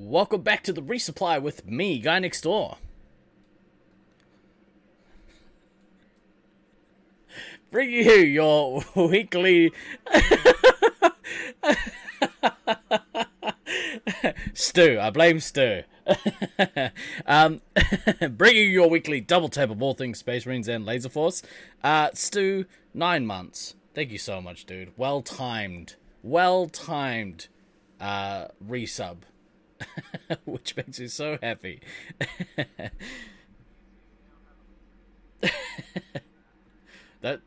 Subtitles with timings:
[0.00, 2.76] Welcome back to the resupply with me, guy next door.
[7.72, 9.72] Bring you your weekly.
[14.54, 15.82] Stu, I blame Stu.
[17.26, 17.60] um,
[18.30, 21.42] bringing your weekly double tap of all things Space Marines and Laser Force.
[21.82, 23.74] Uh, Stu, nine months.
[23.94, 24.92] Thank you so much, dude.
[24.96, 25.96] Well timed.
[26.22, 27.48] Well timed
[28.00, 29.16] uh, resub.
[30.44, 31.80] which makes me so happy.
[37.20, 37.40] that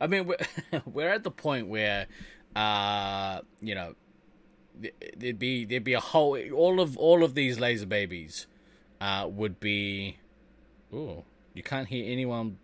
[0.00, 0.36] I mean, we're,
[0.84, 2.06] we're at the point where,
[2.54, 3.94] uh, you know,
[5.16, 8.46] there'd be there'd be a whole all of all of these laser babies,
[9.00, 10.18] uh, would be.
[10.92, 11.24] Oh,
[11.54, 12.58] you can't hear anyone.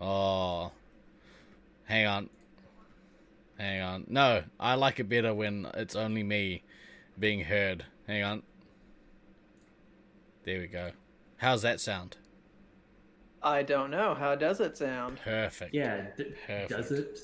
[0.00, 0.72] Oh,
[1.84, 2.30] hang on.
[3.58, 4.04] Hang on.
[4.08, 6.62] No, I like it better when it's only me
[7.18, 7.84] being heard.
[8.06, 8.42] Hang on.
[10.44, 10.90] There we go.
[11.38, 12.16] How's that sound?
[13.42, 14.14] I don't know.
[14.14, 15.18] How does it sound?
[15.22, 15.74] Perfect.
[15.74, 16.06] Yeah.
[16.16, 16.70] D- Perfect.
[16.70, 17.18] Does it?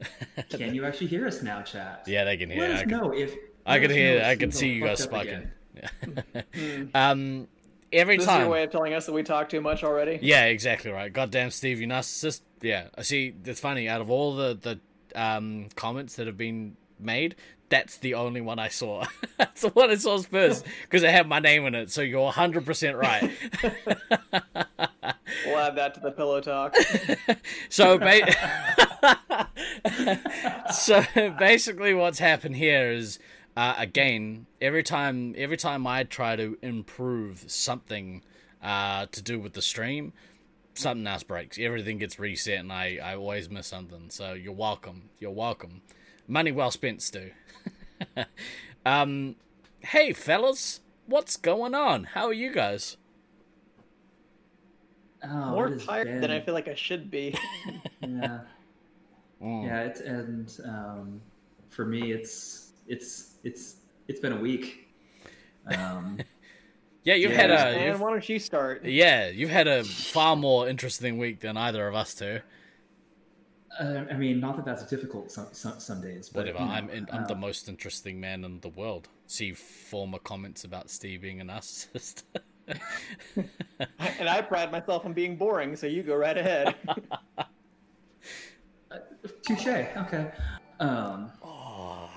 [0.50, 2.04] Can you actually hear us now, chat?
[2.06, 2.60] Yeah, they can hear.
[2.68, 3.34] Let I can, know if.
[3.64, 4.22] I can hear.
[4.24, 5.50] I can see you guys fucked up spiking.
[6.52, 6.90] again.
[6.94, 7.48] um,
[7.92, 8.40] every This is time.
[8.42, 10.18] your way of telling us that we talk too much already.
[10.20, 11.10] Yeah, exactly right.
[11.12, 12.40] Goddamn, Steve, you narcissist.
[12.60, 13.34] Yeah, I see.
[13.44, 13.88] It's funny.
[13.88, 14.80] Out of all the the
[15.14, 17.36] um, comments that have been made,
[17.68, 19.04] that's the only one I saw.
[19.36, 21.90] that's the one I saw first because it had my name in it.
[21.90, 23.30] So you're 100 percent right.
[25.46, 26.74] We'll add that to the pillow talk.
[27.68, 28.32] so, ba-
[30.72, 31.04] so
[31.38, 33.18] basically, what's happened here is.
[33.56, 38.20] Uh, again, every time every time I try to improve something
[38.60, 40.12] uh, to do with the stream,
[40.74, 41.58] something else breaks.
[41.58, 44.10] Everything gets reset, and I, I always miss something.
[44.10, 45.10] So you're welcome.
[45.18, 45.82] You're welcome.
[46.26, 47.30] Money well spent, Stu.
[48.86, 49.36] um,
[49.80, 52.04] hey fellas, what's going on?
[52.04, 52.96] How are you guys?
[55.22, 57.36] Oh, More it has tired than I feel like I should be.
[58.00, 58.40] Yeah.
[59.42, 59.66] Mm.
[59.66, 61.20] Yeah, it's, and um,
[61.68, 63.76] for me, it's it's it's
[64.08, 64.88] it's been a week.
[65.76, 66.18] Um,
[67.04, 68.84] Yeah, you've Yeah, had a Man, you've- why don't you start?
[68.84, 72.40] yeah, you've had a far more interesting week than either of us two.
[73.78, 76.58] uh, I mean, not that that's difficult some some, some days, but Whatever.
[76.60, 79.08] you know, I'm in, I'm uh, the most interesting man in the world.
[79.26, 82.22] See former comments about Steve being a narcissist.
[84.18, 86.74] And I pride myself on being boring, so you go right ahead.
[89.42, 89.66] touche.
[89.66, 90.30] Okay.
[90.80, 92.08] Um, oh,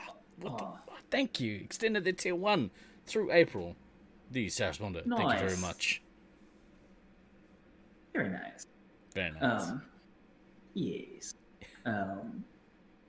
[0.42, 0.66] what the,
[1.12, 1.56] thank you.
[1.64, 2.72] Extended the tier one
[3.06, 3.76] through April.
[4.32, 5.04] The Sarasponda.
[5.08, 6.02] Thank you very much.
[8.14, 8.66] very nice.
[9.14, 9.68] Very nice.
[9.70, 9.82] Um,
[10.74, 11.34] yes.
[11.86, 12.44] Um,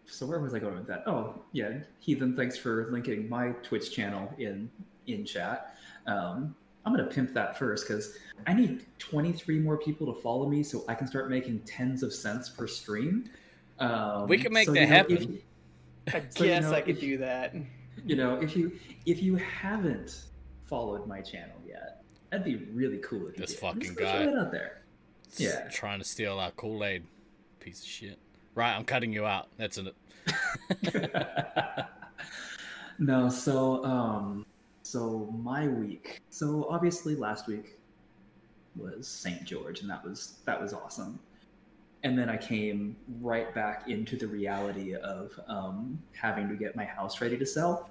[0.07, 1.03] so where was I going with that?
[1.07, 2.37] Oh, yeah, Heathen.
[2.37, 4.71] Thanks for linking my Twitch channel in
[5.07, 5.75] in chat.
[6.07, 10.63] Um, I'm gonna pimp that first because I need 23 more people to follow me
[10.63, 13.29] so I can start making tens of cents per stream.
[13.79, 15.17] Um, We can make so, that you know, happen.
[16.07, 17.55] if- I So, you guess know, I could if- do that.
[18.07, 20.25] you know, if you if you haven't
[20.69, 23.27] followed my channel yet, that'd be really cool.
[23.29, 23.61] If you This did.
[23.61, 24.27] fucking guy.
[24.39, 24.83] out there.
[25.37, 25.69] Yeah.
[25.71, 27.05] Trying to steal our Kool Aid.
[27.61, 28.19] Piece of shit.
[28.55, 29.49] Right, I'm cutting you out.
[29.57, 29.95] That's it.
[32.99, 34.47] no, so um
[34.83, 36.21] so my week.
[36.31, 37.79] So obviously last week
[38.77, 39.45] was St.
[39.45, 41.19] George and that was that was awesome.
[42.05, 46.85] And then I came right back into the reality of um having to get my
[46.85, 47.91] house ready to sell.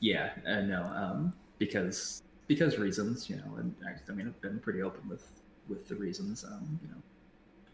[0.00, 4.58] Yeah, uh, no, um because because reasons, you know, and I, I mean I've been
[4.58, 5.26] pretty open with
[5.68, 6.44] with the reasons.
[6.44, 7.02] Um, you know,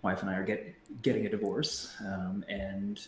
[0.02, 2.98] wife and I are get, getting a divorce, um, and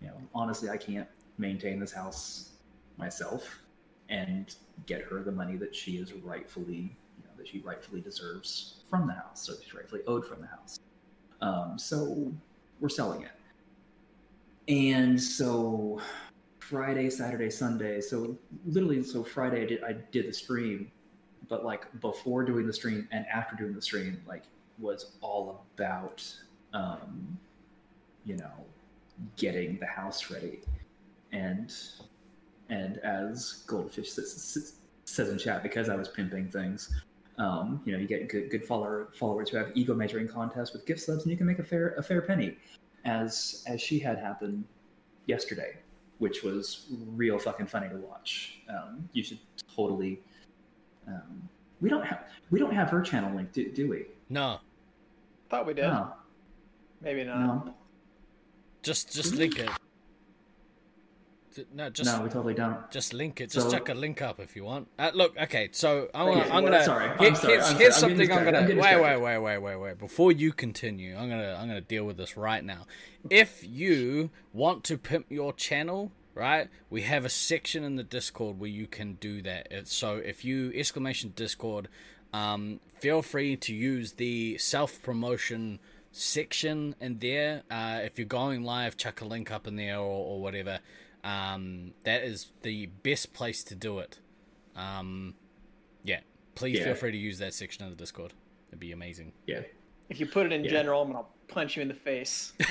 [0.00, 1.08] you know, honestly, I can't
[1.38, 2.50] maintain this house
[2.96, 3.60] myself
[4.08, 4.54] and
[4.86, 9.06] get her the money that she is rightfully, you know, that she rightfully deserves from
[9.06, 10.78] the house, or she's rightfully owed from the house.
[11.40, 12.32] Um, so
[12.80, 13.32] we're selling it,
[14.68, 16.00] and so
[16.68, 18.00] Friday, Saturday, Sunday.
[18.00, 20.90] So literally, so Friday I did I did the stream,
[21.48, 24.44] but like before doing the stream and after doing the stream, like
[24.78, 26.24] was all about,
[26.72, 27.38] um,
[28.24, 28.52] you know,
[29.36, 30.60] getting the house ready,
[31.32, 31.72] and
[32.70, 36.98] and as Goldfish says, says in chat, because I was pimping things.
[37.36, 40.86] Um, you know, you get good good follower, followers who have ego measuring contests with
[40.86, 42.56] gift subs, and you can make a fair a fair penny,
[43.04, 44.64] as as she had happened
[45.26, 45.74] yesterday
[46.18, 48.58] which was real fucking funny to watch.
[48.68, 49.38] Um, you should
[49.74, 50.20] totally.
[51.06, 51.48] Um,
[51.80, 54.06] we don't have we don't have her channel link, do, do we?
[54.28, 54.58] No,
[55.50, 55.82] Thought we did.
[55.82, 56.12] No,
[57.02, 57.66] Maybe not.
[57.66, 57.74] no.
[58.82, 59.68] just just link it.
[61.72, 62.90] No, just no, we totally don't.
[62.90, 63.50] just link it.
[63.50, 64.88] Just So- chuck a link up if you want.
[64.98, 65.68] Uh, look, okay.
[65.72, 66.42] So I'm gonna.
[66.44, 66.84] I'm well, gonna.
[66.84, 68.58] sorry, I'm here- sorry, here's I'm here's sorry, I'm something I'm gonna.
[68.58, 69.98] I'm Wait, wait, wait, wait, wait, wait.
[69.98, 71.56] Before you continue, I'm gonna.
[71.58, 72.86] I'm gonna deal with this right now.
[73.30, 76.68] If you want to pimp your channel, right?
[76.90, 79.68] We have a section in the Discord where you can do that.
[79.70, 81.88] It's, so if you exclamation Discord,
[82.32, 85.78] um, feel free to use the self promotion
[86.12, 87.62] section in there.
[87.70, 90.80] Uh, if you're going live, chuck a link up in there or, or whatever.
[91.24, 94.20] Um, that is the best place to do it.
[94.76, 95.34] Um,
[96.04, 96.20] yeah,
[96.54, 96.84] please Yeah.
[96.84, 98.34] feel free to use that section of the Discord.
[98.68, 99.32] It'd be amazing.
[99.46, 99.62] Yeah.
[100.10, 100.70] If you put it in Yeah.
[100.70, 102.52] general, I'm gonna punch you in the face.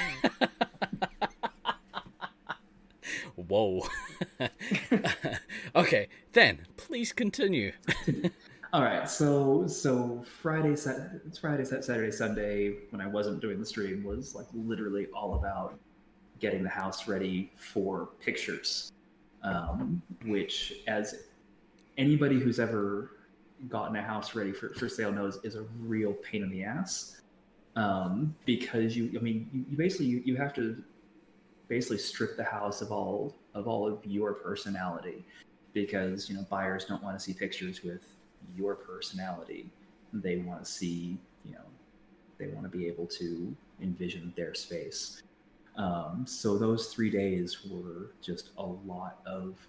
[3.36, 3.82] Whoa.
[5.76, 7.72] okay, then please continue.
[8.74, 13.66] All right, so so Friday, Sat- it's Friday, Saturday, Sunday when I wasn't doing the
[13.66, 15.80] stream was like literally all about
[16.44, 18.92] getting the house ready for pictures,
[19.44, 21.16] um, which as
[21.98, 23.12] anybody who's ever
[23.70, 27.22] gotten a house ready for, for sale knows is a real pain in the ass.
[27.78, 30.84] Um, because you I mean you, you basically you, you have to
[31.70, 35.26] basically strip the house of all of all of your personality
[35.72, 38.04] because you know buyers don't want to see pictures with
[38.56, 39.72] your personality.
[40.12, 41.66] They want to see you know
[42.38, 45.24] they want to be able to envision their space
[45.76, 49.68] um, so those three days were just a lot of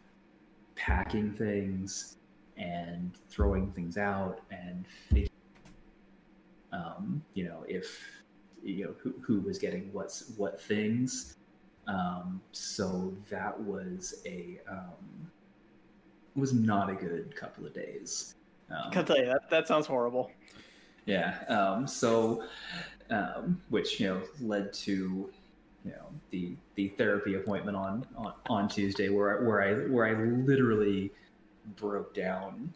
[0.74, 2.16] packing things
[2.56, 5.28] and throwing things out and figuring
[6.72, 8.00] um, you know if
[8.62, 11.36] you know who, who was getting what's what things
[11.86, 15.30] um, so that was a um,
[16.34, 18.34] was not a good couple of days
[18.70, 20.30] um, I'll tell you that that sounds horrible.
[21.06, 21.44] yeah.
[21.48, 22.44] Um, so,
[23.10, 25.30] um, which you know led to
[25.84, 30.06] you know the the therapy appointment on on, on Tuesday, where I, where I where
[30.06, 31.12] I literally
[31.76, 32.72] broke down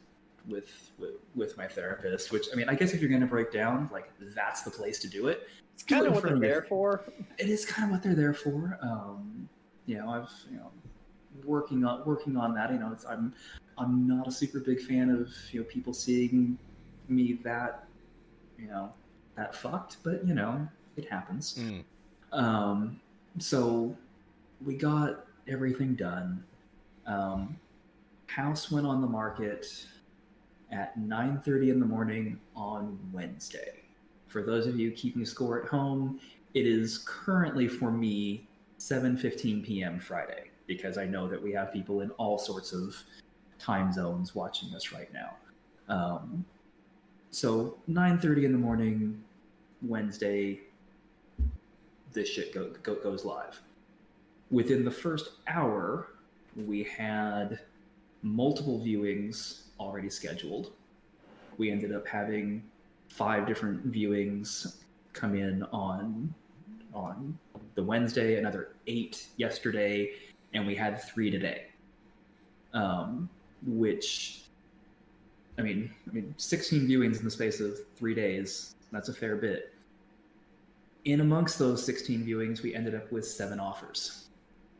[0.47, 2.33] with, with with my therapist.
[2.33, 4.99] Which I mean, I guess if you're going to break down, like that's the place
[5.01, 5.49] to do it.
[5.75, 7.05] It's kind of what they're front of your- there for.
[7.39, 8.79] It is kind of what they're there for.
[8.83, 9.49] Um,
[9.87, 10.71] you know, I've you know
[11.45, 12.73] working on working on that.
[12.73, 13.33] You know, it's, I'm
[13.79, 16.59] I'm not a super big fan of you know people seeing
[17.09, 17.85] me that
[18.59, 18.93] you know
[19.37, 20.67] that fucked, but you know
[20.97, 21.55] it happens.
[21.59, 21.85] Mm.
[22.33, 23.01] Um,
[23.39, 23.97] so
[24.65, 26.45] we got everything done.
[27.07, 27.57] Um,
[28.27, 29.87] house went on the market
[30.71, 33.83] at 9:30 in the morning on Wednesday.
[34.27, 36.21] For those of you keeping score at home,
[36.55, 38.47] it is currently for me
[38.79, 39.99] 7:15 p.m.
[39.99, 42.95] Friday because I know that we have people in all sorts of
[43.59, 45.35] time zones watching us right now.
[45.89, 46.45] Um,
[47.31, 49.23] so 9:30 in the morning
[49.83, 50.61] Wednesday
[52.13, 53.61] this shit go, go, goes live.
[54.51, 56.09] Within the first hour,
[56.57, 57.61] we had
[58.23, 60.73] multiple viewings already scheduled.
[61.59, 62.63] We ended up having
[63.09, 64.77] five different viewings
[65.13, 66.33] come in on
[66.95, 67.39] on
[67.75, 70.11] the Wednesday, another eight yesterday,
[70.55, 71.67] and we had three today.
[72.73, 73.29] Um,
[73.67, 74.43] which,
[75.59, 78.75] I mean, I mean, sixteen viewings in the space of three days.
[78.93, 79.73] That's a fair bit
[81.09, 84.29] in amongst those 16 viewings, we ended up with seven offers.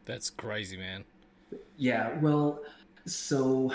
[0.05, 1.03] That's crazy, man.
[1.79, 2.61] Yeah, well,
[3.07, 3.73] so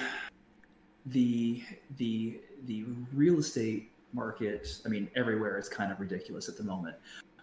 [1.08, 1.64] the
[1.98, 6.96] the the real estate market, I mean, everywhere is kind of ridiculous at the moment.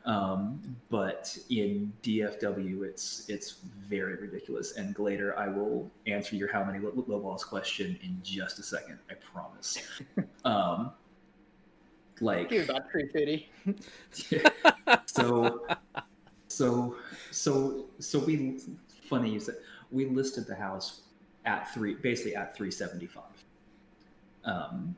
[0.05, 3.57] Um, but in DFW, it's it's
[3.89, 4.77] very ridiculous.
[4.77, 8.63] And later, I will answer your how many low low balls question in just a
[8.63, 8.99] second.
[9.11, 9.79] I promise.
[10.45, 10.93] um,
[12.21, 13.49] like Give about 350.
[15.15, 15.67] So
[16.49, 16.97] so
[17.31, 18.61] so so we
[19.09, 19.57] funny you said
[19.91, 21.03] we listed the house
[21.45, 23.23] at three basically at 375
[24.45, 24.95] um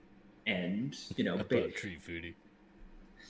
[0.47, 2.35] and you know ba- tree foodie.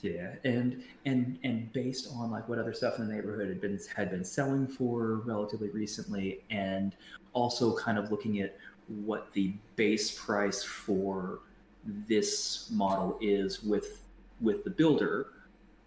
[0.01, 3.79] yeah and and and based on like what other stuff in the neighborhood had been
[3.95, 6.95] had been selling for relatively recently and
[7.33, 8.57] also kind of looking at
[9.05, 11.39] what the base price for
[12.07, 14.01] this model is with
[14.41, 15.27] with the builder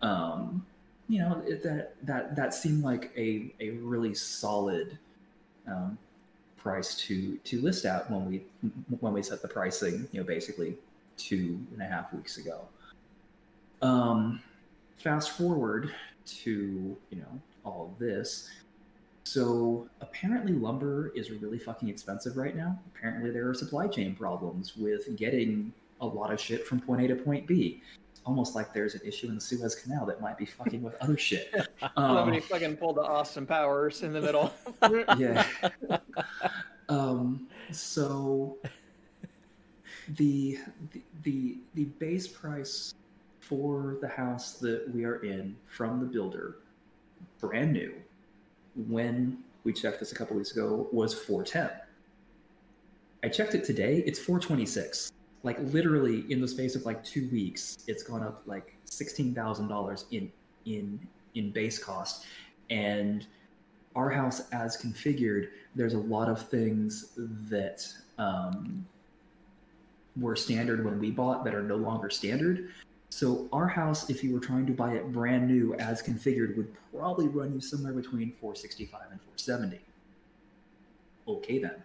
[0.03, 0.65] um
[1.09, 4.99] you know it, that that that seemed like a a really solid
[5.69, 5.97] um
[6.57, 8.43] price to to list out when we
[9.01, 10.77] when we set the pricing you know basically
[11.17, 12.67] two and a half weeks ago
[13.83, 14.41] um,
[14.99, 15.93] fast forward
[16.27, 18.49] to you know all this.
[19.25, 22.79] So apparently lumber is really fucking expensive right now.
[22.95, 27.09] Apparently there are supply chain problems with getting a lot of shit from point A
[27.09, 27.83] to point B.
[28.27, 31.17] almost like there's an issue in the Suez Canal that might be fucking with other
[31.17, 31.53] shit.
[31.97, 34.53] Somebody Um, fucking pulled the Austin Powers in the middle.
[35.17, 35.47] yeah.
[36.89, 38.59] um, so
[40.17, 40.59] the,
[40.93, 42.95] the the the base price
[43.41, 46.59] for the house that we are in from the builder,
[47.41, 47.95] brand new,
[48.89, 51.71] when we checked this a couple weeks ago, was four ten.
[53.23, 55.13] I checked it today; it's four twenty six.
[55.47, 59.69] Like literally in the space of like two weeks, it's gone up like sixteen thousand
[59.69, 60.31] dollars in
[60.65, 60.99] in
[61.37, 62.27] in base cost,
[62.69, 63.25] and
[63.95, 67.13] our house as configured, there's a lot of things
[67.49, 67.87] that
[68.19, 68.85] um,
[70.21, 72.71] were standard when we bought that are no longer standard.
[73.11, 76.75] So our house, if you were trying to buy it brand new as configured, would
[76.93, 79.81] probably run you somewhere between 465 and 470.
[81.29, 81.77] Okay then,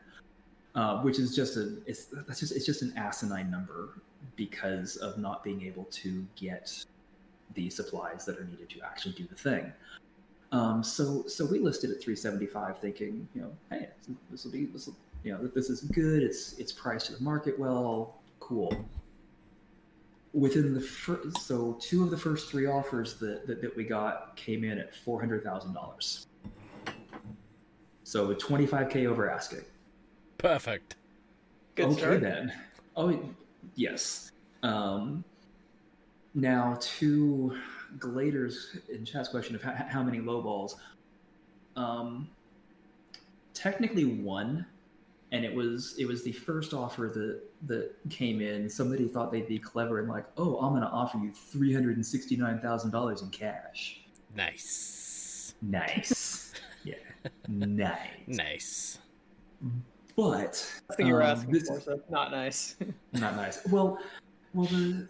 [0.76, 4.02] uh, which is just a it's that's just it's just an asinine number
[4.36, 6.86] because of not being able to get
[7.56, 9.72] the supplies that are needed to actually do the thing.
[10.52, 13.90] Um, so so we listed at 375, thinking, you know, hey,
[14.30, 16.24] this will be this will, you know, this is good.
[16.24, 18.86] It's it's priced to the market well, cool.
[20.34, 24.36] Within the first, so two of the first three offers that that, that we got
[24.38, 26.28] came in at four hundred thousand dollars.
[28.04, 29.62] So 25k over asking.
[30.42, 30.96] Perfect.
[31.76, 32.22] Good okay start.
[32.22, 32.52] then.
[32.96, 33.24] Oh
[33.76, 34.32] yes.
[34.64, 35.24] Um,
[36.34, 37.56] now to
[38.00, 40.78] Glader's in chat's question of how, how many low balls.
[41.76, 42.28] Um,
[43.54, 44.66] technically one,
[45.32, 48.68] and it was it was the first offer that that came in.
[48.68, 51.98] Somebody thought they'd be clever and like, oh, I'm going to offer you three hundred
[51.98, 54.02] and sixty nine thousand dollars in cash.
[54.36, 55.54] Nice.
[55.62, 56.54] Nice.
[56.84, 56.96] yeah.
[57.48, 57.98] Nice.
[58.26, 58.98] Nice.
[60.30, 62.76] But I think you were um, asking this- for, so not nice.
[63.14, 63.66] not nice.
[63.68, 64.00] Well,
[64.54, 65.08] well, the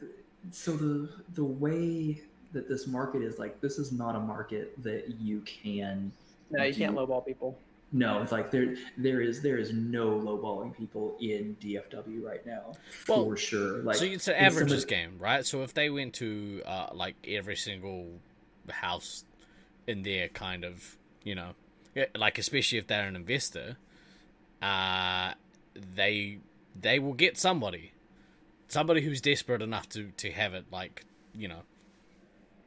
[0.51, 2.21] so the the way
[2.53, 6.11] that this market is like, this is not a market that you can.
[6.49, 7.57] no, you can't do- lowball people.
[7.93, 12.71] No, it's like there there is there is no lowballing people in DFW right now
[13.05, 13.79] Well, for sure.
[13.83, 15.45] Like so it's an if averages somebody- game, right?
[15.45, 18.07] So if they went to uh, like every single
[18.69, 19.25] house
[19.87, 21.49] in there, kind of, you know,
[22.15, 23.75] like especially if they're an investor,
[24.61, 25.33] uh,
[25.95, 26.39] they
[26.79, 27.91] they will get somebody,
[28.67, 31.61] somebody who's desperate enough to to have it, like you know,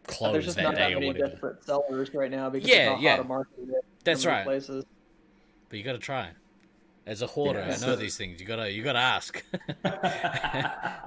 [0.06, 1.28] close There's just that not that day or many whatever.
[1.30, 3.16] desperate sellers right now because Yeah, of yeah.
[3.16, 3.68] hot a market it is.
[3.68, 3.74] in
[4.04, 4.44] That's right.
[4.44, 4.84] Places.
[5.68, 6.30] But you got to try.
[7.06, 8.40] As a hoarder, Yeah, I know so- these things.
[8.40, 9.44] You gotta you gotta ask.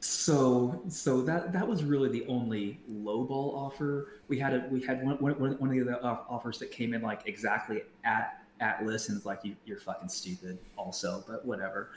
[0.00, 4.54] so so that that was really the only lowball offer we had.
[4.54, 7.82] A, we had one, one, one of the other offers that came in like exactly
[8.04, 10.58] at at list, and it's like you, you're fucking stupid.
[10.76, 11.90] Also, but whatever.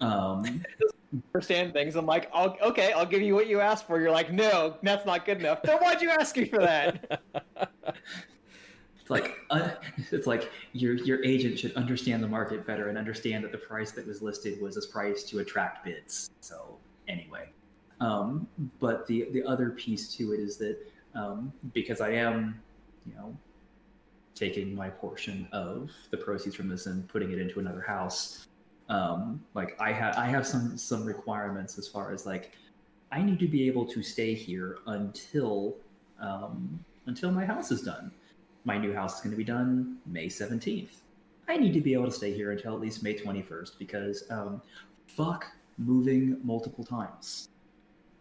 [0.00, 0.62] Um,
[1.32, 1.94] Understand things.
[1.94, 4.00] I'm like, I'll, okay, I'll give you what you asked for.
[4.00, 5.62] You're like, no, that's not good enough.
[5.62, 7.22] Then why'd you ask me for that?
[9.04, 9.72] It's like uh,
[10.12, 13.92] it's like your your agent should understand the market better and understand that the price
[13.92, 16.30] that was listed was a price to attract bids.
[16.40, 17.50] So anyway,
[18.00, 18.48] um,
[18.80, 20.78] but the the other piece to it is that
[21.14, 22.58] um, because I am,
[23.04, 23.36] you know,
[24.34, 28.46] taking my portion of the proceeds from this and putting it into another house,
[28.88, 32.52] um, like I have I have some some requirements as far as like
[33.12, 35.76] I need to be able to stay here until
[36.20, 38.10] um, until my house is done
[38.64, 40.88] my new house is going to be done May 17th.
[41.48, 44.62] I need to be able to stay here until at least May 21st because um,
[45.06, 47.48] fuck moving multiple times.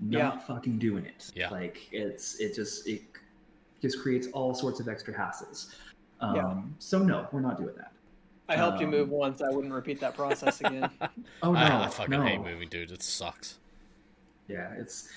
[0.01, 0.39] Not Yeah.
[0.39, 1.31] fucking doing it.
[1.33, 1.49] Yeah.
[1.49, 3.03] Like it's it just it
[3.81, 5.75] just creates all sorts of extra hassles.
[6.23, 6.61] Um, Yeah.
[6.79, 7.91] So no, we're not doing that.
[8.49, 9.41] I helped you Um, move once.
[9.41, 10.89] I wouldn't repeat that process again.
[11.41, 12.21] Oh no, I, I fucking no.
[12.21, 12.91] hate moving, dude.
[12.91, 13.59] It sucks.
[14.47, 15.09] Yeah, it's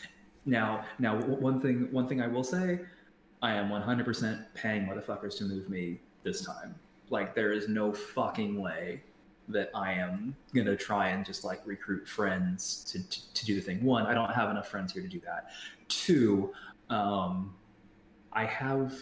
[0.44, 2.80] now now one thing one thing I will say,
[3.42, 6.74] I am 100% paying motherfuckers to move me this time.
[7.10, 9.02] Like there is no fucking way
[9.48, 13.60] that I am gonna try and just like recruit friends to to, to do the
[13.60, 13.82] thing.
[13.84, 15.50] One, I don't have enough friends here to do that.
[15.88, 16.52] Two,
[16.90, 17.54] um,
[18.32, 18.92] I have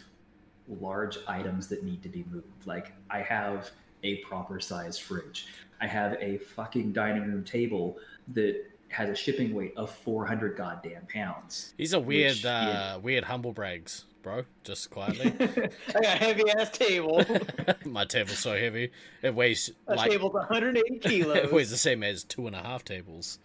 [0.80, 2.66] large items that need to be moved.
[2.66, 3.70] Like I have
[4.02, 5.46] a proper size fridge.
[5.80, 7.98] I have a fucking dining room table
[8.34, 11.74] that has a shipping weight of 400 goddamn pounds.
[11.76, 12.96] He's a weird, Which, uh, yeah.
[12.96, 14.44] weird humble brags, bro.
[14.62, 15.32] Just quietly.
[15.40, 17.24] I got a heavy ass table.
[17.84, 18.92] My table's so heavy
[19.22, 21.36] it weighs That like table's 180 kilos.
[21.38, 23.38] it weighs the same as two and a half tables.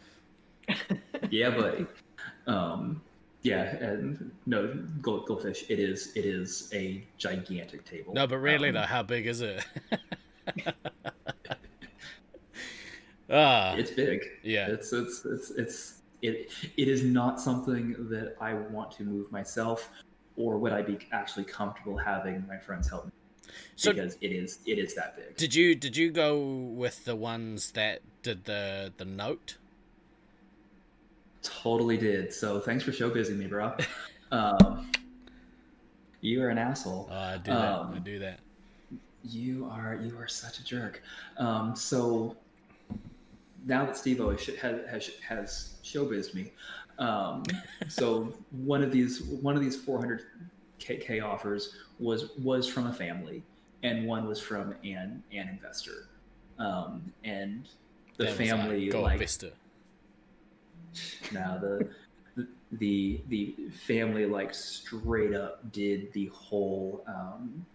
[1.31, 1.85] yeah, buddy.
[2.47, 3.01] Um,
[3.41, 5.65] yeah, and no, gold, goldfish.
[5.69, 6.11] It is.
[6.15, 8.13] It is a gigantic table.
[8.13, 9.65] No, but really Um, though, how big is it?
[13.29, 14.21] ah, it's big.
[14.43, 14.67] yeah.
[14.67, 19.89] It's it's it's it's it it is not something that I want to move myself,
[20.35, 23.11] or would I be actually comfortable having my friends help me?
[23.75, 25.37] So because it is it is that big.
[25.37, 29.57] did you did you go with the ones that did the the note?
[31.41, 32.33] Totally did.
[32.33, 33.73] So thanks for showbizing me, bro.
[34.31, 34.89] um,
[36.21, 37.07] you are an asshole.
[37.09, 37.57] Oh, I do that.
[37.57, 38.39] I Um, do that.
[39.23, 41.01] You are you are such a jerk.
[41.37, 42.35] Um, so
[43.65, 46.51] now that Steve O has has has me,
[46.97, 47.43] um,
[47.87, 50.23] so one of these one of these 400
[50.79, 53.43] k offers was was from a family,
[53.83, 56.07] and one was from an an investor,
[56.57, 57.67] um, and
[58.17, 59.51] the That like, family Go like Vista.
[61.31, 61.89] Now the
[62.73, 63.55] the the
[63.85, 67.65] family like straight up did the whole um,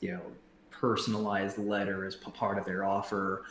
[0.00, 0.22] you know
[0.70, 3.44] personalized letter as part of their offer,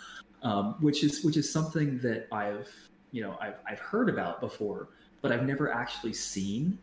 [0.44, 2.70] um, which is which is something that I've
[3.12, 4.90] you know I've I've heard about before,
[5.22, 6.78] but I've never actually seen.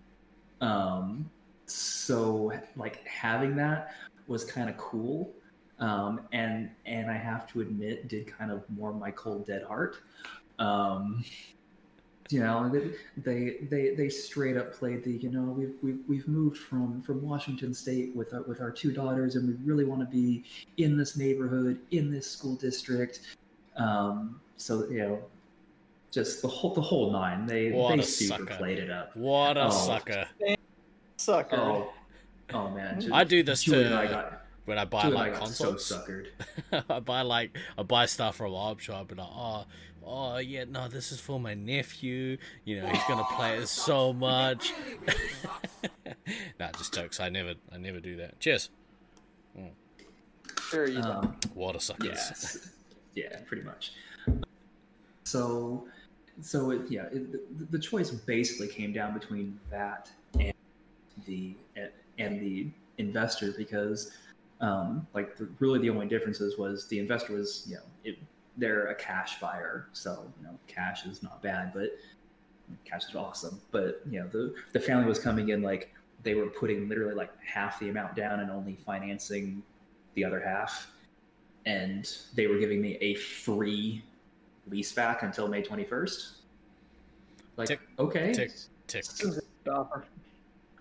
[0.61, 1.31] Um,
[1.67, 3.95] so like having that
[4.27, 5.33] was kind of cool.
[5.81, 9.99] Um, and and I have to admit, did kind of warm my cold dead heart.
[10.59, 11.25] Um,
[12.31, 16.29] you know they, they they they straight up played the you know we've we've, we've
[16.29, 20.01] moved from from washington state with our with our two daughters and we really want
[20.01, 20.45] to be
[20.77, 23.21] in this neighborhood in this school district
[23.77, 25.19] um so you know
[26.11, 28.57] just the whole the whole nine they What they super sucker.
[28.57, 29.71] played it up What a Oh.
[29.71, 30.27] sucker!
[31.17, 31.57] Sucker.
[31.57, 31.93] oh
[32.55, 35.21] oh man just, I do this Julie to- I got, When I buy Julie I
[35.31, 36.27] like got so suckered
[36.91, 39.65] I buy like I buy stuff from a op shop and like, oh,
[40.09, 42.39] oh yeah, no, this is for my nephew.
[42.65, 44.73] You know, he's gonna play it so much.
[46.59, 47.21] nah, just jokes.
[47.21, 48.41] I never, I never do that.
[48.41, 48.71] Cheers.
[50.71, 51.25] Sure you don't.
[51.25, 52.09] um, Water suckers.
[52.09, 52.71] Yes.
[53.15, 53.93] yeah, pretty much.
[55.25, 55.87] So,
[56.43, 60.53] so it, yeah, it, the, the choice basically came down between that and
[61.27, 61.55] the
[62.19, 64.13] and the investor because,
[64.61, 68.19] um, like, the, really the only differences was the investor was you know it,
[68.59, 71.91] they're a cash buyer, so you know cash is not bad, but
[72.85, 73.61] cash is awesome.
[73.71, 77.31] But you know the the family was coming in like they were putting literally like
[77.43, 79.63] half the amount down and only financing
[80.15, 80.91] the other half
[81.69, 84.03] and they were giving me a free
[84.69, 86.31] lease back until May 21st.
[87.57, 88.33] Like, Tick, okay.
[88.33, 88.53] tick.
[88.87, 89.05] Tick.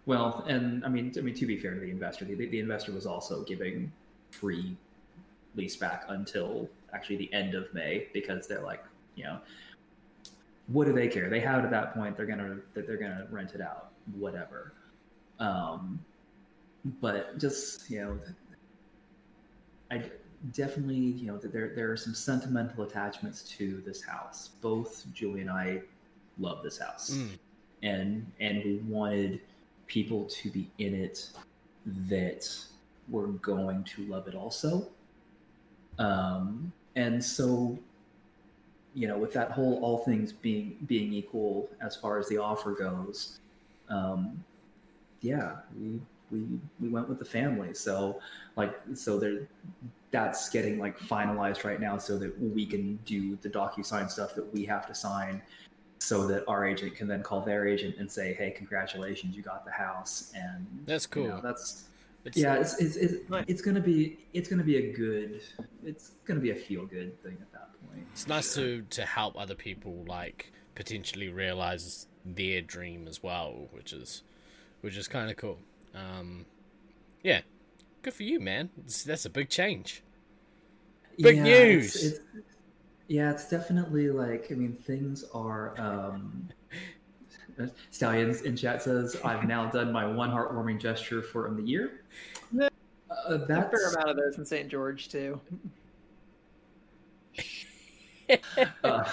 [0.06, 2.94] Well, and I mean, I mean, to be fair to the investor, the, the investor
[2.94, 3.92] was also giving
[4.32, 4.78] free
[5.56, 8.84] lease back until actually the end of May because they're like,
[9.16, 9.40] you know,
[10.68, 11.30] what do they care?
[11.30, 12.18] They have it at that point.
[12.18, 14.74] They're gonna that they're gonna rent it out, whatever.
[15.40, 16.00] Um,
[17.02, 18.20] but just you know,
[19.92, 20.04] I
[20.54, 24.50] definitely you know that there there are some sentimental attachments to this house.
[24.62, 25.82] Both Julie and I
[26.40, 27.30] love this house Mm.
[27.82, 29.42] and and we wanted
[29.88, 31.30] people to be in it
[32.10, 32.48] that
[33.10, 34.88] were going to love it also
[35.98, 37.78] um and so
[38.94, 42.72] you know with that whole all things being being equal as far as the offer
[42.72, 43.40] goes
[43.90, 44.44] um
[45.22, 48.20] yeah we we we went with the family so
[48.58, 49.48] like so there
[50.12, 54.54] that's getting like finalized right now so that we can do the docu-sign stuff that
[54.54, 55.42] we have to sign
[56.00, 59.66] so that our agent can then call their agent and say, "Hey, congratulations, you got
[59.66, 61.42] the house." And That's you know, cool.
[61.42, 61.86] that's
[62.28, 63.46] It's, yeah, it's it's it's, Nice.
[63.48, 65.42] it's gonna be it's gonna be a good
[65.84, 68.06] it's gonna be a feel good thing at that point.
[68.12, 73.94] it's nice to to help other people like potentially realize their dream as well, which
[73.94, 74.24] is
[74.82, 75.60] which is kind of cool.
[75.96, 76.46] Um,
[77.24, 77.42] yeah,
[78.02, 78.70] good for you, man.
[78.86, 80.04] It's, that's a big change.
[81.20, 81.96] Big Yeah, news!
[81.96, 82.20] It's, it's,
[83.08, 85.80] yeah, it's definitely like I mean things are.
[85.80, 86.50] um
[87.92, 92.02] Stallions in chat says, "I've now done my one heartwarming gesture for the year."
[92.52, 92.70] Yeah.
[93.10, 94.68] Uh, A fair amount of those in St.
[94.70, 95.40] George too.
[98.84, 99.04] uh,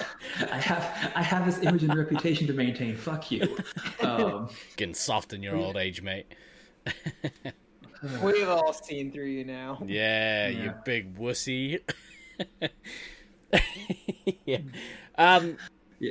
[0.50, 2.96] I have I have this image and reputation to maintain.
[2.96, 3.56] Fuck you.
[4.02, 6.26] Um, Getting soft in your old age, mate.
[8.22, 9.80] We've all seen through you now.
[9.86, 11.80] Yeah, you big wussy.
[14.44, 14.58] yeah.
[15.16, 15.56] Um.
[16.00, 16.10] yeah.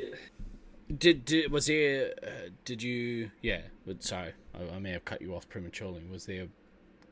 [0.96, 2.14] Did, did was there?
[2.22, 3.32] Uh, did you?
[3.42, 3.62] Yeah.
[3.86, 6.04] But sorry, I, I may have cut you off prematurely.
[6.12, 6.48] Was there?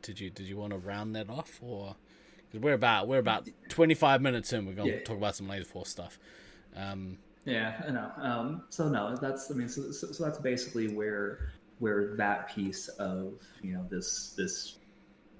[0.02, 0.30] Did you?
[0.30, 1.96] Did you want to round that off, or?
[2.48, 4.66] Because we're about we're about twenty five minutes in.
[4.66, 5.04] We're gonna Yeah.
[5.04, 6.20] talk about some laser force stuff.
[6.76, 7.18] Um.
[7.46, 8.12] Yeah, I know.
[8.18, 12.88] Um, so no, that's I mean, so, so, so that's basically where where that piece
[12.90, 14.78] of you know this this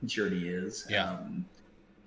[0.06, 0.88] journey is.
[0.90, 1.12] Yeah.
[1.12, 1.46] Um,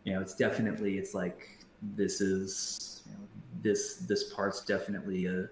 [0.04, 1.58] you know, it's definitely it's like
[1.96, 3.28] this is you know,
[3.62, 5.48] this this part's definitely a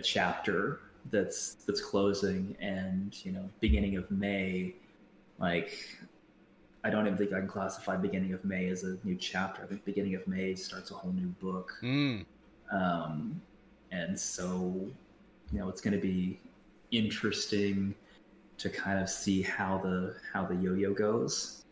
[0.00, 4.74] a chapter that's that's closing, and you know, beginning of May,
[5.38, 5.72] like
[6.84, 9.62] I don't even think I can classify beginning of May as a new chapter.
[9.62, 11.72] I think beginning of May starts a whole new book.
[11.82, 12.24] Mm.
[12.72, 13.40] Um,
[13.92, 14.88] and so,
[15.52, 16.38] you know, it's going to be
[16.90, 17.94] interesting
[18.58, 21.64] to kind of see how the how the yo-yo goes.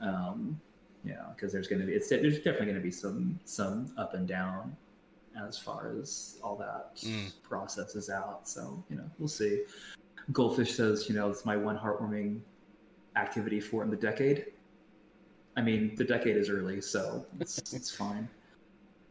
[0.00, 0.60] Um,
[1.04, 4.14] yeah, because there's going to be it's there's definitely going to be some some up
[4.14, 4.76] and down
[5.46, 7.30] as far as all that Mm.
[7.42, 8.48] processes out.
[8.48, 9.64] So you know, we'll see.
[10.32, 12.40] Goldfish says, you know, it's my one heartwarming
[13.16, 14.46] activity for in the decade.
[15.56, 18.28] I mean, the decade is early, so it's it's fine.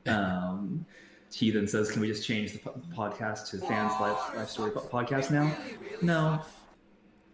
[0.06, 0.86] Um,
[1.34, 4.72] he then says, "Can we just change the po- podcast to fans life life story
[4.72, 5.54] po- podcast now?"
[6.02, 6.42] No,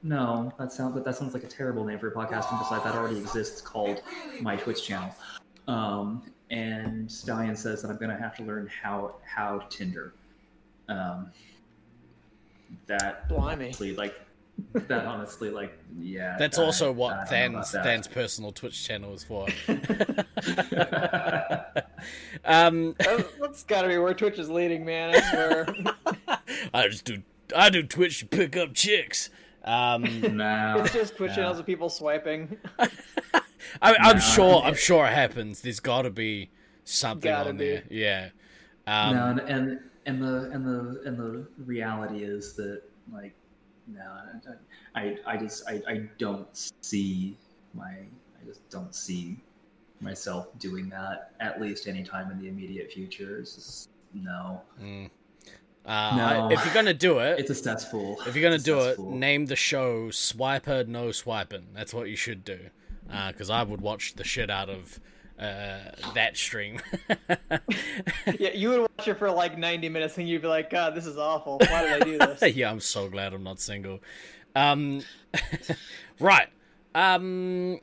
[0.02, 2.50] no, that sounds that sounds like a terrible name for a podcast.
[2.52, 4.02] And besides, that already exists called
[4.42, 5.14] my Twitch channel.
[5.68, 6.24] Um,
[6.54, 10.14] and Stallion says that I'm going to have to learn how how Tinder.
[10.88, 11.32] Um,
[12.88, 13.66] that Blimey.
[13.66, 14.16] honestly, like
[14.74, 16.36] that honestly, like yeah.
[16.38, 17.72] That's I- also what don't Than's.
[17.72, 19.48] Than's personal Twitch channel is for.
[22.46, 25.16] um, That- That's got to be where Twitch is leading, man.
[25.16, 25.76] I swear.
[26.74, 27.24] I just do
[27.56, 29.30] I do Twitch to pick up chicks.
[29.64, 30.04] Um,
[30.38, 31.36] no, it's just Twitch no.
[31.36, 32.58] channels of people swiping.
[33.82, 35.62] I, I'm No, sure I- I'm sure it happens.
[35.62, 36.50] There's got to be
[36.84, 37.66] something Gotta on be.
[37.68, 37.84] there.
[37.90, 38.30] Yeah.
[38.88, 42.82] Um, no, and, and and the and the and the reality is that
[43.12, 43.34] like
[43.88, 44.02] no,
[44.96, 46.48] I I just I, I don't
[46.82, 47.38] see
[47.74, 49.38] my I just don't see
[50.02, 53.38] myself doing that at least anytime in the immediate future.
[53.40, 55.10] It's just, no, mm.
[55.86, 56.48] Uh, No.
[56.50, 58.18] I- if you're gonna do it, it's a cesspool.
[58.28, 62.10] if you're gonna It's a do it, name the show "Swiper No Swiping." That's what
[62.10, 62.60] you should do,
[63.08, 65.00] because I would watch the shit out of
[65.40, 65.80] uh,
[66.14, 66.80] that stream.
[68.40, 71.06] yeah, you would watch it for like 90 minutes and you'd be like, God, this
[71.06, 71.58] is awful.
[71.60, 72.56] Why did I do this?
[72.56, 74.00] yeah, I'm so glad I'm not single.
[74.56, 75.02] Um,
[76.20, 76.50] right.
[76.96, 77.80] Um,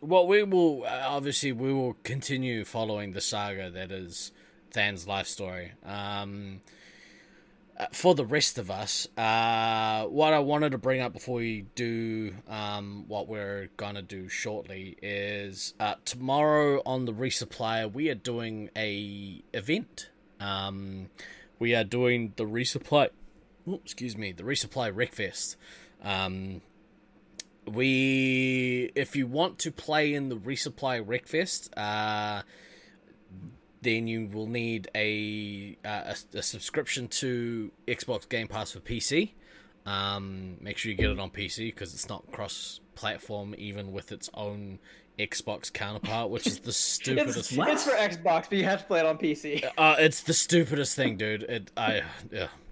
[0.00, 4.32] well, we will uh, obviously we will continue following the saga that is
[4.70, 5.72] Than's life story.
[5.84, 6.70] Um, uh,
[7.92, 12.34] for the rest of us, uh, what I wanted to bring up before we do
[12.48, 18.70] um, what we're gonna do shortly is uh, tomorrow on the resupplier we are doing
[18.76, 20.10] a event.
[20.40, 21.10] Um,
[21.58, 23.10] we are doing the resupply.
[23.66, 25.56] excuse me, the resupply Wreckfest.
[26.02, 26.60] Um,
[27.66, 32.42] we, if you want to play in the resupply Wreckfest, uh,
[33.84, 39.32] then you will need a, uh, a a subscription to Xbox Game Pass for PC.
[39.86, 44.30] Um, make sure you get it on PC because it's not cross-platform, even with its
[44.34, 44.78] own
[45.18, 47.52] Xbox counterpart, which is the It's, stupidest.
[47.52, 49.64] it's for Xbox, but you have to play it on PC.
[49.78, 51.42] Uh, it's the stupidest thing, dude.
[51.44, 52.02] It I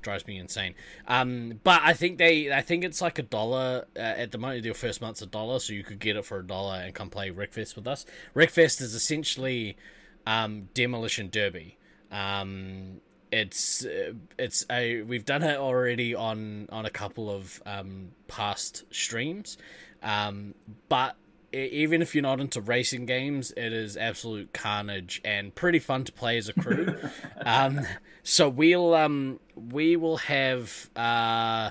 [0.01, 0.75] drives me insane.
[1.07, 4.65] Um, but I think they, I think it's like a dollar uh, at the moment.
[4.65, 7.11] Your first month's a dollar, so you could get it for a dollar and come
[7.11, 8.05] play Wreckfest with us.
[8.35, 9.77] Wreckfest is essentially
[10.27, 11.77] um, demolition derby.
[12.11, 18.11] Um, it's uh, it's a we've done it already on on a couple of um,
[18.29, 19.57] past streams,
[20.03, 20.55] um,
[20.89, 21.17] but
[21.55, 26.13] even if you're not into racing games, it is absolute carnage and pretty fun to
[26.13, 26.95] play as a crew.
[27.47, 27.81] um,
[28.23, 31.71] so we'll um, we will have uh,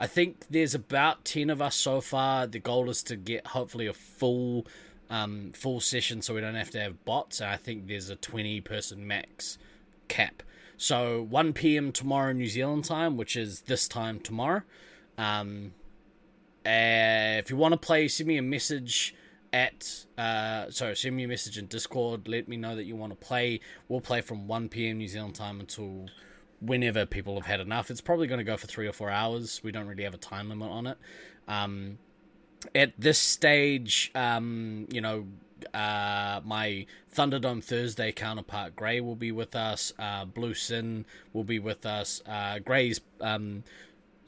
[0.00, 2.46] I think there's about ten of us so far.
[2.46, 4.66] The goal is to get hopefully a full
[5.10, 7.40] um, full session, so we don't have to have bots.
[7.40, 9.58] And I think there's a twenty person max
[10.08, 10.42] cap.
[10.80, 11.90] So 1 p.m.
[11.90, 14.62] tomorrow New Zealand time, which is this time tomorrow.
[15.18, 15.74] Um,
[16.64, 19.14] uh, if you want to play, send me a message
[19.52, 22.28] at uh, sorry, send me a message in Discord.
[22.28, 23.60] Let me know that you want to play.
[23.88, 24.98] We'll play from 1 p.m.
[24.98, 26.06] New Zealand time until
[26.60, 27.90] whenever people have had enough.
[27.90, 29.60] It's probably going to go for three or four hours.
[29.64, 30.98] We don't really have a time limit on it.
[31.48, 31.98] Um,
[32.74, 35.26] at this stage, um, you know,
[35.74, 39.92] uh, my Thunderdome Thursday counterpart Gray will be with us.
[39.98, 42.22] Uh, Blue Sin will be with us.
[42.26, 43.64] Uh, Gray's um,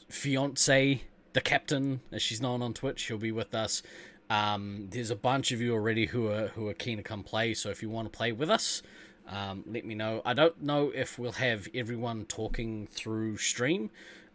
[0.09, 3.83] fiance, the captain, as she's known on Twitch, she'll be with us.
[4.29, 7.55] Um, there's a bunch of you already who are who are keen to come play.
[7.55, 8.83] So if you want to play with us,
[9.29, 10.23] um, let me know.
[10.25, 13.90] I don't know if we'll have everyone talking through stream.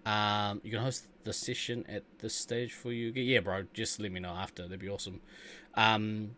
[0.06, 3.12] Um, you can host the session at this stage for you.
[3.12, 3.66] Yeah, bro.
[3.74, 4.64] Just let me know after.
[4.64, 5.22] That'd be awesome.
[5.76, 6.38] Um,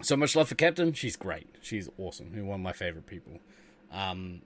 [0.00, 0.92] so much love for Captain.
[0.94, 1.48] She's great.
[1.60, 2.30] She's awesome.
[2.46, 3.40] One of my favorite people.
[3.92, 4.42] Um,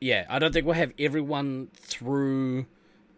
[0.00, 2.66] yeah, I don't think we'll have everyone through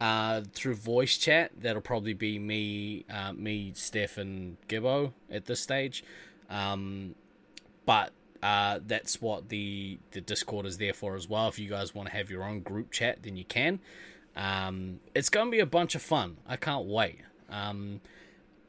[0.01, 1.53] uh, through voice chat.
[1.59, 6.05] That'll probably be me, uh, me, Steph, and Gibbo at this stage.
[6.51, 7.15] Um,
[7.87, 11.49] but uh, that's what the the Discord is there for as well.
[11.49, 13.81] If you guys want to have your own group chat, then you can.
[14.37, 16.39] Um, it's going to be a bunch of fun.
[16.47, 17.21] I can't wait.
[17.51, 18.01] Um,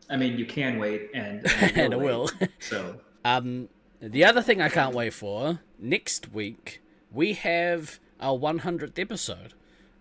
[0.10, 2.30] I mean, you can wait, and and, And I will.
[2.40, 2.50] wait.
[2.60, 6.82] So um, the other thing I can't wait for next week
[7.16, 9.54] we have our 100th episode.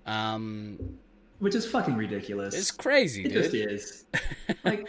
[0.05, 0.99] Um,
[1.39, 2.55] which is fucking ridiculous.
[2.55, 4.05] it's crazy, it just is.
[4.65, 4.89] Like,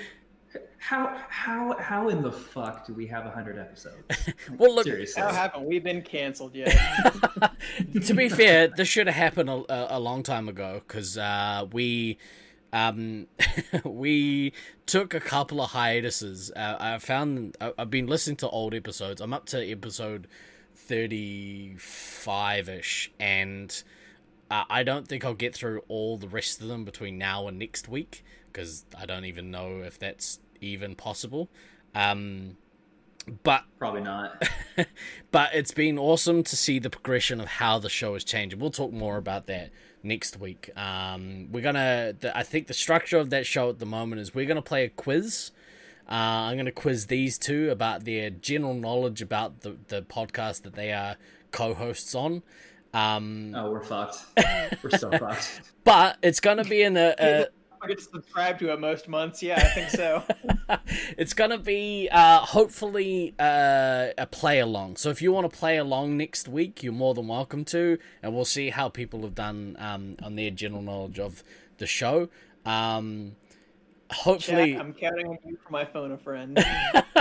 [0.86, 4.04] how how how in the fuck do we have hundred episodes?
[4.58, 5.22] Well, look- seriously.
[5.22, 6.70] How haven't we been canceled yet?
[8.06, 11.66] to be fair, this should have happened a, a, a long time ago because uh,
[11.72, 12.20] we
[12.72, 13.26] um,
[13.84, 14.54] we
[14.86, 16.52] took a couple of hiatuses.
[16.56, 19.22] Uh, I found I, I've been listening to old episodes.
[19.22, 20.28] I'm up to episode
[20.76, 23.84] thirty five ish, and
[24.52, 27.58] uh, I don't think I'll get through all the rest of them between now and
[27.58, 31.50] next week because I don't even know if that's even possible.
[31.94, 32.58] Um,
[33.44, 34.44] but Probably not.
[35.32, 38.60] but it's been awesome to see the progression of how the show is changing.
[38.60, 39.72] We'll talk more about that
[40.04, 40.70] next week.
[40.78, 42.14] Um, we're gonna.
[42.20, 44.84] The, I think the structure of that show at the moment is we're gonna play
[44.84, 45.52] a quiz.
[46.08, 50.76] Uh, I'm gonna quiz these two about their general knowledge about the the podcast that
[50.76, 51.16] they are
[51.52, 52.44] co-hosts on.
[52.94, 54.20] Um, Oh, we're fucked.
[54.84, 55.62] We're so fucked.
[55.84, 57.48] but it's gonna be in a, a
[57.88, 59.44] To subscribe to it most months.
[59.44, 60.24] Yeah, I think so.
[61.18, 64.98] it's gonna be uh, hopefully uh, a play along.
[64.98, 68.34] So if you want to play along next week, you're more than welcome to, and
[68.34, 71.44] we'll see how people have done um, on their general knowledge of
[71.78, 72.30] the show.
[72.66, 73.36] Um,
[74.12, 76.64] hopefully, Chat, I'm counting on you for my phone a friend.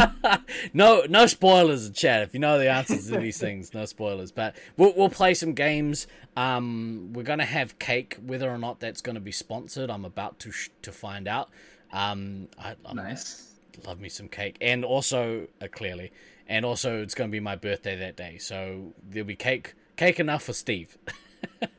[0.75, 2.23] no no spoilers in chat.
[2.23, 4.33] If you know the answers to these things, no spoilers.
[4.33, 6.07] But we'll we'll play some games.
[6.37, 8.19] Um, we're gonna have cake.
[8.25, 11.51] Whether or not that's gonna be sponsored, I'm about to sh- to find out.
[11.93, 13.55] Um, I, I'm Nice.
[13.87, 16.11] love me some cake and also uh, clearly
[16.49, 20.19] and also it's going to be my birthday that day so there'll be cake cake
[20.19, 20.99] enough for steve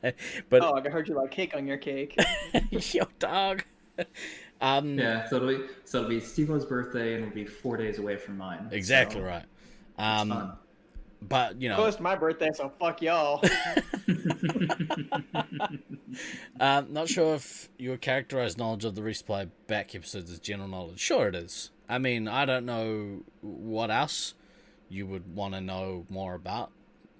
[0.02, 2.18] but oh, I heard you like cake on your cake.
[2.70, 3.64] yo dog
[4.60, 5.28] um Yeah.
[5.28, 8.38] So it'll be so it'll be Steve-O's birthday, and it'll be four days away from
[8.38, 8.68] mine.
[8.70, 9.44] exactly So right
[9.98, 10.52] um fun.
[11.22, 13.42] but you know Close to my birthday, so fuck y'all.
[16.60, 21.00] um not sure if your characterized knowledge of the resupply back episodes is general knowledge
[21.00, 24.34] sure it is i mean i don't know what else
[24.88, 26.70] you would want to know more about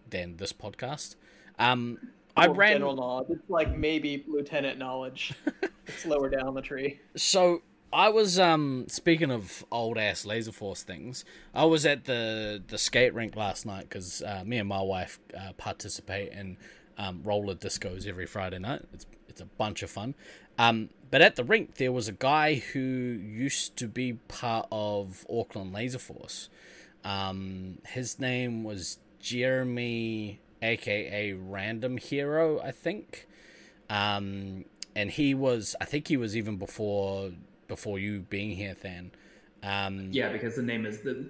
[0.08, 1.16] than this podcast
[1.58, 1.98] um
[2.36, 3.28] i ran general knowledge.
[3.30, 5.32] It's like maybe lieutenant knowledge.
[5.86, 7.00] it's lower down the tree.
[7.16, 11.24] So I was um speaking of old ass laser force things.
[11.54, 15.18] I was at the the skate rink last night because uh, me and my wife
[15.36, 16.56] uh, participate in
[16.98, 18.82] um, roller discos every Friday night.
[18.92, 20.14] It's it's a bunch of fun.
[20.58, 25.26] Um, but at the rink there was a guy who used to be part of
[25.30, 26.48] Auckland Laser Force.
[27.04, 33.26] Um, his name was Jeremy, aka Random Hero, I think.
[33.88, 34.64] Um,
[34.94, 37.30] and he was, I think he was even before
[37.68, 39.10] before you being here, Than.
[39.62, 41.28] Um, Yeah, because the name is the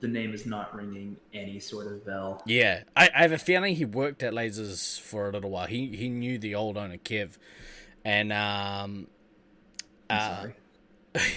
[0.00, 2.42] the name is not ringing any sort of bell.
[2.44, 5.66] Yeah, I, I have a feeling he worked at Lasers for a little while.
[5.66, 7.36] He he knew the old owner Kev,
[8.04, 9.06] and um,
[10.08, 10.54] uh, sorry.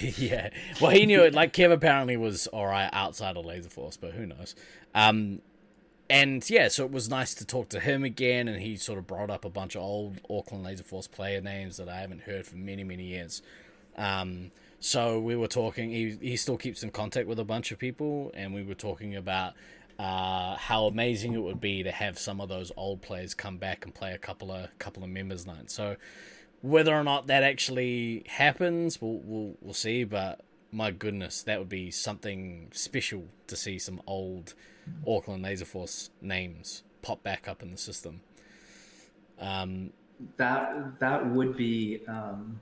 [0.18, 0.50] yeah.
[0.80, 1.34] Well, he knew it.
[1.34, 4.54] Like Kev apparently was all right outside of Laser Force, but who knows?
[4.94, 5.40] Um,
[6.08, 9.06] and yeah, so it was nice to talk to him again, and he sort of
[9.06, 12.46] brought up a bunch of old Auckland Laser Force player names that I haven't heard
[12.46, 13.42] for many many years.
[13.96, 15.90] Um, so we were talking.
[15.90, 19.16] He he still keeps in contact with a bunch of people, and we were talking
[19.16, 19.54] about
[19.98, 23.84] uh, how amazing it would be to have some of those old players come back
[23.84, 25.72] and play a couple of couple of members nights.
[25.72, 25.96] So
[26.60, 30.04] whether or not that actually happens, we'll we'll, we'll see.
[30.04, 30.40] But
[30.74, 34.54] my goodness, that would be something special to see some old
[35.06, 38.20] Auckland Laser Force names pop back up in the system.
[39.38, 39.92] Um,
[40.36, 42.60] That that would be um,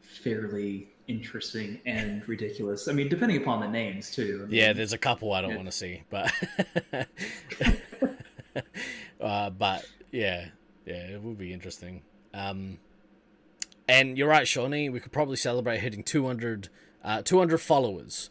[0.00, 2.88] fairly interesting and ridiculous.
[2.88, 4.40] I mean, depending upon the names too.
[4.42, 5.56] I mean, yeah, there's a couple I don't Yeah.
[5.56, 6.32] want to see, but
[9.20, 10.46] uh, but yeah,
[10.84, 12.02] yeah, it would be interesting.
[12.34, 12.78] Um,
[13.88, 14.88] and you're right, Shawnee.
[14.88, 16.68] We could probably celebrate hitting 200,
[17.06, 18.28] uh, 200 followers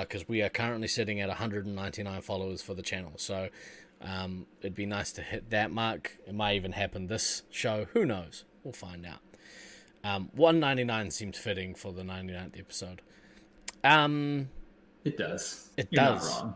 [0.00, 3.14] because we are currently sitting at 199 followers for the channel.
[3.16, 3.48] So
[4.00, 6.18] um, it'd be nice to hit that mark.
[6.26, 7.86] It might even happen this show.
[7.92, 8.44] Who knows?
[8.62, 9.18] We'll find out.
[10.04, 13.02] Um, 199 seems fitting for the 99th episode.
[13.82, 14.50] Um,
[15.04, 15.70] it does.
[15.76, 16.42] It You're does.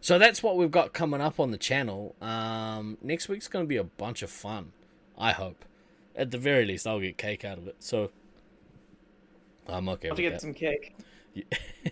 [0.00, 2.14] So that's what we've got coming up on the channel.
[2.20, 4.72] Um, next week's going to be a bunch of fun.
[5.16, 5.64] I hope.
[6.14, 7.76] At the very least, I'll get cake out of it.
[7.78, 8.10] So
[9.70, 10.40] I'm okay I'll with get that.
[10.40, 10.96] some cake.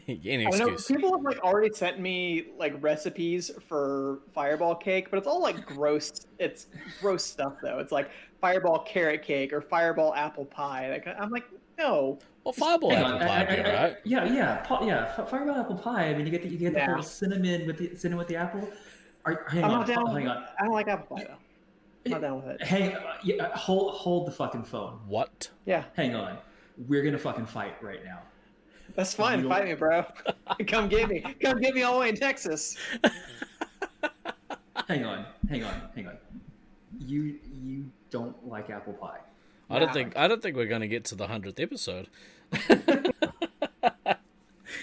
[0.09, 0.87] Any I know excuse.
[0.87, 5.65] people have like already sent me like recipes for fireball cake, but it's all like
[5.65, 6.27] gross.
[6.39, 6.67] It's
[7.01, 7.79] gross stuff though.
[7.79, 8.11] It's like
[8.41, 10.91] fireball carrot cake or fireball apple pie.
[10.91, 11.45] Like I'm like,
[11.79, 12.19] no.
[12.45, 13.97] Well, fireball Hang apple on, pie, I- would be I- alright.
[14.05, 15.15] Yeah, yeah, pa- yeah.
[15.17, 16.09] f- Fireball apple pie.
[16.09, 16.95] I mean, you get the, you get the Yeah.
[16.95, 18.69] whole cinnamon with the cinnamon with the apple.
[19.25, 20.07] Are, hang I'm on, not down.
[20.07, 20.45] hang with on.
[20.59, 21.35] I don't like apple pie though.
[22.07, 22.63] I'm not down with it.
[22.67, 24.99] Hang, uh, yeah, hold hold the fucking phone.
[25.07, 25.51] What?
[25.67, 26.39] Yeah, Hang on.
[26.87, 28.21] We're gonna fucking fight right now.
[28.95, 29.47] that's fine.
[29.49, 30.05] Fight me, bro.
[30.69, 31.21] Come get me.
[31.43, 32.77] Come get me all the way in Texas.
[34.87, 36.17] Hang on, hang on, hang on.
[36.99, 39.19] You you don't like apple pie.
[39.69, 42.09] I don't think I don't think we're gonna get to the hundredth episode.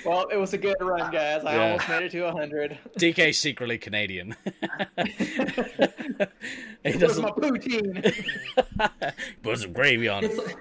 [0.04, 1.44] Well, it was a good run, guys.
[1.44, 1.64] I Yeah.
[1.64, 2.78] almost made it to 100.
[3.00, 4.36] DK secretly Canadian.
[6.84, 8.14] he Where's my poutine?
[9.42, 10.38] put some gravy on it.
[10.38, 10.58] Like,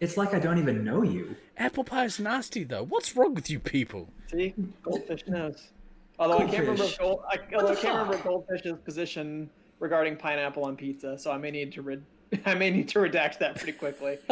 [0.00, 1.34] it's like I don't even know you.
[1.56, 2.84] Apple pie's nasty though.
[2.84, 4.08] What's wrong with you people?
[4.30, 5.68] See, goldfish knows.
[6.18, 10.76] Although I can't remember, gold, I, although I can't remember goldfish's position regarding pineapple on
[10.76, 12.02] pizza, so I may need to red,
[12.46, 14.18] I may need to redact that pretty quickly.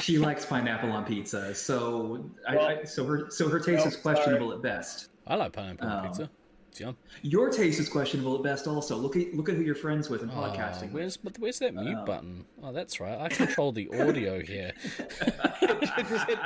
[0.00, 3.90] She likes pineapple on pizza, so I, Well, I, so her so her taste no,
[3.90, 5.10] is questionable at best.
[5.26, 6.08] I like pineapple on Oh.
[6.08, 6.22] pizza.
[6.24, 6.28] Um,
[6.76, 6.94] It's yum.
[7.22, 8.66] Your taste is questionable at best.
[8.66, 10.92] Also, look at look at who you're friends with in Oh, podcasting.
[10.92, 12.04] where's but where's that mute Oh.
[12.04, 12.44] button?
[12.62, 13.18] Oh, that's right.
[13.18, 14.72] I control the audio here.
[14.98, 16.38] just, hit,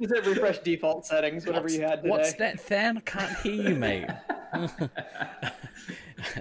[0.00, 2.08] just hit refresh default settings, whatever What's, you had today.
[2.08, 2.96] what's that, Than?
[2.96, 4.06] I can't hear you, mate.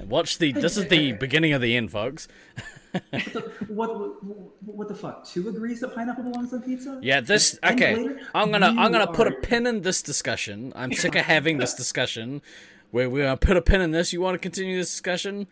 [0.07, 0.53] Watch the.
[0.53, 2.29] This is the beginning of the end, folks.
[3.67, 5.25] What, what what the fuck?
[5.25, 6.99] Two agrees that pineapple belongs on pizza?
[7.01, 7.95] Yeah, this And okay.
[7.95, 10.73] later, I'm gonna I'm gonna put a pin in this discussion.
[10.75, 12.41] I'm sick of having this discussion.
[12.91, 14.13] Where we're gonna uh, put a pin in this.
[14.13, 15.47] You want to continue this discussion?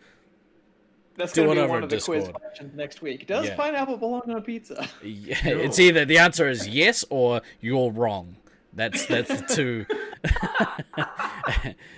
[1.16, 3.26] That's do going to be whatever one of the quiz questions next week.
[3.26, 3.56] Does Yeah.
[3.56, 4.86] pineapple belong on a pizza?
[5.02, 8.36] Yeah, it's either the answer is yes or you're wrong.
[8.72, 9.86] That's that's the two.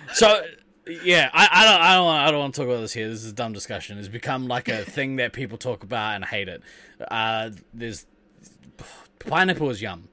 [0.13, 0.41] so
[1.03, 3.07] yeah, I, I don't I don't I don't want to talk about this here.
[3.09, 3.97] This is a dumb discussion.
[3.97, 6.61] It's become like a thing that people talk about and hate it.
[7.09, 8.05] Uh, there's
[9.19, 10.07] pineapple is yum.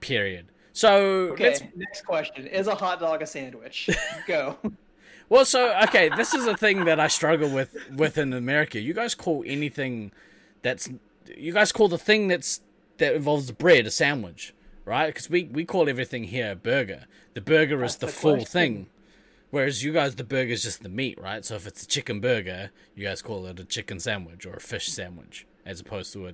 [0.00, 0.46] Period.
[0.72, 2.46] So Okay, next question.
[2.46, 3.88] Is a hot dog a sandwich?
[4.26, 4.56] Go.
[5.28, 8.78] Well, so okay, this is a thing that I struggle with with in America.
[8.80, 10.12] You guys call anything
[10.62, 10.88] that's
[11.36, 12.60] you guys call the thing that's
[12.98, 15.06] that involves bread a sandwich, right?
[15.08, 17.06] Because we we call everything here a burger.
[17.34, 18.46] The burger is That's the, the full question.
[18.50, 18.86] thing,
[19.50, 21.44] whereas you guys the burger is just the meat, right?
[21.44, 24.60] So if it's a chicken burger, you guys call it a chicken sandwich or a
[24.60, 26.32] fish sandwich, as opposed to a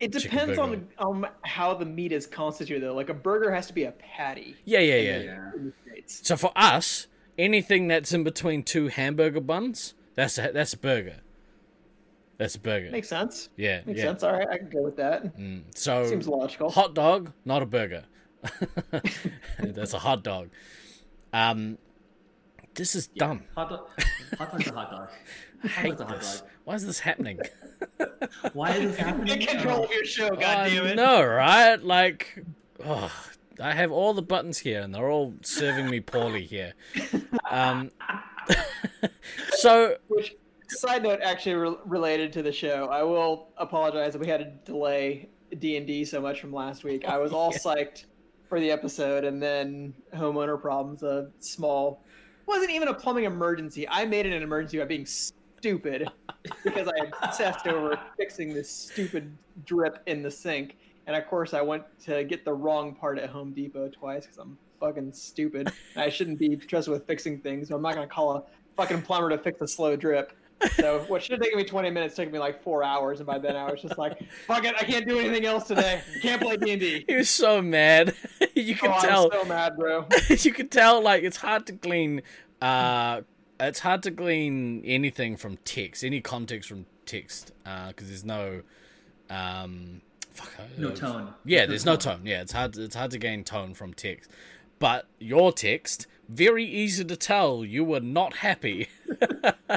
[0.00, 2.94] It depends on um, how the meat is constituted, though.
[2.94, 5.18] Like a burger has to be a patty yeah yeah yeah.
[5.20, 5.50] Yeah.
[5.56, 6.20] in the States.
[6.26, 7.06] So for us,
[7.38, 11.16] anything that's in between two hamburger buns, that's a that's a burger.
[12.38, 12.90] That's a burger.
[12.90, 13.50] Makes sense.
[13.56, 14.06] yeah, Makes yeah.
[14.06, 14.22] sense.
[14.24, 15.32] All right, I can go with that.
[15.76, 16.70] So Seems logical.
[16.70, 18.04] hot dog, not a burger.
[19.60, 20.50] That's a hot dog.
[21.32, 21.78] Um,
[22.74, 23.44] this is dumb.
[23.54, 23.88] Hot dog.
[24.38, 25.08] Hot dog's a hot dog.
[25.64, 26.40] I hate hot this.
[26.40, 26.48] dog.
[26.64, 27.40] Why is this happening?
[28.52, 29.38] Why is this happening?
[29.38, 30.96] Get control of your show, goddammit.
[30.96, 31.82] No, right?
[31.82, 32.44] Like,
[32.84, 33.12] oh,
[33.60, 36.74] I have all the buttons here, and they're all serving me poorly here.
[37.50, 37.90] Um,
[39.50, 40.36] so Which,
[40.68, 44.72] side note, actually re- related to the show, I will apologize that we had to
[44.72, 47.04] delay D and D so much from last week.
[47.04, 48.06] I was all psyched
[48.48, 51.02] for the episode, and then homeowner problems.
[51.02, 52.01] A small,
[52.46, 53.88] wasn't even a plumbing emergency.
[53.88, 56.08] I made it an emergency by being stupid
[56.64, 60.76] because I obsessed over fixing this stupid drip in the sink.
[61.06, 64.38] And of course, I went to get the wrong part at Home Depot twice because
[64.38, 65.72] I'm fucking stupid.
[65.96, 67.68] I shouldn't be trusted with fixing things.
[67.68, 68.42] So I'm not gonna call a
[68.76, 70.32] fucking plumber to fix a slow drip.
[70.76, 73.38] So what should have taken me 20 minutes took me like four hours, and by
[73.38, 76.00] then I was just like, "Fuck it, I can't do anything else today.
[76.20, 78.14] Can't play D and D." he was so mad.
[78.54, 79.30] you Oh, can I'm tell.
[79.32, 80.06] so mad, bro.
[80.28, 82.22] you can tell like it's hard to glean
[82.60, 83.22] uh
[83.58, 88.62] it's hard to glean anything from text any context from text uh because there's no
[89.30, 91.34] um fuck, No uh, tone.
[91.44, 94.30] yeah there's no tone yeah it's hard it's hard to gain tone from text
[94.78, 98.88] but your text very easy to tell you were not happy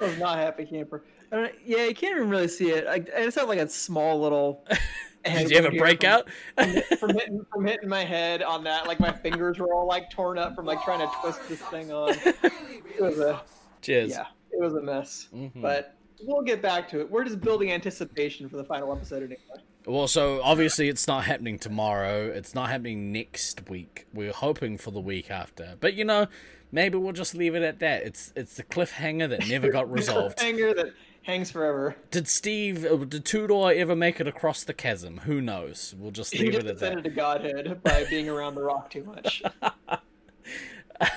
[0.00, 1.04] I was not happy camper.
[1.32, 2.86] I don't, yeah, you can't even really see it.
[2.86, 4.64] I, I just have like a small little.
[5.24, 8.42] did you have a head wound here breakout from, from hitting from hitting my head
[8.42, 8.86] on that?
[8.86, 11.92] Like my fingers were all like torn up from like trying to twist this thing
[11.92, 12.14] on.
[12.14, 13.42] It was a
[13.82, 15.28] cheers yeah, it was a mess.
[15.34, 15.60] Mhm.
[15.60, 17.10] But we'll get back to it.
[17.10, 19.62] We're just building anticipation for the final episode anyway.
[19.86, 22.26] Well, so obviously it's not happening tomorrow.
[22.26, 24.06] It's not happening next week.
[24.12, 25.76] We're hoping for the week after.
[25.80, 26.26] But you know,
[26.70, 28.02] maybe we'll just leave it at that.
[28.02, 30.38] It's it's the cliffhanger that never got resolved.
[30.38, 31.96] Cliffhanger that hangs forever.
[32.10, 35.18] Did Steve, uh, did Tudor ever make it across the chasm?
[35.18, 35.94] Who knows?
[35.98, 38.90] We'll just He leave just it at ascended to godhood by being around the rock
[38.90, 39.42] too much.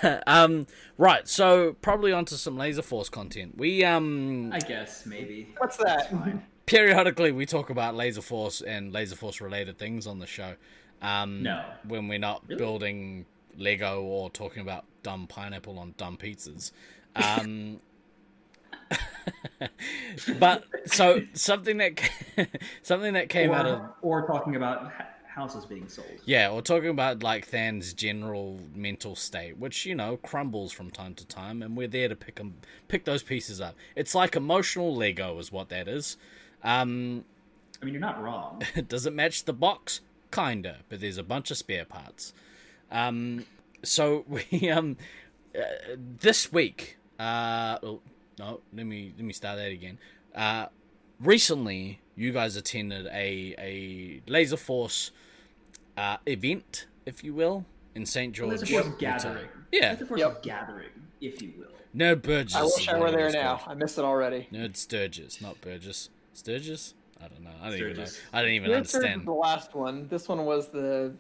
[0.28, 1.28] um, right.
[1.28, 3.58] So probably onto some Laser Force content.
[3.58, 5.54] We um I guess maybe.
[5.58, 6.42] What's That's that?
[6.66, 10.56] Periodically we talk about Laser Force and Laser Force related things on the show.
[11.02, 11.64] Um, No.
[11.88, 12.58] when we're not Really?
[12.60, 13.26] building
[13.58, 16.72] Lego or talking about dumb pineapple on dumb pizzas.
[17.16, 17.80] Um,
[20.40, 22.00] but so something that
[22.82, 24.92] something that came out of Or, or talking about
[25.28, 26.08] houses being sold.
[26.26, 31.14] yeah, or talking about like Than's general mental state, which you know crumbles from time
[31.16, 32.56] to time, and we're there to pick them,
[32.88, 33.76] pick those pieces up.
[33.96, 36.18] It's like emotional Lego, is what that is.
[36.64, 37.26] Um,
[37.82, 38.62] I mean, you're not wrong.
[38.88, 40.02] does it match the box?
[40.32, 42.34] Kinda, but there's a bunch of spare parts.
[42.92, 43.46] Um,
[43.84, 44.98] so we um
[45.58, 45.62] uh,
[46.20, 46.98] this week.
[47.20, 48.02] Uh, oh,
[48.40, 50.00] no, let me let me start that again.
[50.34, 50.68] Uh,
[51.20, 55.12] recently, you guys attended a a Laser Force
[55.98, 58.34] uh, event, if you will, in St.
[58.34, 58.52] George.
[58.62, 58.98] Laser Force Utah.
[58.98, 59.50] gathering.
[59.72, 59.92] Yeah.
[59.94, 60.44] Laser Force Yep.
[60.44, 60.90] gathering,
[61.22, 61.68] if you will.
[61.96, 62.56] Nerd Burgess.
[62.56, 63.58] I wish I were there now.
[63.58, 63.78] called.
[63.78, 64.48] I missed it already.
[64.52, 66.10] Nerd Sturgis, not Burgess.
[66.34, 66.94] Sturgis?
[67.24, 67.50] I don't know.
[67.62, 68.06] I don't even know.
[68.34, 69.28] I didn't even Yours was understand.
[69.28, 70.08] the last one.
[70.10, 71.14] This one was the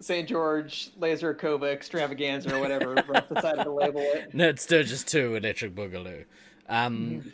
[0.00, 0.28] St.
[0.28, 2.94] George Laser Cova Extravaganza or whatever.
[3.06, 4.30] Russ decided to label it.
[4.34, 6.24] No, it's Sturgis 2 Electric Boogaloo.
[6.68, 7.32] Um,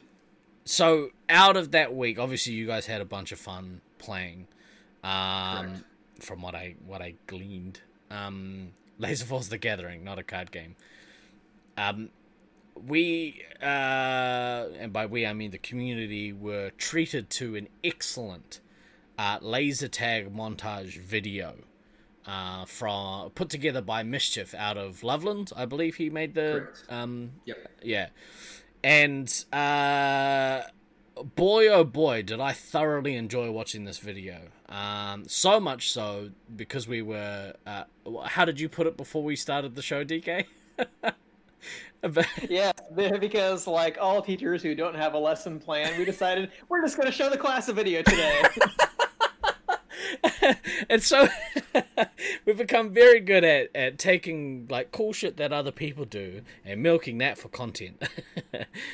[0.65, 4.49] So, out of that week, obviously, you guys had a bunch of fun playing.
[5.05, 5.85] Um,
[6.21, 7.81] from what I what I gleaned,
[8.11, 10.75] um, Laser Force: The Gathering, not a card game.
[11.79, 12.09] Um,
[12.85, 13.65] we uh,
[14.79, 18.61] and by we I mean the community were treated to an excellent
[19.19, 21.55] uh, laser tag montage video
[22.27, 25.53] uh, from put together by Mischief out of Loveland.
[25.57, 26.85] I believe he made the Correct.
[26.89, 27.73] um, Yep.
[27.83, 28.09] yeah,
[28.85, 30.63] and uh,
[31.35, 34.41] boy oh boy did I thoroughly enjoy watching this video.
[34.69, 37.55] Um, so much so because we were.
[37.67, 37.85] Uh,
[38.25, 40.45] how did you put it before we started the show, DK?
[42.49, 46.97] Yeah, because like all teachers who don't have a lesson plan, we decided we're just
[46.97, 48.43] going to show the class a video today.
[50.91, 51.29] and so
[52.45, 56.83] we've become very good at, at taking like cool shit that other people do and
[56.83, 58.03] milking that for content.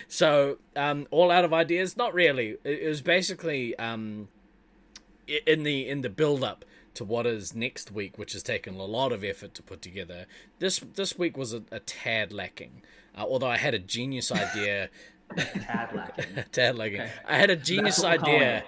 [0.09, 2.57] so um, all out of ideas, not really.
[2.64, 4.28] It, it was basically um,
[5.46, 6.64] in the in the build up
[6.95, 10.26] to what is next week, which has taken a lot of effort to put together.
[10.59, 12.82] This this week was a, a tad lacking.
[13.16, 14.88] Uh, although I had a genius idea,
[15.36, 16.45] Tad lacking.
[16.53, 17.01] tad lacking.
[17.01, 17.11] Okay.
[17.26, 18.64] I had a genius what we're calling idea.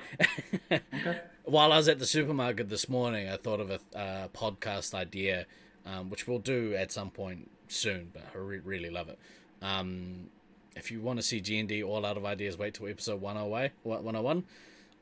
[0.72, 1.20] Okay.
[1.44, 5.44] While I was at the supermarket this morning, I thought of a uh, podcast idea,
[5.84, 8.10] um, which we'll do at some point soon.
[8.14, 9.18] But I re- really love it.
[9.60, 10.30] Um,
[10.74, 13.20] if you want to see G and D all out of ideas, wait till episode
[13.20, 13.70] 101.
[13.82, 14.44] 101.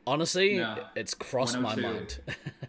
[0.07, 0.86] Honestly, No.
[0.96, 2.20] it's crossed my oh mind.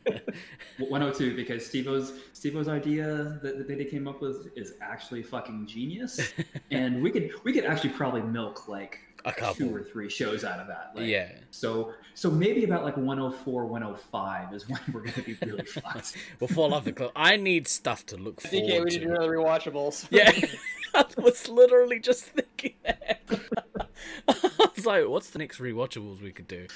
[0.77, 6.33] 102 because Steve-O's Steve-O's idea that, that they came up with is actually fucking genius,
[6.71, 9.55] and we could we could actually probably milk like A couple.
[9.55, 10.91] two or three shows out of that.
[10.95, 11.29] Like, yeah.
[11.51, 16.15] So so maybe about like 104, 105 is when we're going to be really fucked.
[16.39, 17.11] We'll fall off the cliff.
[17.15, 20.07] I need stuff to look forward DK, we need to do another rewatchables.
[20.11, 20.31] Yeah,
[20.93, 23.21] I was literally just thinking that.
[24.27, 26.67] I was like, "What's the next rewatchables we could do?"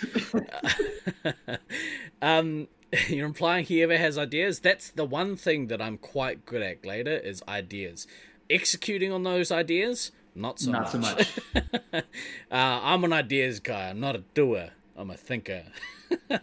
[2.22, 2.68] um,
[3.10, 4.60] you're implying he ever has ideas.
[4.60, 8.08] That's the one thing that I'm quite good at, Glader, is ideas.
[8.50, 11.40] Executing on those ideas, not so Not so much.
[11.94, 12.02] uh,
[12.52, 13.90] I'm an ideas guy.
[13.90, 14.70] I'm not a doer.
[14.96, 15.64] I'm a thinker.
[16.32, 16.40] um,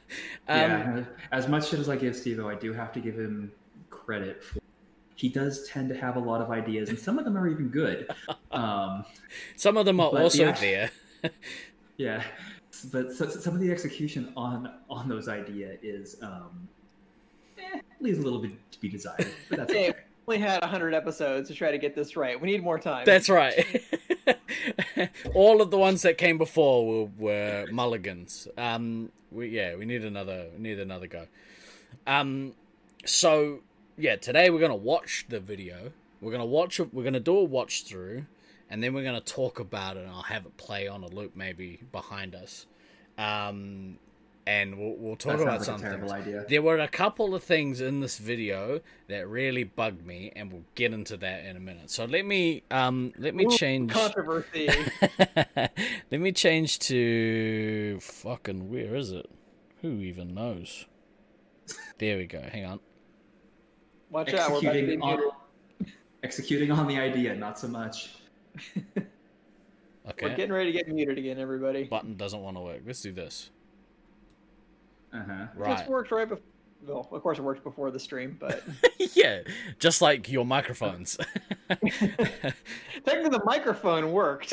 [0.49, 3.53] yeah, as much as I give Steve, I do have to give him
[3.91, 4.59] credit for.
[5.17, 7.69] He does tend to have a lot of ideas, and some of them are even
[7.69, 8.09] good.
[8.51, 9.05] Um,
[9.57, 10.91] Some of them are But the also act- there.
[11.97, 12.23] Yeah,
[12.93, 16.69] but so, so some of the execution on on those idea is um,
[17.59, 19.93] eh, leaves a little bit to be desired, but that's okay.
[20.27, 22.41] We only had 100 episodes to try to get this right.
[22.41, 23.05] We need more time.
[23.05, 23.83] That's right.
[25.35, 28.49] All of the ones that came before were, were mulligans.
[28.57, 31.27] Um, we yeah, we need another we need another go.
[32.07, 32.55] Um,
[33.05, 33.61] so
[33.99, 35.93] yeah, today we're gonna watch the video.
[36.21, 36.81] We're gonna watch.
[36.81, 38.27] We're gonna do a watch through,
[38.71, 40.05] and then we're gonna talk about it.
[40.05, 42.67] and I'll have it play on a loop maybe behind us.
[43.19, 43.99] Um,
[44.47, 46.09] and we'll we'll talk That about sounds like a something.
[46.09, 46.45] terrible idea.
[46.49, 50.65] There were a couple of things in this video that really bugged me, and we'll
[50.75, 51.91] get into that in a minute.
[51.91, 53.91] So let me um let me Ooh, change.
[53.91, 54.69] Controversy.
[55.57, 59.31] let me change to fucking where is it?
[59.83, 60.87] Who even knows?
[61.99, 62.41] There we go.
[62.41, 62.81] Hang on.
[64.11, 64.51] Watch out.
[64.53, 65.21] We're about to be executing on
[66.23, 68.17] executing on the idea, not so much.
[70.07, 70.27] Okay.
[70.27, 71.85] We're getting ready to get muted again, everybody.
[71.85, 72.83] Button doesn't want to work.
[72.87, 73.51] Let's do this.
[75.15, 75.47] Uh huh.
[75.55, 75.79] Right.
[75.79, 76.45] This worked right before.
[76.87, 78.63] Well, of course, it worked before the stream, but
[79.15, 79.41] yeah,
[79.79, 81.17] just like your microphones.
[81.71, 84.53] technically the microphone worked.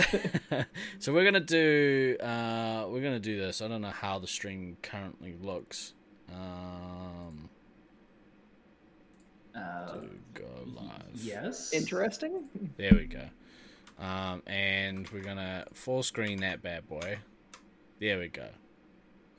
[0.99, 3.62] so we're gonna do uh, we're gonna do this.
[3.62, 5.93] I don't know how the stream currently looks.
[6.34, 7.49] Um,
[9.53, 9.99] Uh, to
[10.34, 11.09] go live.
[11.16, 11.74] yes.
[11.74, 12.45] Interesting.
[12.78, 13.26] There we go.
[13.99, 17.18] Um, and we're gonna full screen that bad boy.
[17.99, 18.47] There we go.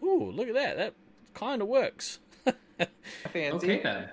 [0.02, 0.76] Ooh, look at that.
[0.76, 0.94] That
[1.34, 2.18] kind of works.
[3.32, 3.66] Fancy.
[3.66, 4.10] Okay then.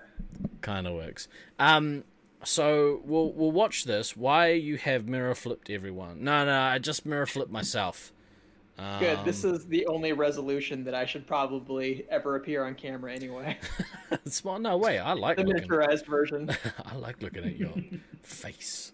[0.62, 1.28] kind of works.
[1.58, 2.04] Um,
[2.44, 4.16] so we'll we'll watch this.
[4.16, 6.24] Why you have mirror flipped everyone?
[6.24, 8.14] No, no, I just mirror flipped myself.
[8.78, 9.20] Um, Good.
[9.26, 13.58] This is the only resolution that I should probably ever appear on camera anyway.
[14.26, 14.58] small.
[14.58, 15.00] No way.
[15.00, 15.68] I like the looking.
[15.68, 16.50] miniaturized version.
[16.86, 17.74] I like looking at your
[18.24, 18.94] face.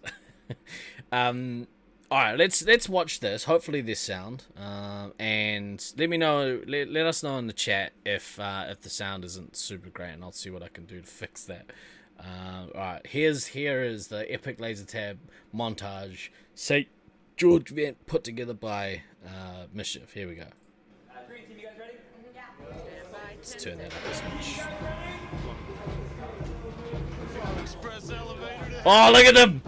[1.12, 1.68] um,
[2.10, 3.44] all right, let's let's watch this.
[3.44, 4.44] Hopefully, this sound.
[4.56, 6.60] Um, and let me know.
[6.66, 10.12] Let, let us know in the chat if uh, if the sound isn't super great,
[10.12, 11.72] and I'll see what I can do to fix that.
[12.20, 15.18] Um, all right, here's here is the epic laser tag
[15.54, 16.28] montage.
[16.54, 16.88] St.
[17.36, 20.12] George Vent put together by uh, Mischief.
[20.12, 20.44] Here we go.
[20.44, 21.96] right you guys ready
[23.36, 24.60] Let's turn that up as much.
[27.62, 29.62] Express elevator to Oh, look at them!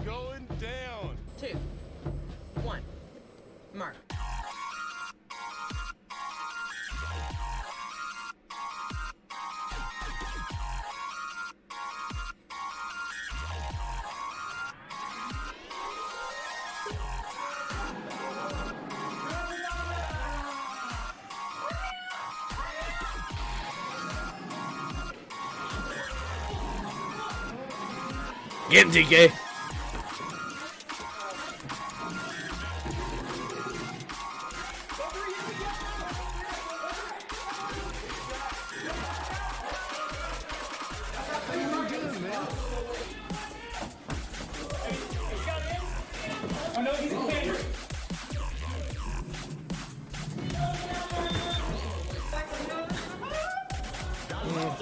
[28.69, 29.31] Get him, DK.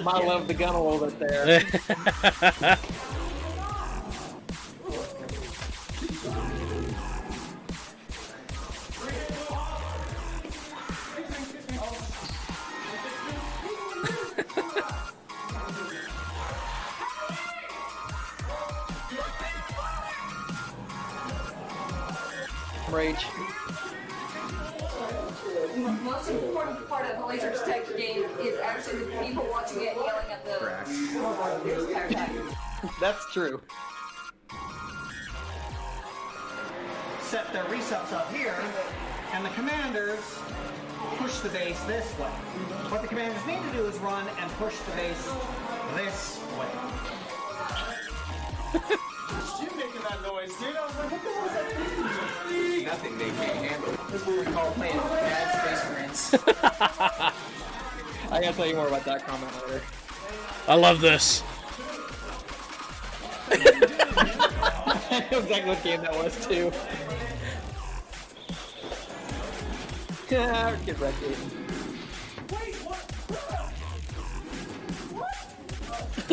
[0.04, 2.78] Might love the gun a little bit there.
[27.28, 30.88] laser tag game is actually the people watching it yelling at the Correct.
[30.88, 32.54] the entire time.
[33.00, 33.60] That's true.
[37.28, 38.56] set their resets up here,
[39.34, 40.38] and the commanders
[41.18, 42.30] push the base this way.
[42.88, 45.30] What the commanders need to do is run and push the base
[45.94, 46.68] this way.
[49.60, 50.74] You making that noise, dude?
[50.76, 52.84] I was like, what the hell is that?
[52.86, 53.97] Nothing they can't handle.
[54.10, 56.34] This is what we call playing bad space marines.
[58.30, 59.82] I gotta tell you more about that comment later.
[60.66, 61.42] I love this.
[63.50, 66.72] I know exactly what game that was too.
[70.30, 71.20] Yeah, get wrecked.
[71.20, 71.36] dude.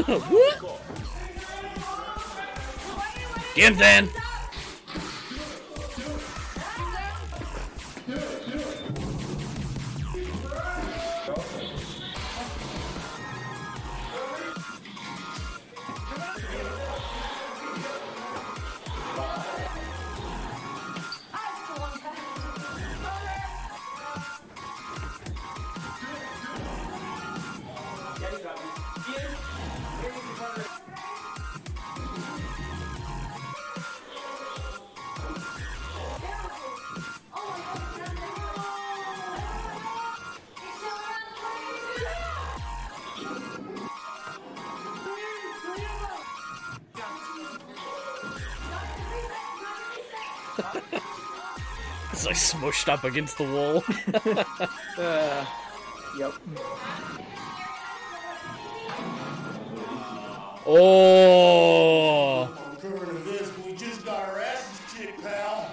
[0.06, 0.82] what?
[3.56, 4.10] Get him, Dan.
[52.88, 53.84] Up against the wall.
[54.98, 55.46] Uh,
[56.18, 56.32] yep.
[60.66, 62.48] oh.
[62.76, 65.70] Return to this, we just got our asses kicked, pal.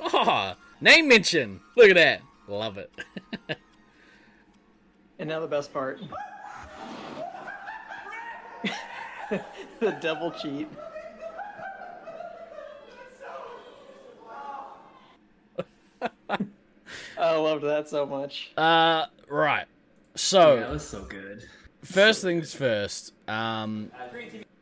[0.00, 0.54] oh.
[0.82, 1.60] Name mention.
[1.78, 2.20] Look at that.
[2.46, 2.92] Love it.
[5.22, 6.00] And now the best part.
[9.30, 10.68] the devil cheat.
[17.18, 18.52] I loved that so much.
[18.56, 19.66] Uh, right.
[20.14, 21.44] So yeah, that was so good.
[21.82, 23.12] first things first.
[23.28, 23.90] Um,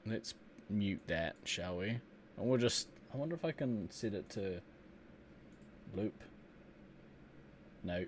[0.07, 0.35] let's
[0.69, 1.89] mute that, shall we?
[1.89, 2.01] And
[2.37, 2.89] we'll just.
[3.13, 4.61] I wonder if I can set it to
[5.97, 6.15] loop.
[7.83, 8.05] No.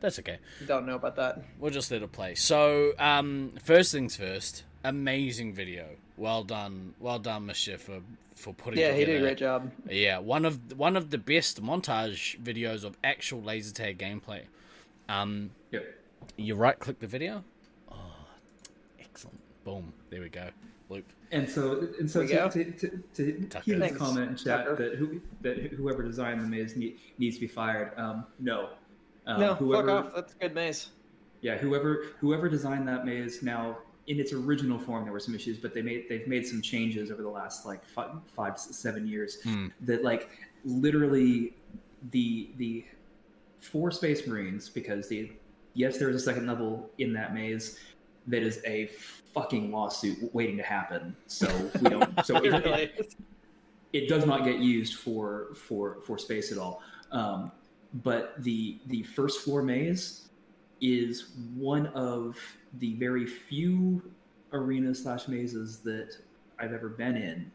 [0.00, 0.38] That's okay.
[0.66, 1.42] Don't know about that.
[1.58, 2.34] We'll just let it play.
[2.34, 4.64] So, um, first things first.
[4.84, 5.96] Amazing video.
[6.16, 6.94] Well done.
[6.98, 8.00] Well done, Mischief, for
[8.34, 8.80] for putting.
[8.80, 9.70] Yeah, he did a great job.
[9.88, 14.42] Yeah, one of one of the best montage videos of actual laser tag gameplay.
[15.08, 15.84] Um, Yep.
[16.36, 17.44] you right click the video.
[17.90, 17.94] Oh,
[19.00, 19.40] excellent!
[19.64, 19.92] Boom.
[20.10, 20.48] There we go.
[20.88, 21.04] Loop.
[21.32, 23.64] And so, and so to, to, to, to Tucker.
[23.64, 24.76] Human's comment in chat Tucker.
[24.76, 27.92] that who that whoever designed the maze need, needs to be fired.
[27.98, 28.70] Um, no.
[29.26, 30.14] Um, no, whoever, fuck off.
[30.14, 30.90] That's a good maze.
[31.40, 35.58] Yeah, whoever whoever designed that maze now in its original form there were some issues,
[35.58, 39.38] but they made they've made some changes over the last like five, five seven years
[39.42, 39.66] Hmm.
[39.82, 40.30] that like
[40.64, 41.54] literally
[42.10, 42.84] the the
[43.58, 45.32] four space marines because the
[45.74, 47.78] yes there is a second level in that maze
[48.28, 48.86] that is a
[49.34, 51.14] fucking lawsuit waiting to happen.
[51.26, 51.46] So
[51.80, 53.16] we don't so It it, really it, is.
[53.92, 56.82] it does not get used for for for space at all.
[57.12, 57.50] Um,
[58.02, 60.25] but the the first floor maze
[60.80, 62.38] is one of
[62.78, 64.02] the very few
[64.52, 66.16] arenas slash mazes that
[66.58, 67.50] I've ever been in,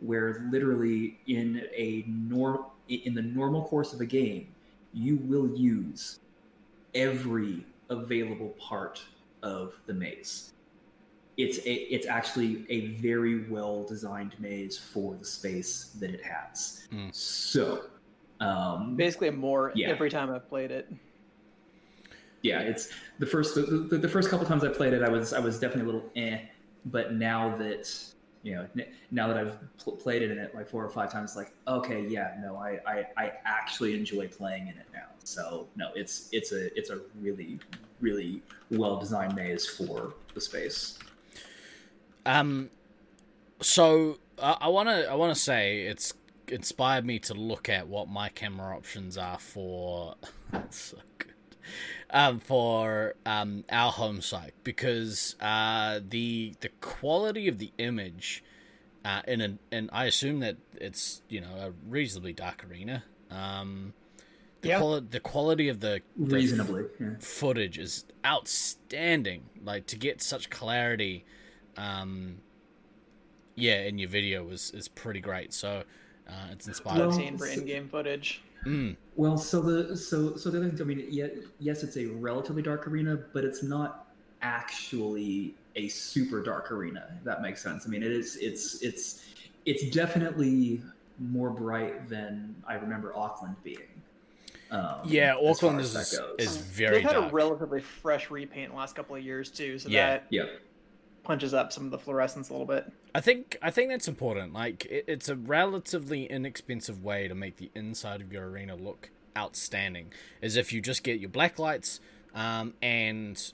[0.00, 4.48] where literally in a norm in the normal course of a game,
[4.92, 6.20] you will use
[6.94, 9.02] every available part
[9.42, 10.52] of the maze.
[11.36, 16.86] It's a, it's actually a very well designed maze for the space that it has.
[16.92, 17.14] Mm.
[17.14, 17.86] So,
[18.40, 19.88] um, Basically, more Yeah.
[19.88, 20.90] every time I've played it.
[22.46, 25.32] Yeah, it's the first the, the, the first couple times I played it, I was
[25.32, 26.38] I was definitely a little eh,
[26.86, 27.92] but now that
[28.42, 28.68] you know
[29.10, 32.06] now that I've pl- played it in it like four or five times, like okay,
[32.06, 35.08] yeah, no, I, I I actually enjoy playing in it now.
[35.24, 37.58] So no, it's it's a it's a really
[38.00, 40.98] really well designed maze for the space.
[42.24, 42.70] Um,
[43.60, 46.14] so I, I wanna I wanna say it's
[46.46, 50.14] inspired me to look at what my camera options are for.
[51.66, 51.72] so
[52.12, 52.18] good.
[52.18, 58.42] Um, for um our home site because uh the the quality of the image
[59.04, 63.92] uh in an and I assume that it's you know a reasonably dark arena um
[64.62, 64.78] the Yeah.
[64.78, 67.10] quali- the quality of the, the Reasonably, yeah.
[67.20, 69.42] footage is outstanding.
[69.62, 71.24] Like to get such clarity,
[71.76, 72.38] um,
[73.54, 75.52] yeah, in your video was is pretty great.
[75.52, 75.82] So
[76.28, 76.98] uh, it's inspired.
[76.98, 78.40] Well, Seen for in-game footage.
[78.66, 81.28] Mm, Well, so the so so the other thing, I mean, yeah,
[81.60, 84.06] yes, it's a relatively dark arena, but it's not
[84.42, 87.06] actually a super dark arena.
[87.18, 87.86] If that makes sense.
[87.86, 88.36] I mean, it is.
[88.36, 89.24] It's it's
[89.64, 90.82] it's definitely
[91.18, 93.78] more bright than I remember Auckland being.
[94.70, 97.30] Um, yeah, Auckland as is is very They've had dark.
[97.32, 100.08] a relatively fresh repaint the last couple of years too, so Yeah.
[100.10, 100.44] that yeah.
[101.26, 102.90] Punches up some of the fluorescence a little bit.
[103.14, 104.52] I think I think that's important.
[104.52, 109.10] Like it, it's a relatively inexpensive way to make the inside of your arena look
[109.36, 110.12] outstanding.
[110.40, 112.00] Is if you just get your black lights
[112.34, 113.52] um, and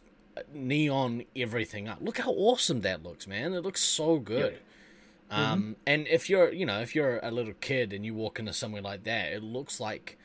[0.52, 1.98] neon everything up.
[2.00, 3.54] Look how awesome that looks, man!
[3.54, 4.58] It looks so good.
[5.30, 8.52] Um, and if you're, you know, if you're a little kid and you walk into
[8.52, 10.18] somewhere like that, it looks like,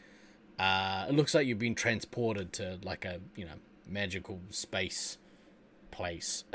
[0.59, 3.53] uh, it looks like you've been transported to like a, you know,
[3.87, 5.17] magical space
[5.91, 6.43] place.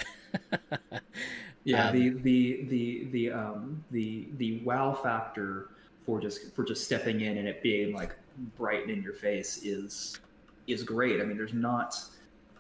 [1.65, 5.69] Yeah, Um, the the the the um the the wow factor
[6.05, 8.17] for just for just stepping in and it being like
[8.57, 10.19] bright in your face is
[10.67, 11.21] is great.
[11.21, 11.95] I mean, there's not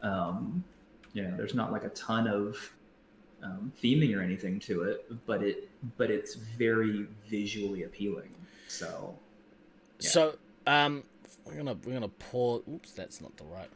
[0.02, 0.62] um
[1.14, 2.56] you know there's not like a ton of
[3.42, 8.32] um, theming or anything to it, but it but it's very visually appealing.
[8.68, 9.18] So
[10.00, 10.10] Yeah.
[10.10, 11.04] So, um,
[11.44, 12.62] we're gonna we're gonna pause.
[12.68, 13.70] Oops, that's not the right.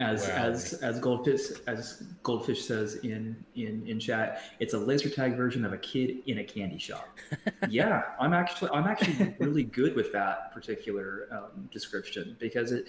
[0.00, 5.08] As are as as goldfish as goldfish says in in in chat it's a laser
[5.08, 7.08] tag version of a kid in a candy shop.
[7.68, 12.86] Yeah i'm actually i'm actually really good with that particular um, description because it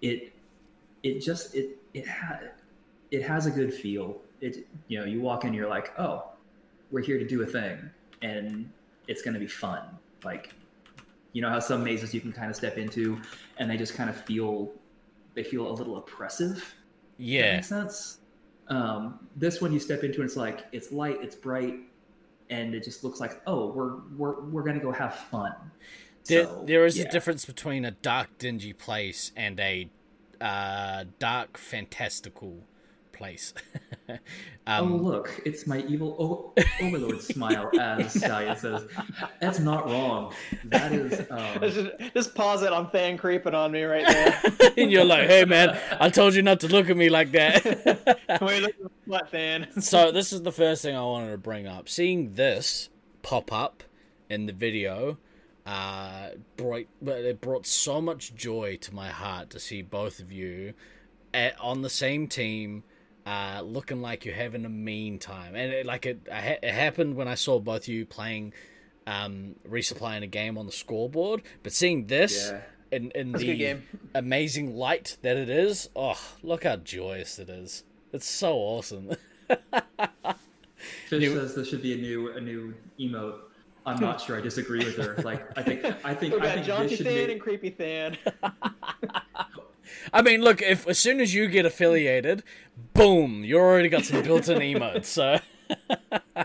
[0.00, 0.32] it
[1.02, 2.40] it just it it ha-
[3.10, 4.20] it has a good feel.
[4.40, 6.30] It you know you walk in you're like oh
[6.90, 7.78] we're here to do a thing
[8.22, 8.70] and
[9.06, 9.82] it's going to be fun.
[10.24, 10.52] Like
[11.32, 13.20] you know how some mazes you can kind of step into
[13.58, 14.72] and they just kind of feel
[15.34, 16.74] they feel a little oppressive
[17.36, 18.18] that Yeah, makes sense.
[18.68, 21.76] Um, this one you step into and it's like it's light, it's bright,
[22.50, 25.54] and it just looks like oh we're we're we're gonna go have fun.
[26.28, 27.04] there, So, there is yeah.
[27.04, 29.90] a difference between a dark, dingy place and a
[30.40, 32.64] uh, dark, fantastical
[33.12, 33.54] place.
[34.08, 34.18] oh
[34.66, 38.86] um, look, it's my evil o- overlord smile as Stallion says,
[39.40, 40.34] "That's not wrong.
[40.64, 44.42] That is." Um, just, just pause it I'm fan creeping on me right there.
[44.76, 48.40] and you're like, "Hey, man, I told you not to look at me like that."
[48.40, 48.74] Wait, look
[49.06, 49.80] what Than?
[49.80, 51.88] so this is the first thing I wanted to bring up.
[51.88, 52.90] Seeing this
[53.22, 53.82] pop up
[54.28, 55.18] in the video,
[55.66, 60.30] uh, brought but it brought so much joy to my heart to see both of
[60.30, 60.74] you
[61.32, 62.84] at, on the same team.
[63.26, 67.26] Uh, looking like you're having a mean time, and it, like it, it happened when
[67.26, 68.52] I saw both of you playing,
[69.06, 71.40] um, resupplying a game on the scoreboard.
[71.62, 72.60] But seeing this Yeah.
[72.90, 73.82] in in That's the game.
[74.14, 77.84] amazing light that it is, oh, look how joyous it is!
[78.12, 79.12] It's so awesome.
[81.08, 83.36] Fish You- says this should be a new a new emote.
[83.86, 84.36] I'm not sure.
[84.36, 85.16] I disagree with her.
[85.22, 87.32] Like I think I think We I think Jaunty this should Than be.
[87.32, 88.18] and Creepy Than.
[90.12, 92.42] I mean, look, if as soon as you get affiliated,
[92.94, 95.06] boom, you already got some built-in emotes.
[95.06, 95.38] So,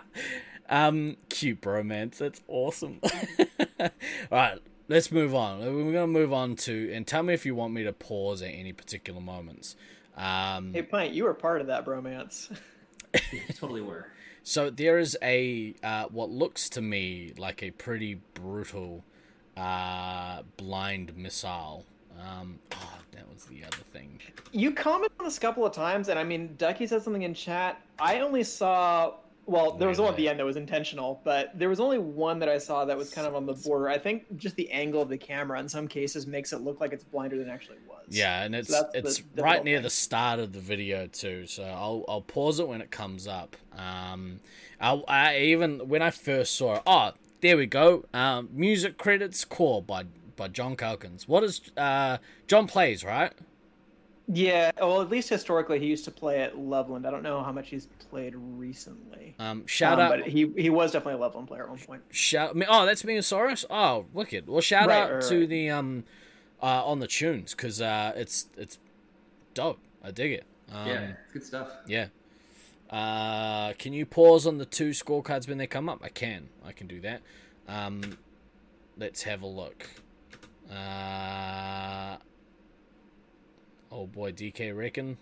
[0.70, 2.18] um, cute bromance.
[2.18, 3.00] That's awesome.
[3.04, 3.90] All
[4.32, 5.60] right, let's move on.
[5.60, 8.50] We're gonna move on to and tell me if you want me to pause at
[8.50, 9.76] any particular moments.
[10.18, 12.56] Um, hey, Pint, you were part of that bromance.
[13.32, 14.08] You totally were.
[14.44, 19.04] So there is a uh, what looks to me like a pretty brutal
[19.56, 21.86] uh, blind missile.
[22.20, 24.20] Um, oh, that was the other thing.
[24.51, 27.34] You commented on this a couple of times, and I mean, Ducky said something in
[27.34, 27.82] chat.
[27.99, 29.13] I only saw.
[29.45, 32.38] Well, there was one at the end that was intentional, but there was only one
[32.38, 33.89] that I saw that was kind of on the border.
[33.89, 36.93] I think just the angle of the camera in some cases makes it look like
[36.93, 38.03] it's blinder than it actually was.
[38.09, 39.84] Yeah, and it's the- it's the right near thing.
[39.84, 41.47] the start of the video too.
[41.47, 43.55] So I'll I'll pause it when it comes up.
[43.76, 44.39] Um,
[44.80, 46.84] I, I even when I first saw it.
[46.86, 48.05] Oh, there we go.
[48.13, 50.03] Um, music credits core by
[50.40, 51.28] by John Calkins.
[51.28, 52.18] What is uh
[52.48, 53.32] John plays right?
[54.32, 57.08] Yeah, well, at least historically, he used to play at Loveland.
[57.08, 59.34] I don't know how much he's played recently.
[59.40, 62.04] Um, shout Um, out but he he was definitely a Loveland player at one point.
[62.12, 62.66] Shout me!
[62.70, 63.66] Oh, that's Miosaurus.
[63.72, 64.48] Oh, wicked.
[64.48, 65.50] Well, shout Right, out right, to right.
[65.50, 66.04] the um,
[66.62, 68.78] uh, on the tunes because uh, it's it's
[69.56, 69.80] dope.
[70.04, 70.46] I dig it.
[70.72, 71.72] Um, yeah, it's good stuff.
[71.88, 72.08] yeah.
[72.92, 76.00] Uh, can you pause on the two scorecards when they come up?
[76.04, 76.50] I can.
[76.64, 77.22] I can do that.
[77.68, 78.18] Um,
[78.98, 79.88] let's have a look.
[80.72, 82.17] Uh,
[83.91, 85.17] oh boy, DK reckon.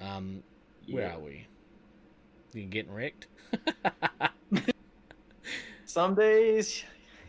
[0.00, 0.42] Um,
[0.90, 1.46] where are we?
[2.52, 3.28] You getting wrecked?
[5.86, 6.84] Some days,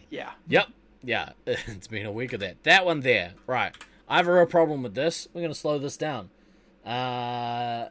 [0.09, 0.31] yeah.
[0.47, 0.67] Yep.
[1.03, 1.29] Yeah.
[1.45, 2.63] It's been a week of that.
[2.63, 3.34] That one there.
[3.47, 3.75] Right.
[4.07, 5.27] I have a real problem with this.
[5.34, 6.29] We're gonna slow this down.
[6.86, 7.89] Uh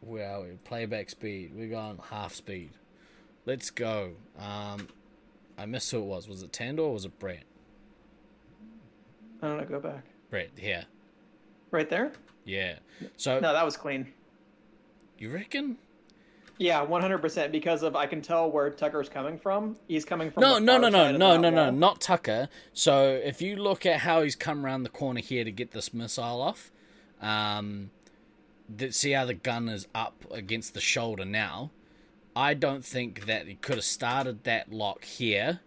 [0.00, 0.48] where are we?
[0.64, 1.52] Playback speed.
[1.54, 2.70] We're going half speed.
[3.46, 4.12] Let's go.
[4.38, 4.88] Um
[5.56, 6.28] I missed who it was.
[6.28, 7.44] Was it Tandor or was it Brett?
[9.42, 9.64] I don't know.
[9.64, 10.04] Go back.
[10.30, 10.84] Right yeah.
[11.70, 12.12] Right there.
[12.44, 12.78] Yeah.
[13.16, 14.12] So No, that was clean.
[15.18, 15.76] you reckon?
[16.58, 17.52] Yeah, one hundred percent.
[17.52, 19.76] Because of I can tell where Tucker's coming from.
[19.86, 20.40] He's coming from.
[20.40, 22.48] No, no, no, no, no, no, no, not Tucker.
[22.72, 25.94] So if you look at how he's come around the corner here to get this
[25.94, 26.72] missile off,
[27.20, 27.90] um,
[28.90, 31.70] see how the gun is up against the shoulder now.
[32.34, 35.60] I don't think that he could have started that lock here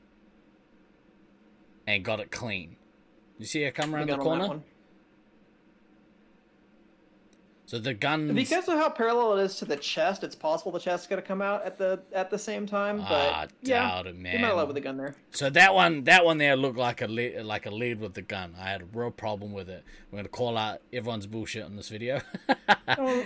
[1.88, 2.76] and got it clean.
[3.42, 4.62] You see her come around the gun on that corner?
[7.66, 8.36] So the gun.
[8.36, 11.24] Because of how parallel it is to the chest, it's possible the chest is gonna
[11.24, 12.98] come out at the at the same time.
[12.98, 14.68] But Ah, yeah, doubt it, you might have man.
[14.68, 15.16] with the gun there.
[15.32, 18.22] So that one, that one there looked like a lead, like a lead with the
[18.22, 18.54] gun.
[18.60, 19.84] I had a real problem with it.
[20.12, 22.22] We're gonna call out everyone's bullshit on this video.
[22.88, 23.26] A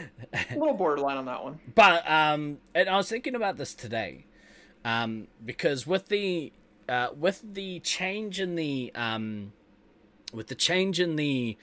[0.55, 1.59] little borderline on that one.
[1.73, 4.27] But um, and I was thinking about this today,
[4.85, 6.53] um, because with the
[6.87, 9.51] uh, with the change in the um,
[10.35, 11.57] with the change in the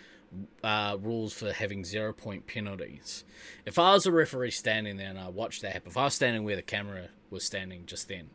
[0.65, 3.25] uh, rules for having zero point penalties,
[3.67, 6.15] if I was a referee standing there and I watched that happen, if I was
[6.15, 8.31] standing where the camera was standing just then,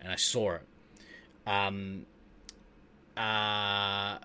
[0.00, 0.66] and I saw it,
[1.46, 2.06] um,
[3.16, 4.18] uh,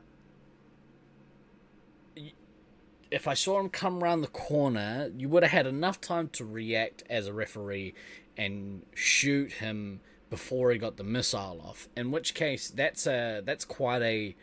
[3.11, 6.45] if I saw him come around the corner, you would have had enough time to
[6.45, 7.93] react as a referee
[8.37, 11.87] and shoot him before he got the missile off.
[11.95, 14.35] In which case, that's a that's quite a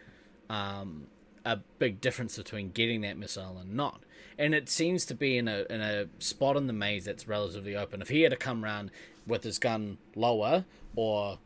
[0.49, 1.07] um,
[1.45, 4.03] a big difference between getting that missile and not.
[4.39, 7.77] And it seems to be in a in a spot in the maze that's relatively
[7.77, 8.01] open.
[8.01, 8.91] If he had to come around
[9.27, 10.65] with his gun lower
[10.97, 11.39] or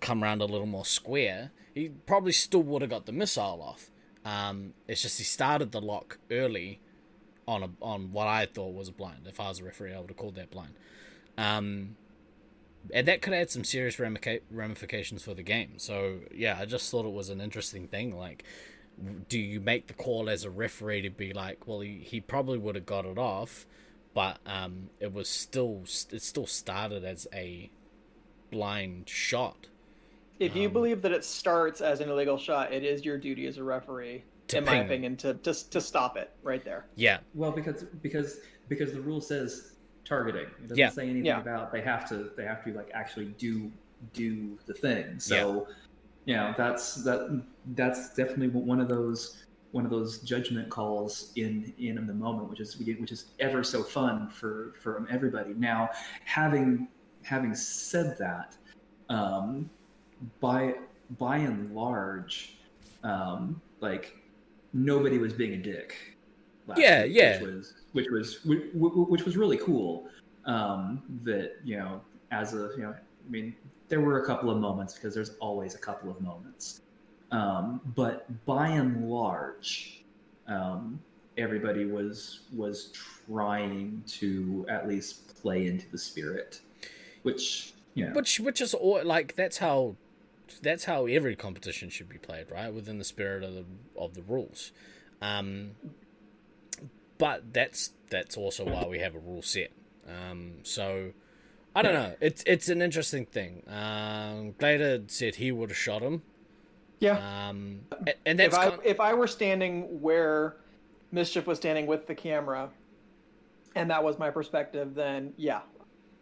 [0.00, 3.90] come around a little more square, he probably still would have got the missile off.
[4.24, 6.80] Um, it's just he started the lock early
[7.46, 9.26] on a on what I thought was a blind.
[9.26, 10.74] If I was a referee, I would have called that blind.
[11.36, 11.96] Um,
[12.92, 15.74] and that could add some serious ramifications for the game.
[15.76, 18.16] So yeah, I just thought it was an interesting thing.
[18.16, 18.44] Like,
[19.28, 22.58] do you make the call as a referee to be like, well, he, he probably
[22.58, 23.66] would have got it off,
[24.14, 27.70] but um, it was still it still started as a
[28.50, 29.68] blind shot.
[30.38, 33.46] If you Um, believe that it starts as an illegal shot, it is your duty
[33.46, 34.86] as a referee, To in my ping them.
[34.86, 36.86] opinion, to, to to stop it right there.
[36.96, 38.38] Yeah, Well, because because
[38.68, 39.72] because the rule says
[40.04, 40.46] targeting.
[40.62, 40.88] It doesn't Yeah.
[40.88, 41.40] say anything Yeah.
[41.40, 43.72] about they have to they have to like actually do
[44.12, 45.20] do the thing.
[45.20, 45.68] So
[46.24, 47.42] you know that's that
[47.74, 52.60] that's definitely one of those one of those judgment calls in in the moment, which
[52.60, 55.54] is which is ever so fun for for everybody.
[55.54, 55.88] Now,
[56.24, 56.88] having
[57.22, 58.56] having said that,
[59.08, 59.68] um,
[60.40, 60.74] by
[61.18, 62.58] by and large,
[63.02, 64.16] um, like
[64.72, 65.96] nobody was being a dick.
[66.76, 67.40] Yeah, week, yeah.
[67.40, 70.06] Which was which was which, which was really cool.
[70.44, 73.54] Um, that you know, as a you know, I mean,
[73.92, 76.80] there were a couple of moments because there's always a couple of moments.
[77.30, 80.02] Um, but by and large,
[80.48, 80.98] um,
[81.36, 82.90] everybody was was
[83.26, 86.62] trying to at least play into the spirit,
[87.22, 87.74] which
[88.06, 89.96] know, which which is all like that's how
[90.62, 92.72] that's how every competition should be played, right?
[92.72, 94.72] Within the spirit of the of the rules.
[95.20, 95.72] Um,
[97.18, 99.70] but that's that's also why we have a rule set.
[100.08, 101.12] Um, so
[101.74, 102.14] I don't know.
[102.20, 103.62] It's it's an interesting thing.
[103.66, 106.22] Um, Glader said he would have shot him.
[107.00, 107.48] Yeah.
[107.48, 107.80] Um,
[108.26, 110.56] and if I kind- if I were standing where
[111.10, 112.70] Mischief was standing with the camera,
[113.74, 115.62] and that was my perspective, then yeah,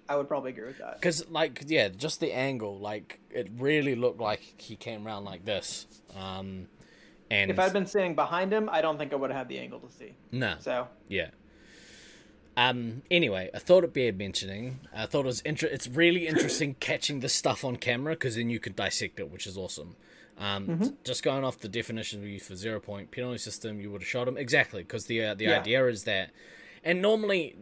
[0.08, 0.94] I would probably agree with that.
[0.94, 5.44] Because, like, yeah, just the angle, like, it really looked like he came around like
[5.44, 5.86] this.
[6.16, 6.66] Um,
[7.30, 9.58] and If I'd been standing behind him, I don't think I would have had the
[9.58, 10.14] angle to see.
[10.32, 11.28] no, So yeah.
[12.56, 13.02] Um.
[13.10, 14.80] Anyway, I thought it bear mentioning.
[14.94, 18.50] I thought it was inter- It's really interesting catching this stuff on camera because then
[18.50, 19.96] you could dissect it, which is awesome.
[20.36, 23.90] Um, t- just going off the definition we use for zero point penalty system, you
[23.90, 25.60] would have shot him exactly because the uh, the Yeah.
[25.60, 26.30] idea is that,
[26.82, 27.56] and normally,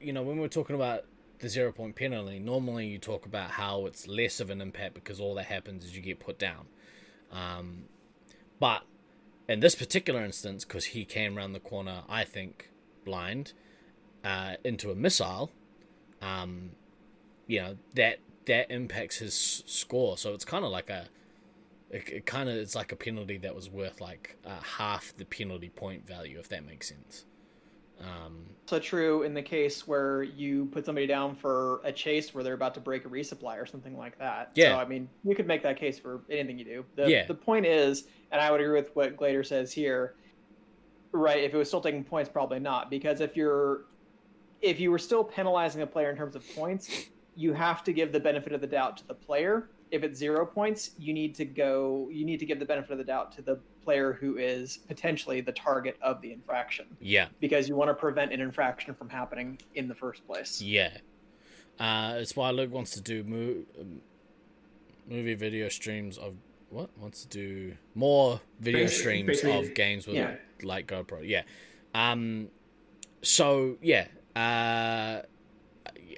[0.00, 1.04] you know, when we're talking about
[1.40, 5.20] the zero point penalty, normally you talk about how it's less of an impact because
[5.20, 6.66] all that happens is you get put down.
[7.30, 7.84] Um,
[8.60, 8.82] but
[9.48, 12.70] in this particular instance, because he came around the corner, I think
[13.04, 13.52] blind
[14.24, 15.50] uh, into a missile,
[16.22, 16.70] um,
[17.46, 20.18] you know that that impacts his score.
[20.18, 21.06] So it's kind of like a,
[21.90, 25.24] it, it kind of it's like a penalty that was worth like uh, half the
[25.24, 27.24] penalty point value, if that makes sense.
[28.00, 32.42] Um, also true in the case where you put somebody down for a chase where
[32.42, 34.50] they're about to break a resupply or something like that.
[34.54, 34.74] Yeah.
[34.74, 36.84] So I mean, you could make that case for anything you do.
[36.96, 37.26] The, Yeah.
[37.26, 40.14] The point is, and I would agree with what Glader says here.
[41.12, 41.44] Right.
[41.44, 43.84] If it was still taking points, probably not, because if you're
[44.64, 47.06] if you were still penalizing a player in terms of points,
[47.36, 49.68] you have to give the benefit of the doubt to the player.
[49.90, 52.08] If it's zero points, you need to go.
[52.10, 55.40] You need to give the benefit of the doubt to the player who is potentially
[55.42, 59.58] the target of the infraction yeah, because you want to prevent an infraction from happening
[59.74, 60.60] in the first place.
[60.60, 60.96] yeah.
[61.78, 64.00] Uh, it's why Luke wants to do mo- um,
[65.08, 66.34] movie video streams of
[66.70, 70.36] what wants to do more video Basi- streams basically- of games with yeah.
[70.62, 71.20] like GoPro.
[71.28, 71.42] Yeah.
[71.94, 72.48] Um.
[73.22, 74.06] So yeah.
[74.36, 75.22] Uh.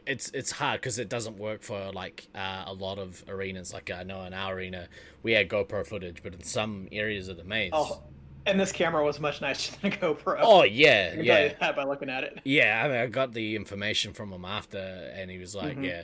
[0.06, 3.72] It's it's hard because it doesn't work for like uh, a lot of arenas.
[3.72, 4.86] Like I know in our arena
[5.24, 7.70] we had GoPro footage, but in some areas of the maze.
[7.72, 8.04] Oh,
[8.46, 10.38] and this camera was much nicer than a GoPro.
[10.40, 11.44] Oh, yeah, I can tell yeah.
[11.46, 12.38] you that by looking at it.
[12.44, 15.84] Yeah, I mean, I got the information from him after, and he was like, Mhm.
[15.86, 16.02] "Yeah,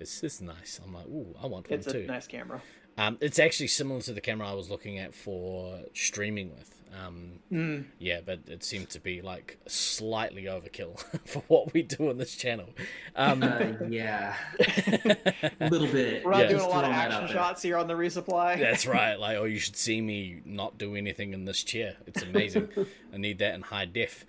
[0.00, 2.62] it's it's nice." I'm like, "Ooh, I want one It's a too." nice camera.
[2.96, 6.81] Um, it's actually similar to the camera I was looking at for streaming with.
[6.94, 7.84] Um, Mm.
[7.98, 12.34] yeah, but it seemed to be like slightly overkill for what we do on this
[12.34, 12.68] channel.
[13.16, 15.16] Um, uh, yeah, a
[15.70, 16.24] little bit.
[16.24, 16.48] We're not Yeah.
[16.48, 18.58] doing a lot of action shots here on the resupply.
[18.58, 19.16] that's right.
[19.16, 21.96] Like, oh, you should see me not do anything in this chair.
[22.06, 22.68] It's amazing.
[23.12, 24.24] I need that in high def.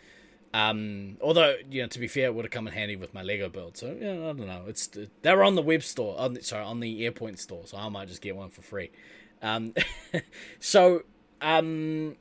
[0.53, 3.23] Um, although you know, to be fair, it would have come in handy with my
[3.23, 3.75] Lego build.
[3.77, 4.65] So yeah, I don't know.
[4.67, 4.87] It's
[5.21, 6.17] they were on the web store.
[6.19, 7.63] On the, sorry, on the AirPoint store.
[7.65, 8.91] So I might just get one for free.
[9.41, 9.73] Um,
[10.59, 11.03] so
[11.41, 12.15] um,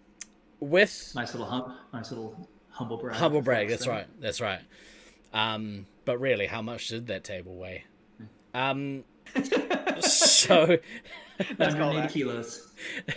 [0.62, 3.16] with Nice little hum, nice little humble brag.
[3.16, 3.68] humble brag.
[3.68, 4.06] That's right.
[4.20, 4.60] That's right.
[5.32, 7.84] Um, but really, how much did that table weigh?
[8.54, 9.04] Um,
[10.00, 10.78] so
[11.58, 12.10] Nice 180 callback.
[12.12, 12.72] kilos.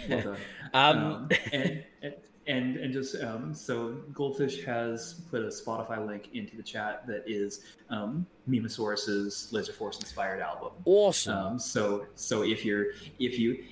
[0.09, 0.37] Well done.
[0.73, 2.13] Um, Um, and, and
[2.47, 7.23] and and just um, so Goldfish has put a Spotify link into the chat that
[7.25, 10.69] is um, Mimosaurus's Laser Force inspired album.
[10.85, 11.37] awesome.
[11.37, 12.87] Um, so so if you're
[13.19, 13.63] if you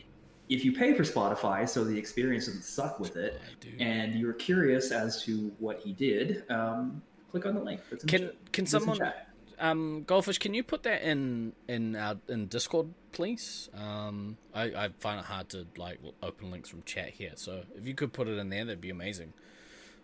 [0.53, 3.69] if you pay for Spotify, so the experience doesn't suck with it, I do.
[3.79, 7.01] and you're curious as to what he did, um,
[7.31, 7.81] click on the link.
[7.89, 8.35] That's in the Can chat.
[8.51, 9.27] can That's in someone chat.
[9.59, 10.37] um goldfish?
[10.39, 13.69] Can you put that in in our in Discord, please?
[13.73, 17.31] Um, I I find it hard to like open links from chat here.
[17.35, 19.33] So if you could put it in there, that'd be amazing.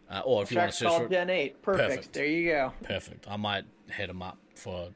[0.09, 1.61] Uh, or if you want Track's to search called for Gen 8.
[1.61, 1.89] Perfect.
[1.89, 2.13] Perfect.
[2.13, 2.73] There you go.
[2.81, 4.89] perfect, I might hit him up for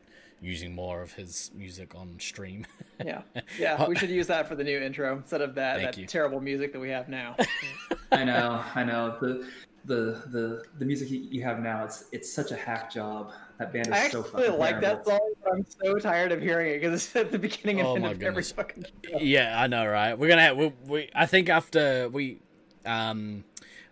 [0.44, 2.66] using more of his music on stream.
[3.04, 3.22] Yeah.
[3.60, 3.88] Yeah.
[3.88, 6.06] We should use that for the new intro instead of that, Thank that you.
[6.08, 7.36] terrible music that we have now.
[8.12, 9.18] I know, I know.
[9.20, 9.48] The
[9.86, 13.32] the the the music you you have now, it's it's such a hack job.
[13.60, 16.42] That band is I so actually fucking like that song, but I'm so tired of
[16.42, 18.52] hearing it because it's at the beginning and Oh end my of every goodness.
[18.54, 19.18] fucking show.
[19.20, 20.18] yeah, I know, right?
[20.18, 22.40] We're gonna have, we, we I think after we
[22.86, 23.44] um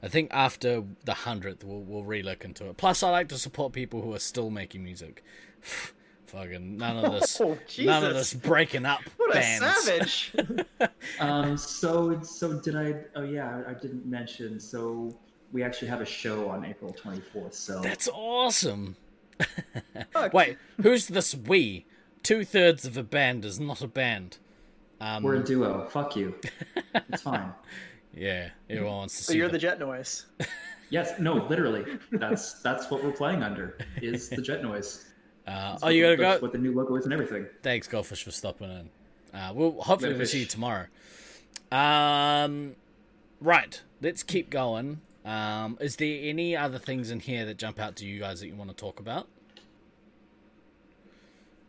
[0.04, 2.78] I think after the hundredth we'll we'll re-look into it.
[2.78, 5.24] Plus I like to support people who are still making music.
[6.32, 9.84] Fucking none of this Oh, none of this breaking up What a bands.
[9.84, 10.34] savage!
[11.19, 12.95] Um, so so did I?
[13.15, 14.59] Oh yeah, I didn't mention.
[14.59, 15.15] So
[15.51, 17.53] we actually have a show on April twenty fourth.
[17.53, 18.95] So That's awesome.
[20.34, 21.86] Wait, who's this we?
[22.23, 24.38] Two thirds of a band is not a band.
[24.99, 25.88] Um, we're a duo.
[25.89, 26.36] Fuck you.
[27.09, 27.51] It's fine.
[28.13, 30.25] yeah, everyone wants to so see you're the- the jet noise.
[30.91, 31.97] Yes, no, literally.
[32.11, 33.77] That's that's what we're playing under.
[34.01, 35.07] Is the jet noise.
[35.47, 36.39] Uh, oh, you gotta go.
[36.39, 37.47] What the new logo is and everything.
[37.63, 38.89] Thanks, Goldfish, for stopping in.
[39.37, 40.85] Uh, we'll hopefully we'll see you tomorrow.
[41.71, 42.75] Um,
[43.39, 45.01] right, let's keep going.
[45.23, 48.47] Um, is there any other things in here that jump out to you guys that
[48.47, 49.27] you want to talk about?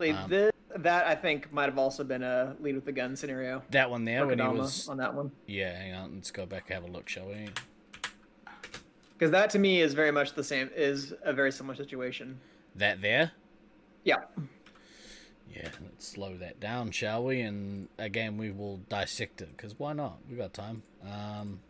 [0.00, 3.62] Um, this, that I think might have also been a lead with the gun scenario.
[3.70, 4.88] That one there when he Kodama was.
[4.88, 5.30] on that one.
[5.46, 6.14] Yeah, hang on.
[6.14, 7.50] Let's go back and have a look, shall we?
[9.12, 10.70] Because that to me is very much the same.
[10.74, 12.40] Is a very similar situation.
[12.74, 13.32] That there.
[14.04, 14.16] Yeah.
[15.54, 17.42] Yeah, let's slow that down, shall we?
[17.42, 20.18] And again, we will dissect it because why not?
[20.30, 20.82] We got time.
[21.06, 21.60] Um,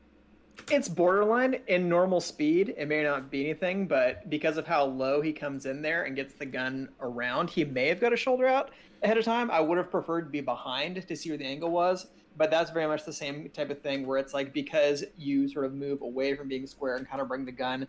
[0.71, 2.75] It's borderline in normal speed.
[2.79, 6.15] It may not be anything, but because of how low he comes in there and
[6.15, 8.71] gets the gun around, he may have got a shoulder out
[9.03, 9.51] ahead of time.
[9.51, 12.07] I would have preferred to be behind to see where the angle was,
[12.37, 15.65] but that's very much the same type of thing where it's like because you sort
[15.65, 17.89] of move away from being square and kind of bring the gun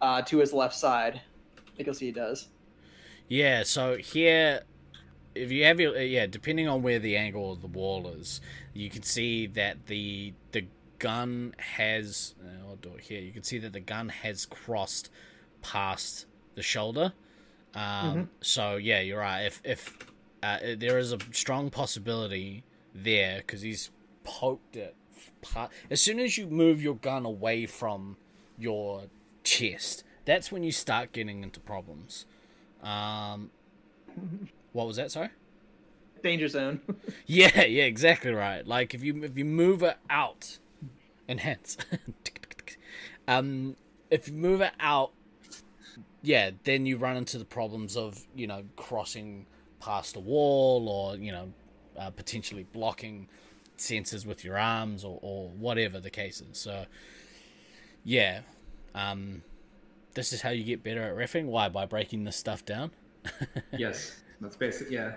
[0.00, 1.20] uh, to his left side.
[1.56, 2.48] I think you'll see he does.
[3.28, 4.62] Yeah, so here,
[5.34, 8.40] if you have your yeah, depending on where the angle of the wall is,
[8.72, 10.66] you can see that the the
[10.98, 12.34] gun has.
[12.42, 13.20] Uh, I'll do it here.
[13.20, 15.10] You can see that the gun has crossed
[15.62, 17.12] past the shoulder.
[17.74, 19.42] Um, So yeah, you're right.
[19.42, 19.96] If if
[20.42, 22.64] uh, there is a strong possibility
[22.94, 23.90] there because he's
[24.24, 24.94] poked it.
[25.42, 28.16] pa- As soon as you move your gun away from
[28.58, 29.04] your
[29.44, 32.24] chest, that's when you start getting into problems.
[32.82, 33.50] Um,
[34.72, 35.10] what was that?
[35.10, 35.30] Sorry.
[36.22, 36.80] Danger zone.
[37.26, 38.66] Yeah, yeah, exactly right.
[38.66, 40.58] Like if you if you move it out,
[41.28, 41.76] enhance.
[43.28, 43.76] um,
[44.10, 45.12] if you move it out,
[46.22, 49.44] yeah, then you run into the problems of you know crossing
[49.80, 51.52] past a wall or you know
[51.98, 53.28] uh, potentially blocking
[53.76, 56.58] sensors with your arms or, or whatever the case is.
[56.58, 56.86] So
[58.04, 58.40] yeah,
[58.94, 59.42] um,
[60.14, 61.46] this is how you get better at refing.
[61.46, 61.68] Why?
[61.68, 62.90] By breaking this stuff down.
[63.76, 64.90] yes, that's basic.
[64.90, 65.16] Yeah,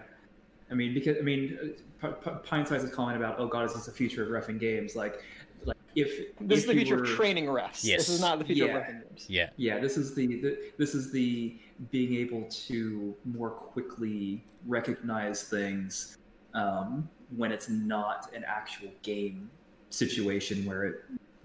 [0.69, 1.57] I mean, because I mean,
[2.01, 4.59] uh, P- P- Pint Size's comment about, "Oh God, is this the future of refing
[4.59, 5.23] games?" Like,
[5.65, 7.83] like if This is the future were- of training refs.
[7.83, 7.99] Yes.
[8.01, 8.77] This is not the future Yeah.
[8.77, 9.25] of refing games.
[9.29, 9.49] Yeah.
[9.57, 11.57] Yeah, this is the, the this is the
[11.91, 16.17] being able to more quickly recognize things
[16.53, 19.49] um, when it's not an actual game
[19.89, 20.95] situation where it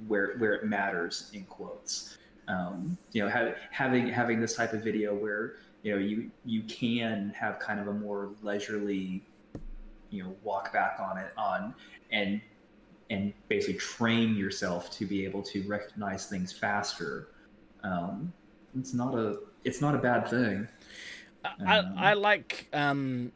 [0.08, 2.18] where where it matters in quotes.
[2.48, 6.62] Um, you know, ha- having having this type of video where you know you you
[6.64, 9.24] can have kind of a more leisurely
[10.10, 11.74] you know walk back on it on
[12.10, 12.40] and
[13.10, 17.28] and basically train yourself to be able to recognize things faster.
[17.82, 18.32] Um,
[18.78, 20.68] it's not a it's not a bad thing.
[21.44, 23.32] I, Um, I like um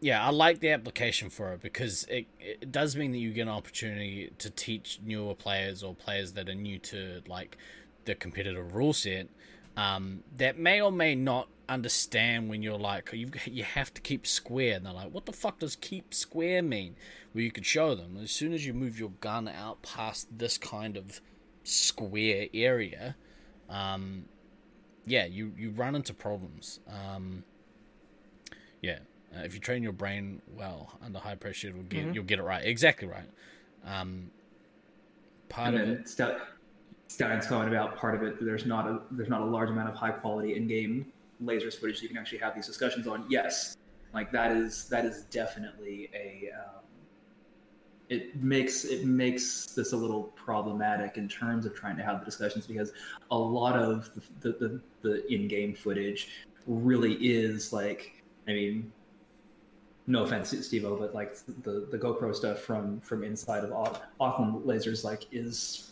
[0.00, 3.42] yeah I like the application for it because it, it does mean that you get
[3.42, 7.56] an opportunity to teach newer players or players that are new to like
[8.04, 9.28] the competitive rule set
[9.76, 14.26] um, that may or may not understand when you're like you you have to keep
[14.26, 16.94] square and they're like what the fuck does keep square mean
[17.32, 20.58] well you could show them as soon as you move your gun out past this
[20.58, 21.20] kind of
[21.64, 23.16] square area
[23.70, 24.24] um,
[25.06, 27.44] yeah you you run into problems um,
[28.82, 28.98] yeah,
[29.34, 32.14] uh, if you train your brain well under high pressure, you'll get Mm-hmm.
[32.14, 32.64] you'll get it right.
[32.66, 33.30] Exactly right.
[33.86, 34.30] Um,
[35.48, 36.40] part and of it, Stout,
[37.12, 39.94] Stouten's comment about part of it there's not a there's not a large amount of
[39.94, 41.12] high quality in-game
[41.44, 43.26] lasers footage you can actually have these discussions on.
[43.28, 43.76] Yes
[44.14, 46.82] like that is that is definitely a um,
[48.08, 52.24] it makes it makes this a little problematic in terms of trying to have the
[52.24, 52.92] discussions because
[53.30, 56.28] a lot of the the, the, the in-game footage
[56.66, 58.92] really is like i mean
[60.06, 64.00] no offense steve O, but like the the gopro stuff from from inside of Au-
[64.20, 65.91] auckland lasers like is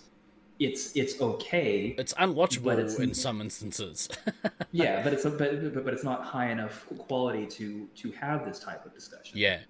[0.60, 1.94] it's it's okay.
[1.98, 4.08] It's unwatchable it's- in some instances.
[4.72, 8.44] yeah, but it's a, but, but but it's not high enough quality to to have
[8.44, 9.36] this type of discussion.
[9.38, 9.60] Yeah.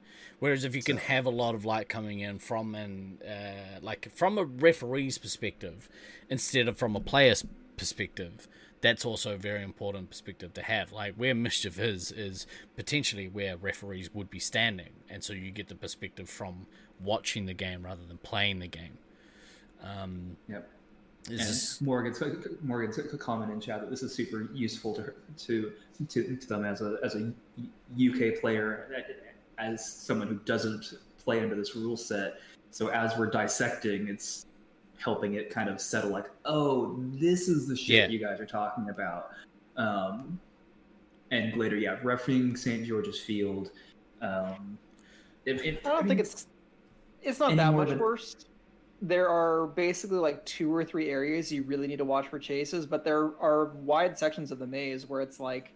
[0.41, 4.11] Whereas if you can have a lot of light coming in from an uh, like
[4.14, 5.88] from a referee's perspective
[6.28, 7.45] instead of from a player's
[7.76, 8.49] perspective,
[8.80, 10.93] that's also a very important perspective to have.
[10.93, 15.68] Like where mischief is is potentially where referees would be standing, and so you get
[15.68, 16.66] the perspective from
[16.99, 18.99] watching the game rather than playing the game.
[19.82, 20.68] Um, Yep.
[21.23, 22.23] It's And just- Morgan's
[22.62, 25.73] Morgan's comment in chat that this is super useful to her, to
[26.09, 27.33] to to them as a as a
[27.97, 29.05] UK player,
[29.59, 32.41] as someone who doesn't play under this rule set.
[32.71, 34.47] So as we're dissecting, it's
[34.99, 36.11] helping it kind of settle.
[36.11, 38.07] Like, oh, this is the shit Yeah.
[38.09, 39.31] you guys are talking about.
[39.77, 40.39] Um,
[41.31, 43.71] and later, yeah, refereeing St George's Field.
[44.23, 44.79] Um,
[45.47, 46.47] it, it- I don't mean, think it's
[47.23, 48.37] it's not that much than- worse.
[49.03, 52.84] There are basically like two or three areas you really need to watch for chases,
[52.84, 55.72] but there are wide sections of the maze where it's like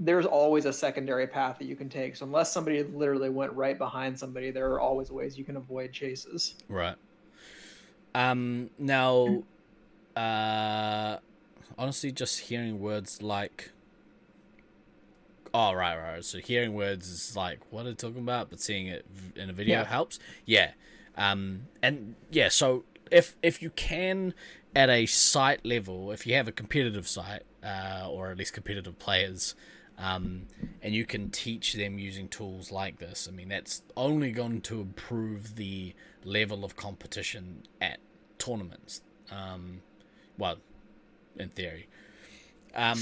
[0.00, 2.16] there's always a secondary path that you can take.
[2.16, 5.92] So unless somebody literally went right behind somebody, there are always ways you can avoid
[5.92, 6.54] chases.
[6.68, 6.96] Right.
[8.14, 8.70] Um.
[8.78, 9.44] Now,
[10.16, 11.18] uh,
[11.78, 13.70] honestly, just hearing words like,
[15.54, 19.06] "Oh, right, right." So hearing words is like what they're talking about, but seeing it
[19.34, 19.84] in a video Yeah.
[19.84, 20.18] helps.
[20.44, 20.72] Yeah.
[21.16, 21.68] Um.
[21.82, 22.48] And yeah.
[22.48, 24.34] So if if you can
[24.74, 28.98] at a site level, if you have a competitive site, uh, or at least competitive
[28.98, 29.54] players.
[29.98, 30.46] Um,
[30.80, 33.28] and you can teach them using tools like this.
[33.30, 35.94] I mean, that's only going to improve the
[36.24, 37.98] level of competition at
[38.38, 39.02] tournaments.
[39.30, 39.82] Um,
[40.38, 40.56] well,
[41.36, 41.88] in theory.
[42.74, 42.98] Um,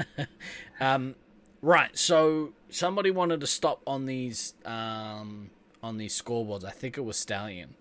[0.80, 1.14] um,
[1.62, 1.96] right.
[1.96, 5.50] So somebody wanted to stop on these um,
[5.84, 6.64] on these scoreboards.
[6.64, 7.74] I think it was Stallion.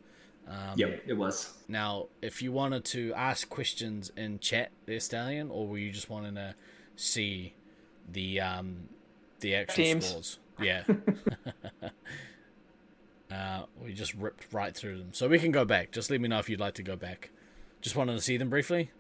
[0.47, 1.53] Um, Yep, it was.
[1.69, 6.09] Now, if you wanted to ask questions in chat, there, Stallion, or were you just
[6.09, 6.53] wanting to
[6.97, 7.53] see
[8.11, 8.89] the um
[9.39, 10.05] the actual Teams.
[10.07, 10.39] scores?
[10.59, 10.83] Yeah.
[13.31, 15.91] uh, we just ripped right through them, so we can go back.
[15.91, 17.29] Just let me know if you'd like to go back.
[17.81, 18.91] Just wanted to see them briefly.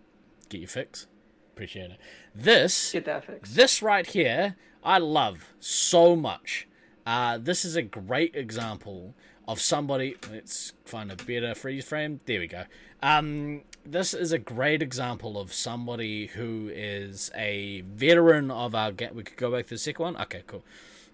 [0.49, 1.07] Get your fix.
[1.53, 1.99] Appreciate it.
[2.33, 3.55] This Get that fixed.
[3.55, 6.67] this right here, I love so much.
[7.05, 9.13] Uh, this is a great example
[9.47, 10.15] of somebody.
[10.31, 12.21] Let's find a better freeze frame.
[12.25, 12.63] There we go.
[13.01, 19.15] Um, this is a great example of somebody who is a veteran of our game.
[19.15, 20.17] We could go back to the second one.
[20.17, 20.63] Okay, cool.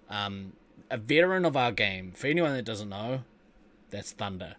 [0.08, 0.52] Um,
[0.90, 2.12] a veteran of our game.
[2.12, 3.22] For anyone that doesn't know,
[3.90, 4.56] that's Thunder.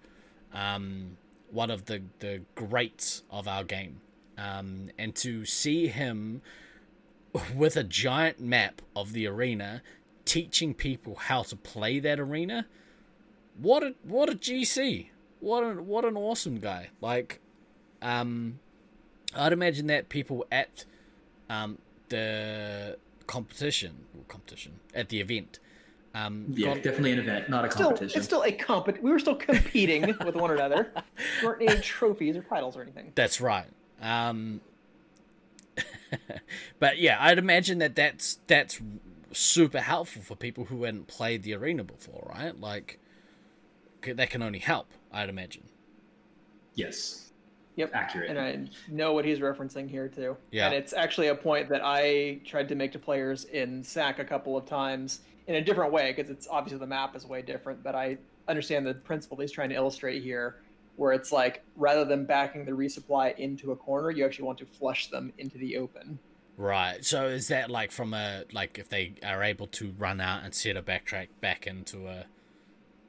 [0.53, 1.17] Um,
[1.49, 4.01] one of the the greats of our game.
[4.37, 6.41] Um, and to see him
[7.55, 9.81] with a giant map of the arena,
[10.31, 12.65] teaching people how to play that arena.
[13.59, 15.07] What a what a GC!
[15.41, 16.89] What a what an awesome guy!
[17.01, 17.39] Like,
[18.01, 18.59] um,
[19.35, 20.85] I'd imagine that people at
[21.49, 21.77] um
[22.07, 25.59] the competition or competition at the event,
[26.15, 28.17] um, Yeah, got- definitely an event, not a Still, competition.
[28.17, 29.01] it's still a compet.
[29.01, 30.91] We were still competing with one another.
[30.95, 31.03] There
[31.49, 33.11] weren't any trophies or titles or anything.
[33.15, 33.67] That's right.
[34.01, 34.61] Um,
[36.79, 38.81] but yeah, I'd imagine that that's that's
[39.33, 42.59] super helpful for people who hadn't played the arena before, right?
[42.59, 42.99] Like
[44.01, 45.63] that can only help, I'd imagine.
[46.75, 47.27] yes,
[47.77, 47.91] Yep.
[47.93, 48.29] accurate.
[48.29, 50.35] And I know what he's referencing here too.
[50.51, 50.65] Yeah.
[50.65, 54.25] And it's actually a point that I tried to make to players in SAC a
[54.25, 57.81] couple of times in a different way because it's obviously the map is way different,
[57.81, 58.17] but I
[58.49, 60.57] understand the principle he's trying to illustrate here
[60.97, 64.65] where it's like rather than backing the resupply into a corner, you actually want to
[64.65, 66.19] flush them into the open.
[66.61, 67.03] Right.
[67.03, 70.53] So is that like from a like if they are able to run out and
[70.53, 72.25] set a backtrack back into a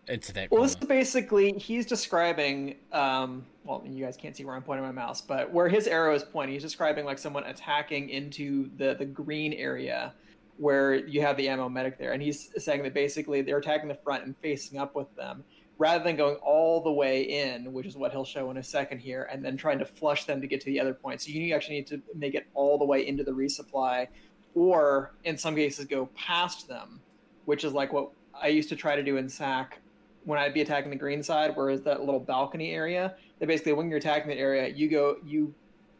[0.09, 0.69] into that Well, corner?
[0.69, 2.77] this is basically he's describing.
[2.93, 6.15] Um, well, you guys can't see where I'm pointing my mouse, but where his arrow
[6.15, 10.15] is pointing, he's describing like someone attacking into the the green area
[10.57, 13.99] where you have the ammo medic there, and he's saying that basically they're attacking the
[14.03, 15.45] front and facing up with them,
[15.83, 19.01] rather than going all the way in, which is what he'll show in a second
[19.01, 21.21] here, and then trying to flush them to get to the other point.
[21.21, 24.07] So you actually need to make it all the way into the resupply,
[24.55, 27.01] or in some cases go past them,
[27.47, 28.11] which is like what
[28.41, 29.81] I used to try to do in SAC
[30.23, 33.89] when I'd be attacking the green side, whereas that little balcony area, that basically when
[33.89, 35.53] you're attacking that area, you go you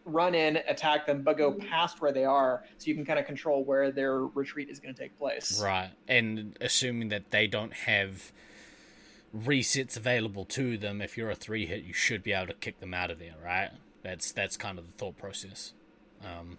[0.05, 1.67] run in, attack them, but go mm-hmm.
[1.69, 4.95] past where they are, so you can kind of control where their retreat is going
[4.95, 5.61] to take place.
[5.61, 5.91] Right.
[6.07, 8.31] And assuming that they don't have
[9.37, 12.81] resets available to them, if you're a three hit, you should be able to kick
[12.81, 13.71] them out of there, right?
[14.03, 15.73] That's that's kind of the thought process.
[16.23, 16.59] Um,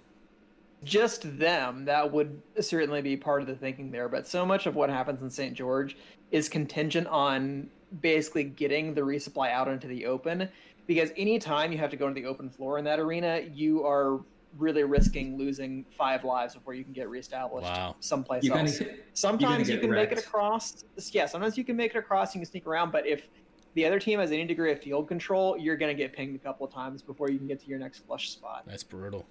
[0.83, 4.09] Just them, that would certainly be part of the thinking there.
[4.09, 5.53] But so much of what happens in St.
[5.53, 5.95] George
[6.31, 7.69] is contingent on
[8.01, 10.49] basically getting the resupply out into the open
[10.87, 14.19] because anytime you have to go into the open floor in that arena, you are
[14.57, 17.95] really risking losing five lives before you can get reestablished Wow.
[17.99, 18.79] someplace You kinda else.
[18.79, 20.85] get- Sometimes you can make it across.
[21.11, 22.35] Yeah, sometimes you can make it across.
[22.35, 23.27] You can sneak around, but if
[23.73, 26.67] the other team has any degree of field control, you're gonna get pinged a couple
[26.67, 28.63] of times before you can get to your next flush spot.
[28.67, 29.25] That's brutal.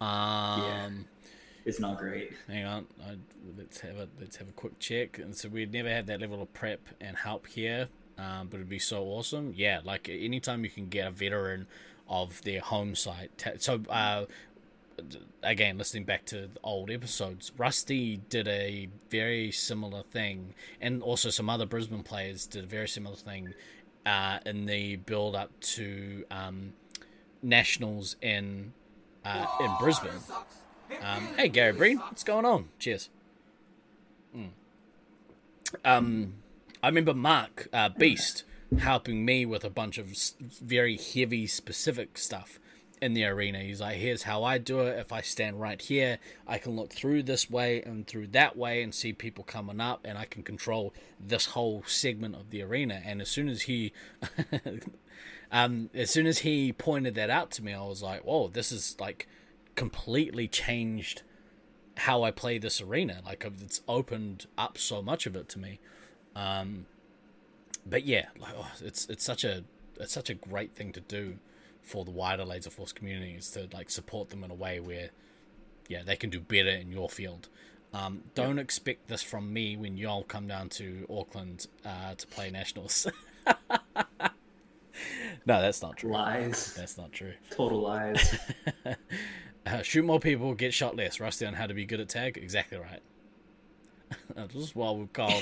[0.00, 1.06] Um,
[1.64, 2.32] It's not great.
[2.46, 3.16] hang on, I,
[3.56, 5.18] let's have a let's have a quick check.
[5.18, 7.88] And so we'd never had that level of prep and help here,
[8.18, 9.52] um, but it'd be so awesome.
[9.56, 11.66] Yeah, like anytime you can get a veteran
[12.08, 13.30] of their home site.
[13.58, 14.24] So uh,
[15.42, 21.50] again, listening back to old episodes, Rusty did a very similar thing, and also some
[21.50, 23.54] other Brisbane players did a very similar thing
[24.06, 26.72] uh, in the build up to um,
[27.42, 28.72] nationals in
[29.24, 30.10] uh, in Brisbane.
[31.02, 32.68] Um, hey, Gary Breen, what's going on?
[32.78, 33.10] Cheers.
[34.36, 34.50] Mm.
[35.84, 36.34] Um,
[36.82, 38.44] I remember Mark uh, Beast
[38.78, 40.06] helping me with a bunch of
[40.40, 42.59] very heavy, specific stuff
[43.00, 43.60] in the arena.
[43.60, 44.98] He's like, "Here's how I do it.
[44.98, 48.82] If I stand right here, I can look through this way and through that way
[48.82, 53.02] and see people coming up, and I can control this whole segment of the arena."
[53.04, 53.92] And as soon as he
[55.52, 58.70] um, as soon as he pointed that out to me, I was like, "Whoa, this
[58.70, 59.26] is like
[59.76, 61.22] completely changed
[61.96, 63.20] how I play this arena.
[63.24, 65.80] Like it's opened up so much of it to me."
[66.36, 66.86] Um,
[67.86, 69.64] but yeah, like oh, it's it's such a
[69.98, 71.38] it's such a great thing to do
[71.90, 75.10] for the wider Laser Force community is to like support them in a way where
[75.88, 77.48] yeah they can do better in your field.
[77.92, 82.48] Um, don't expect this from me when y'all come down to Auckland uh, to play
[82.48, 83.08] nationals.
[84.06, 84.06] no,
[85.44, 86.12] that's not true.
[86.12, 86.72] Lies.
[86.74, 87.32] That's not true.
[87.50, 88.38] Total lies.
[89.66, 91.20] Uh, shoot more people, get shot less.
[91.20, 92.38] Rusty on how to be good at tag.
[92.38, 93.02] Exactly right.
[94.36, 95.32] this is what we call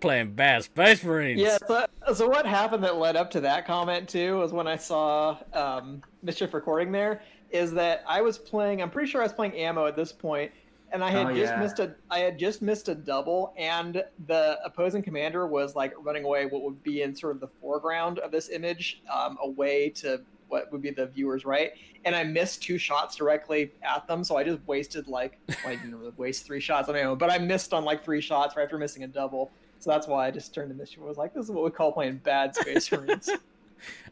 [0.00, 1.40] playing bad Space Marines.
[1.40, 1.58] Yeah.
[1.66, 5.38] So, so what happened that led up to that comment too was when I saw
[5.52, 7.22] um, Mischief recording there.
[7.50, 8.80] Is that I was playing?
[8.82, 10.50] I'm pretty sure I was playing ammo at this point,
[10.90, 11.60] and I had Oh, just yeah.
[11.60, 11.94] missed a.
[12.10, 16.46] I had just missed a double, and the opposing commander was like running away.
[16.46, 20.22] What would be in sort of the foreground of this image, um, away to
[20.52, 21.72] what would be the viewers right.
[22.04, 25.76] And I missed two shots directly at them, so I just wasted like well, I
[25.76, 28.64] didn't really waste three shots on ammo, but I missed on like three shots right
[28.64, 29.50] after missing a double.
[29.78, 30.98] So that's why I just turned to Mischief.
[30.98, 33.28] and Was like, this is what we call playing bad Space Marines.
[33.30, 33.36] Uh,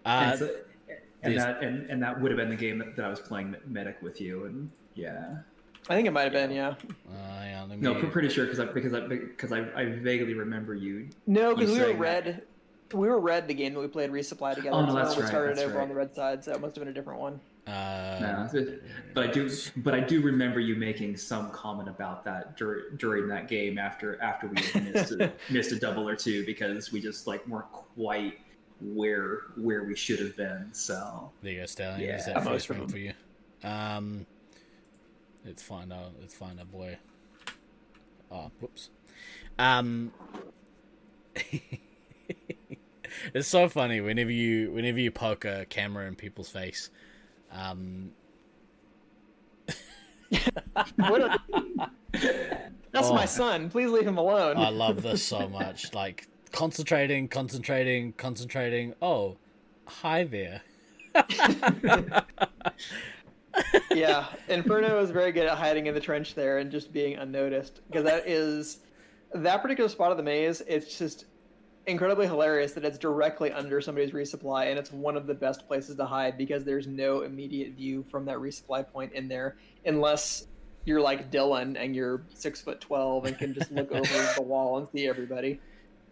[0.04, 0.56] and, so-
[1.22, 3.54] and that and, and that would have been the game that, that I was playing
[3.66, 5.36] medic with you, and yeah.
[5.88, 6.68] I think it might have been, yeah.
[6.68, 6.74] uh,
[7.42, 10.32] yeah, let No, me- I'm pretty sure because I because I because I, I vaguely
[10.34, 11.08] remember you.
[11.26, 12.42] No, because You we were red.
[12.92, 14.76] We were red the game that we played resupply together.
[14.76, 15.82] Oh, no, so that's we right, started that's over right.
[15.84, 17.40] on the red side, so it must have been a different one.
[17.68, 18.48] uh, No,
[19.14, 23.28] but I do but I do remember you making some comment about that dur- during
[23.28, 24.54] that game after after we
[24.90, 28.38] missed a, missed a double or two because we just like weren't quite
[28.80, 30.68] where where we should have been.
[30.72, 32.00] So There you go, Stallion.
[32.00, 33.12] Yeah, There's that first of round for you.
[33.62, 34.26] Um,
[35.44, 36.12] let's find out.
[36.20, 36.96] Let's find out, boy.
[38.32, 38.90] Oh, whoops.
[39.58, 40.12] Um,
[43.34, 46.90] it's so funny whenever you whenever you poke a camera in people's face.
[47.52, 48.12] Um,
[52.92, 53.14] That's Oh.
[53.14, 53.70] my son.
[53.70, 54.56] Please leave him alone.
[54.56, 55.94] I love this so much.
[55.94, 58.94] Like concentrating, concentrating, concentrating.
[59.00, 59.36] Oh,
[59.86, 60.62] hi there.
[63.92, 67.80] yeah, Inferno is very good at hiding in the trench there and just being unnoticed
[67.88, 68.78] because that is
[69.34, 70.60] that particular spot of the maze.
[70.66, 71.24] It's just
[71.86, 75.96] incredibly hilarious that it's directly under somebody's resupply and it's one of the best places
[75.96, 80.46] to hide because there's no immediate view from that resupply point in there unless
[80.84, 84.78] you're like Dylan and you're six foot twelve and can just look over the wall
[84.78, 85.60] and see everybody.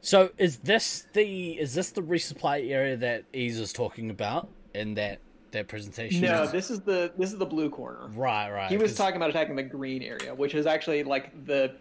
[0.00, 4.94] So is this the is this the resupply area that Ease is talking about in
[4.94, 5.18] that
[5.52, 6.20] that presentation?
[6.22, 8.08] No, this is the this is the blue corner.
[8.14, 8.70] right, right.
[8.70, 11.74] He was 'cause- talking about attacking the green area, which is actually like the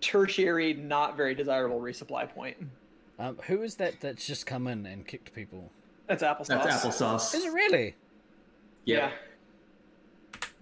[0.00, 2.56] tertiary, not very desirable resupply point.
[3.20, 5.70] Um, who is that that's just come in and kicked people?
[6.06, 6.46] That's applesauce.
[6.48, 7.34] that's applesauce.
[7.34, 7.94] Is it really?
[8.86, 9.10] Yeah.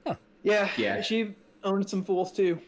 [0.06, 0.16] Huh.
[0.42, 0.68] Yeah.
[0.76, 1.00] Yeah.
[1.00, 2.58] She owned some fools too.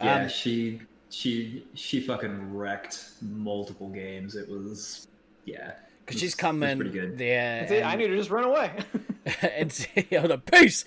[0.00, 4.36] Yeah, Um, she she she fucking wrecked multiple games.
[4.36, 5.08] It was
[5.46, 5.72] yeah.
[6.04, 7.18] Because she's was- come in pretty good.
[7.18, 7.66] there.
[7.68, 8.70] See, I and- need to just run away.
[9.42, 10.84] and say, oh, the peace.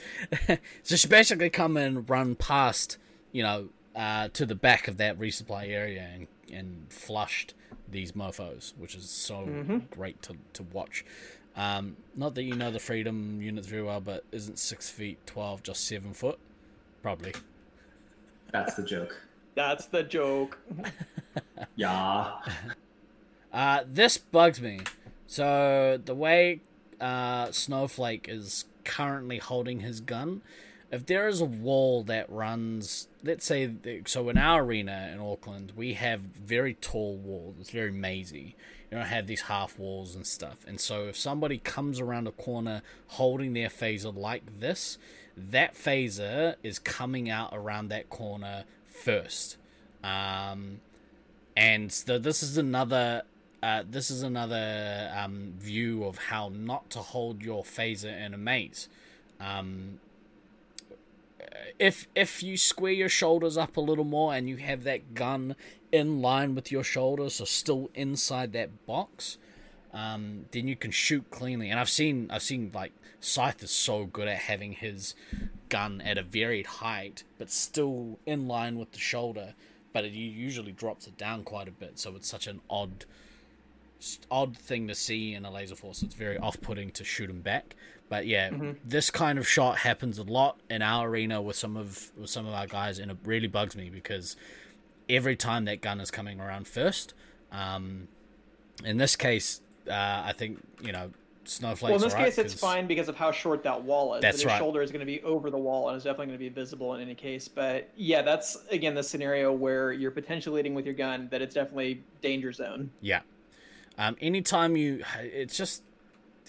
[0.83, 2.97] so she basically come and run past,
[3.31, 7.53] you know, uh, to the back of that resupply area and, and flushed
[7.90, 9.48] these mofos, which is so
[9.91, 11.06] great to, to watch.
[11.56, 15.64] Um, not that you know the freedom units very well, but isn't six feet twelve
[15.64, 16.40] just seven foot?
[17.02, 17.34] Probably.
[18.52, 19.22] That's the joke.
[19.56, 20.57] That's the joke.
[21.76, 22.32] Yeah.
[23.53, 24.82] Uh, this bugs me.
[25.28, 26.61] So the way
[26.99, 30.41] uh, Snowflake is currently holding his gun,
[30.91, 33.72] if there is a wall that runs, let's say,
[34.05, 37.55] so in our arena in Auckland, we have very tall walls.
[37.61, 38.55] It's very mazy.
[38.91, 40.65] You don't have these half walls and stuff.
[40.68, 44.97] And so if somebody comes around a corner holding their phaser like this,
[45.38, 49.55] that phaser is coming out around that corner first.
[50.03, 50.81] Um,
[51.55, 53.23] and so this is another
[53.63, 58.38] uh, this is another um, view of how not to hold your phaser in a
[58.38, 58.89] maze.
[59.39, 59.99] Um,
[61.80, 65.56] if if you square your shoulders up a little more and you have that gun
[65.91, 69.38] in line with your shoulders, so still inside that box,
[69.93, 71.69] um, then you can shoot cleanly.
[71.69, 75.15] And I've seen I've seen like Scythe is so good at having his
[75.69, 79.53] gun at a varied height, but still in line with the shoulder.
[79.93, 83.06] But it usually drops it down quite a bit, so it's such an odd
[84.31, 86.02] odd thing to see in a laser force.
[86.02, 87.76] It's very off-putting to shoot him back.
[88.11, 88.71] But yeah, mm-hmm.
[88.83, 92.45] this kind of shot happens a lot in our arena with some of with some
[92.45, 94.35] of our guys, and it really bugs me because
[95.07, 97.13] every time that gun is coming around first,
[97.53, 98.09] um,
[98.83, 99.93] in this case, uh,
[100.25, 101.11] I think you know
[101.45, 101.83] snowflakes.
[101.83, 104.21] Well, in this right, case, it's fine because of how short that wall is.
[104.21, 104.57] That's his right.
[104.57, 106.95] shoulder is going to be over the wall and is definitely going to be visible
[106.95, 107.47] in any case.
[107.47, 111.29] But yeah, that's again the scenario where you're potentially leading with your gun.
[111.31, 112.91] That it's definitely danger zone.
[112.99, 113.21] Yeah.
[113.97, 115.83] Um, anytime you, it's just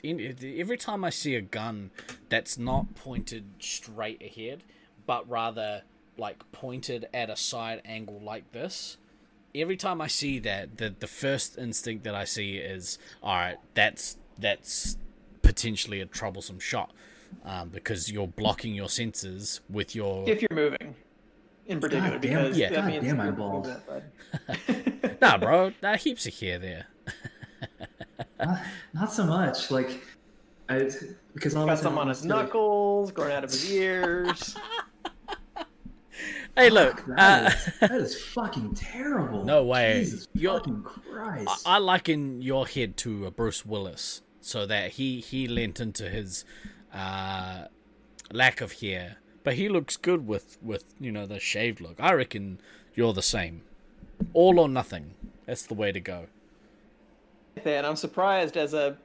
[0.04, 1.90] every time I see a gun
[2.28, 4.62] that's not pointed straight ahead,
[5.06, 5.82] but rather
[6.18, 8.98] like pointed at a side angle like this.
[9.54, 13.58] Every time I see that, the the first instinct that I see is, all right,
[13.74, 14.96] that's that's
[15.42, 16.92] potentially a troublesome shot,
[17.44, 20.26] um, because you're blocking your senses with your.
[20.28, 20.94] If you're moving,
[21.66, 22.68] in particular, God because damn, yeah.
[22.70, 23.66] that God means damn, I'm bald.
[23.66, 26.86] moving, nah, bro, that heaps of hair there.
[28.38, 28.60] not,
[28.94, 29.70] not so much.
[29.70, 30.00] Like,
[30.68, 30.90] I,
[31.34, 34.56] because all Got some on his was like, knuckles, growing out of his ears.
[36.56, 39.42] Hey, look, That, uh, is, that is fucking terrible.
[39.44, 40.00] No way.
[40.00, 41.48] Jesus You're- fucking Christ.
[41.66, 46.10] I, I liken your head to a Bruce Willis, so that he he lent into
[46.10, 46.44] his
[46.92, 47.64] uh,
[48.30, 51.96] lack of hair, but he looks good with with you know the shaved look.
[51.98, 52.60] I reckon
[52.94, 53.62] you're the same,
[54.34, 55.14] all or nothing.
[55.46, 56.26] That's the way to go.
[57.64, 58.96] And I'm surprised as a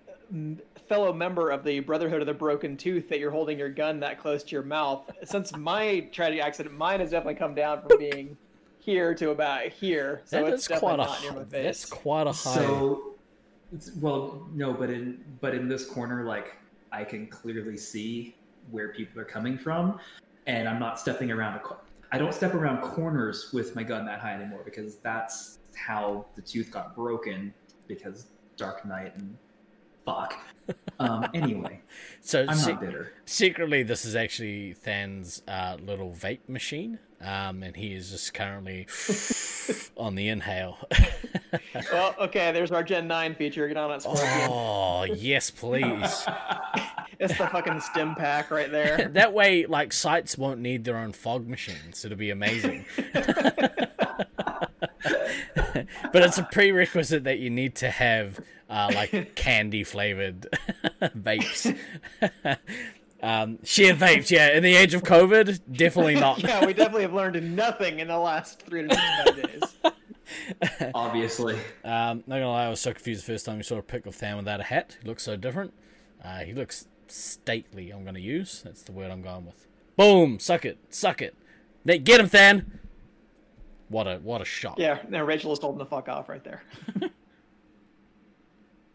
[0.87, 4.19] fellow member of the Brotherhood of the Broken Tooth that you're holding your gun that
[4.19, 5.09] close to your mouth.
[5.23, 8.37] Since my tragic accident, mine has definitely come down from being
[8.79, 11.51] here to about here, so That it's definitely quite a not near my face.
[11.81, 12.55] that's quite a high.
[12.55, 13.15] So,
[13.73, 16.55] it's, well, no, but in but in this corner, like
[16.93, 18.35] I can clearly see
[18.71, 19.99] where people are coming from,
[20.45, 21.59] and I'm not stepping around a.
[21.59, 21.81] cor-
[22.13, 26.41] I don't step around corners with my gun that high anymore because that's how the
[26.41, 27.53] tooth got broken
[27.89, 29.37] because Dark Knight and
[30.05, 30.37] fuck.
[30.99, 31.81] Um, anyway,
[32.21, 33.13] so I'm se- not bitter.
[33.25, 38.87] secretly, this is actually Than's uh, little vape machine, um, and he is just currently
[39.97, 40.77] on the inhale.
[41.93, 43.67] Well, okay, there's our Gen 9 feature.
[43.69, 44.27] Get on it, Scorpion.
[44.49, 46.25] oh yes, please.
[47.19, 49.07] It's the fucking stim pack right there.
[49.13, 52.03] that way, like sites won't need their own fog machines.
[52.03, 52.85] It'll be amazing.
[56.13, 58.39] but it's a prerequisite that you need to have
[58.69, 60.47] uh, like candy flavored
[61.01, 61.77] vapes.
[63.21, 64.51] um, sheer vapes, yeah.
[64.55, 66.39] In the age of COVID, definitely not.
[66.43, 70.91] yeah, we definitely have learned nothing in the last 365 days.
[70.93, 73.81] Obviously, Um, not gonna lie, I was so confused the first time we saw a
[73.81, 74.97] pic of Than without a hat.
[75.01, 75.73] He looks so different.
[76.23, 77.91] Uh, he looks stately.
[77.91, 78.61] I'm gonna use.
[78.63, 79.65] That's the word I'm going with.
[79.95, 80.39] Boom!
[80.39, 81.35] Suck it, suck it.
[81.85, 82.79] Nate, get him, Than.
[83.89, 84.79] What a what a shot.
[84.79, 86.63] Yeah, now Rachel is holding the fuck off right there.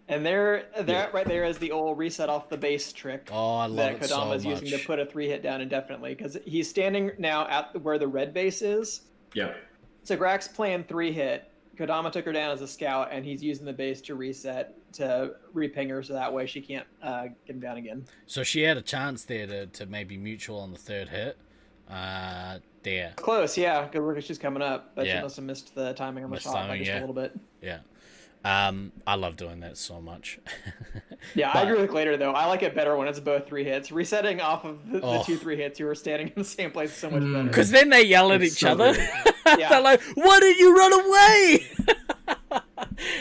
[0.08, 3.66] and there, that right there is the old reset off the base trick Oh, I
[3.66, 6.36] love that it so Kodama is using to put a three hit down indefinitely because
[6.44, 9.02] he's standing now at where the red base is.
[9.34, 9.56] yep.
[10.04, 11.48] So Grax playing three hit.
[11.76, 15.32] Kodama took her down as a scout, and he's using the base to reset to
[15.54, 18.04] reping her, so that way she can't uh, get him down again.
[18.26, 21.38] So she had a chance there to, to maybe mutual on the third hit.
[21.90, 23.12] Uh, there.
[23.16, 23.86] Close, yeah.
[23.90, 24.20] Good work.
[24.22, 25.16] She's coming up, but Yeah.
[25.18, 26.98] she must have missed the timing on the Missed shot by timing, just yeah.
[26.98, 27.32] a little bit.
[27.60, 27.78] Yeah.
[28.44, 30.38] Um, I love doing that so much.
[31.36, 32.32] Yeah, I But- agree with later though.
[32.32, 33.92] I like it better when it's both three hits.
[33.92, 35.22] Resetting off of the, the Oh.
[35.22, 37.44] two three hits, you were standing in the same place so much better.
[37.44, 38.92] Because then they yell at It's each so other.
[38.94, 39.08] good.
[39.58, 39.68] Yeah.
[39.68, 42.60] They're like, "Why did you run away?"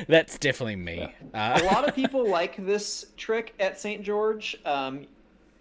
[0.07, 1.13] That's definitely me.
[1.33, 4.01] a Uh, lot of people like this trick at St.
[4.03, 5.05] George, um,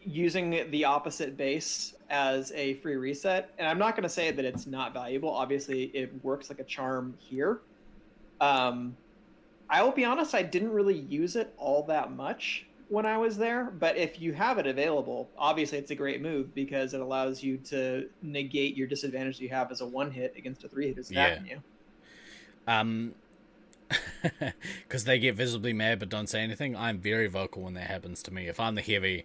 [0.03, 3.55] using the opposite base as a free reset.
[3.59, 5.31] And I'm not going to say that it's not valuable.
[5.31, 7.61] Obviously, it works like a charm here.
[8.41, 8.97] Um,
[9.69, 13.37] I will be honest, I didn't really use it all that much when I was
[13.39, 13.65] there.
[13.67, 17.57] But if you have it available, obviously it's a great move because it allows you
[17.59, 21.27] to negate your disadvantage you have as a one hit against a three hit Yeah.
[21.27, 21.63] attacking you.
[22.67, 23.15] Um,
[24.83, 26.77] because they get visibly mad but don't say anything.
[26.77, 28.49] I'm very vocal when that happens to me.
[28.49, 29.25] If I'm the heavy,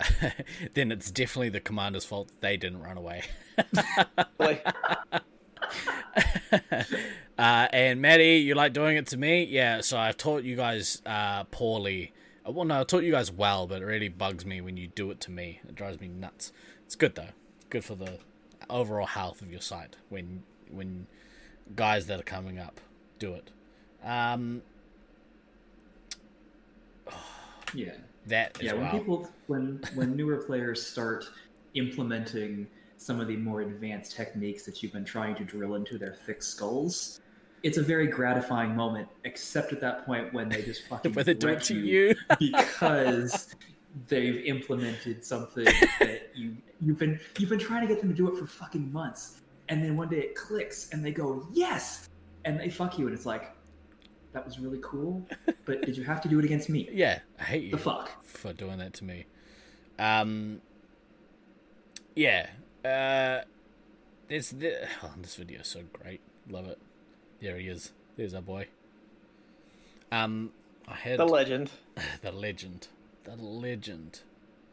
[0.74, 3.22] then it's definitely the commander's fault they didn't run away.
[7.38, 9.42] Uh, and Maddie, you like doing it to me?
[9.44, 12.12] Yeah, so I've taught you guys uh, poorly.
[12.46, 14.88] Uh, Well, no, I taught you guys well, but it really bugs me when you
[14.88, 15.60] do it to me.
[15.66, 16.52] It drives me nuts.
[16.84, 17.30] It's good though.
[17.70, 18.18] Good for the
[18.68, 21.06] overall health of your site when when
[21.74, 22.80] guys that are coming up
[23.18, 23.50] do it.
[24.06, 24.62] Um,
[27.74, 27.94] Yeah.
[28.26, 28.92] That as yeah when well.
[28.92, 31.24] people when when newer players start
[31.74, 32.66] implementing
[32.96, 36.42] some of the more advanced techniques that you've been trying to drill into their thick
[36.42, 37.20] skulls
[37.62, 41.34] it's a very gratifying moment except at that point when they just fucking When they
[41.34, 42.14] do it to you.
[42.38, 43.54] because
[44.08, 45.64] they've implemented something
[46.00, 48.90] that you you've been you've been trying to get them to do it for fucking
[48.92, 52.08] months and then one day it clicks and they go yes
[52.44, 53.54] and they fuck you and it's like
[54.32, 55.26] that was really cool
[55.64, 57.70] but did you have to do it against me Yeah, I hate you.
[57.70, 59.26] the fuck for doing that to me.
[59.98, 60.60] Um,
[62.16, 62.48] yeah.
[62.84, 63.42] Uh,
[64.28, 66.20] this the, oh, this video is so great.
[66.48, 66.78] Love it.
[67.40, 67.92] There he is.
[68.16, 68.66] There's our boy.
[70.10, 70.50] Um,
[70.88, 71.70] I had the legend.
[72.22, 72.88] the legend,
[73.24, 74.20] the legend.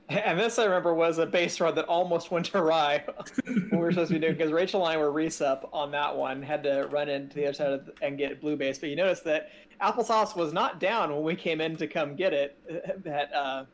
[0.26, 3.03] And this I remember was a base run that almost went awry
[3.45, 6.41] we were supposed to be doing because Rachel and I were resup on that one,
[6.41, 8.80] had to run into the other side the, and get blue base.
[8.80, 9.49] But you notice that
[9.81, 12.57] applesauce was not down when we came in to come get it.
[13.03, 13.65] That uh,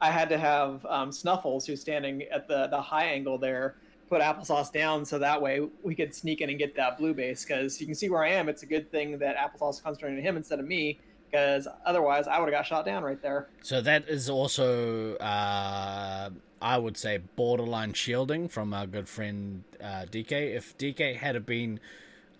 [0.00, 3.76] I had to have um, Snuffles, who's standing at the the high angle there,
[4.08, 7.44] put applesauce down so that way we could sneak in and get that blue base.
[7.44, 8.48] Because you can see where I am.
[8.48, 11.00] It's a good thing that applesauce concentrated on him instead of me.
[11.36, 13.48] Because otherwise, I would have got shot down right there.
[13.62, 16.30] So that is also, uh,
[16.62, 20.56] I would say, borderline shielding from our good friend uh, DK.
[20.56, 21.78] If DK had been,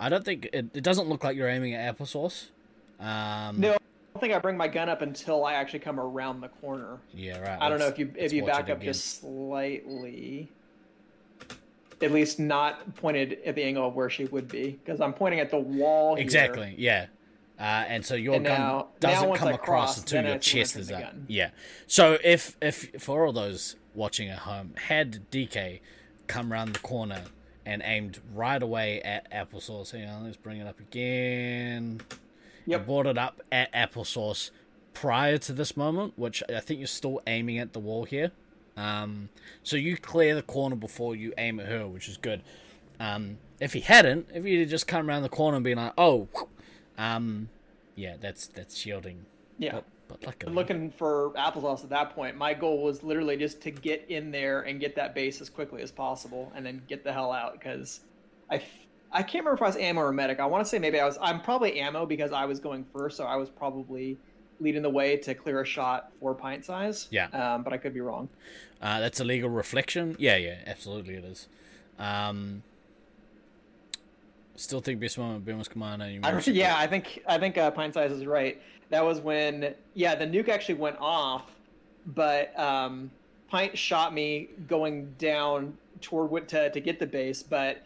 [0.00, 2.46] I don't think it, it doesn't look like you're aiming at applesauce.
[2.98, 3.78] Um, No, I
[4.14, 6.96] don't think I bring my gun up until I actually come around the corner.
[7.12, 7.60] Yeah, right.
[7.60, 8.80] I don't know if you if you back up again.
[8.80, 10.50] just slightly.
[12.00, 15.40] At least not pointed at the angle of where she would be, because I'm pointing
[15.40, 16.14] at the wall.
[16.14, 16.22] here.
[16.22, 16.74] Exactly.
[16.78, 17.06] Yeah.
[17.58, 20.22] Uh, and so your And gun now- now doesn't once come I across cross, until
[20.24, 21.14] your that's when I chest is up.
[21.26, 21.50] Yeah.
[21.86, 25.80] So if if for all those watching at home, had DK
[26.26, 27.22] come around the corner
[27.64, 32.00] and aimed right away at applesauce, hang on, let's bring it up again.
[32.66, 32.86] You Yep.
[32.86, 34.50] brought it up at applesauce
[34.92, 38.32] prior to this moment, which I think you're still aiming at the wall here.
[38.76, 39.30] Um,
[39.62, 42.42] so you clear the corner before you aim at her, which is good.
[43.00, 46.28] Um, if he hadn't, if he'd just come around the corner and been like, "Oh,"
[46.98, 47.48] um,
[47.94, 49.26] yeah, that's that's shielding.
[49.58, 49.72] Yeah.
[49.72, 52.36] But, but luckily, looking for applesauce at that point.
[52.36, 55.82] My goal was literally just to get in there and get that base as quickly
[55.82, 58.00] as possible, and then get the hell out because
[58.50, 60.38] I f- I can't remember if I was ammo or medic.
[60.40, 61.18] I want to say maybe I was.
[61.20, 64.16] I'm probably ammo because I was going first, so I was probably
[64.60, 67.08] leading the way to clear a shot for pint size.
[67.10, 67.26] Yeah.
[67.28, 68.28] Um, but I could be wrong.
[68.80, 70.16] uh, that's a legal reflection.
[70.18, 71.48] Yeah, yeah, absolutely, it is.
[71.98, 72.62] Um,
[74.56, 76.10] still think moment, Bemis Commander.
[76.10, 76.76] You I, yeah.
[76.76, 78.60] I think I think uh, pint size is right.
[78.90, 81.50] That was when yeah the nuke actually went off,
[82.06, 83.10] but um,
[83.48, 87.82] pint shot me going down toward to to get the base, but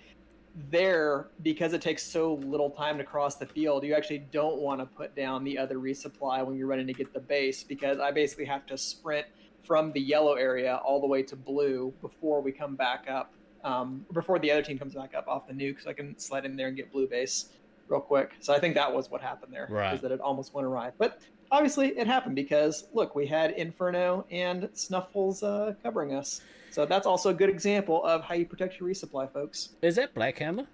[0.70, 4.80] there because it takes so little time to cross the field you actually don't want
[4.80, 8.10] to put down the other resupply when you're running to get the base because i
[8.10, 9.24] basically have to sprint
[9.64, 13.32] from the yellow area all the way to blue before we come back up
[13.65, 16.45] um, before the other team comes back up off the nuke so i can slide
[16.45, 17.47] in there and get blue base
[17.89, 19.95] real quick so i think that was what happened there Right.
[19.95, 21.20] is that it almost went awry but
[21.51, 27.07] obviously it happened because look we had inferno and snuffles uh, covering us so that's
[27.07, 30.66] also a good example of how you protect your resupply folks Is that Black Hammer?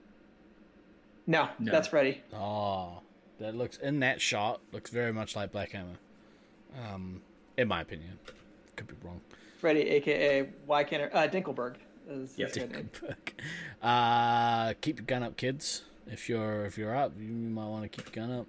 [1.27, 1.73] no, No.
[1.73, 2.21] that's Freddy.
[2.35, 3.01] Oh,
[3.41, 5.97] that looks in that shot looks very much like Black Hammer.
[6.93, 7.23] Um,
[7.57, 8.19] in my opinion,
[8.77, 9.21] could be wrong.
[9.59, 11.77] Freddy, aka Why Can't I- uh, Dinkleberg
[12.09, 12.49] is Yep.
[12.49, 12.91] his good name.
[13.83, 15.83] Uh, keep your gun up, kids.
[16.07, 18.47] If you're if you're up, you might want to keep your gun up.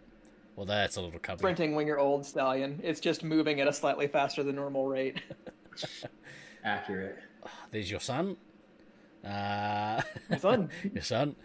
[0.56, 1.40] Well, that's a little cubby.
[1.40, 2.80] Sprinting when you're old stallion.
[2.84, 5.22] It's just moving at a slightly faster than normal rate.
[6.64, 7.18] Accurate.
[7.72, 8.38] There's your son.
[9.24, 10.70] Uh, My son.
[10.94, 11.36] your son.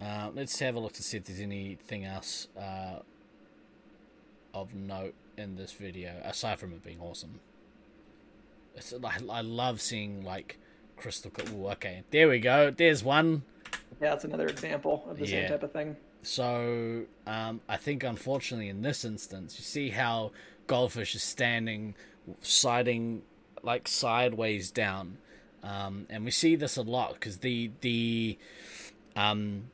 [0.00, 3.00] Uh, let's have a look to see if there's anything else uh,
[4.54, 7.40] of note in this video aside from it being awesome.
[8.76, 10.58] It's, I, I love seeing like
[10.98, 11.30] crystal.
[11.54, 12.70] Ooh, okay, there we go.
[12.70, 13.42] There's one.
[14.00, 15.40] Yeah, that's another example of the Yeah.
[15.42, 15.96] same type of thing.
[16.22, 20.32] So um, I think unfortunately in this instance, you see how
[20.66, 21.94] Goldfish is standing,
[22.40, 23.22] siding
[23.62, 25.18] like sideways down,
[25.62, 28.38] um, and we see this a lot because the the
[29.16, 29.70] um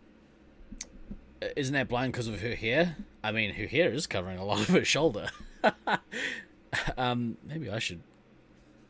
[1.57, 2.97] isn't that blind because of her hair?
[3.23, 5.29] I mean, her hair is covering a lot of her shoulder.
[6.97, 8.01] um, maybe I should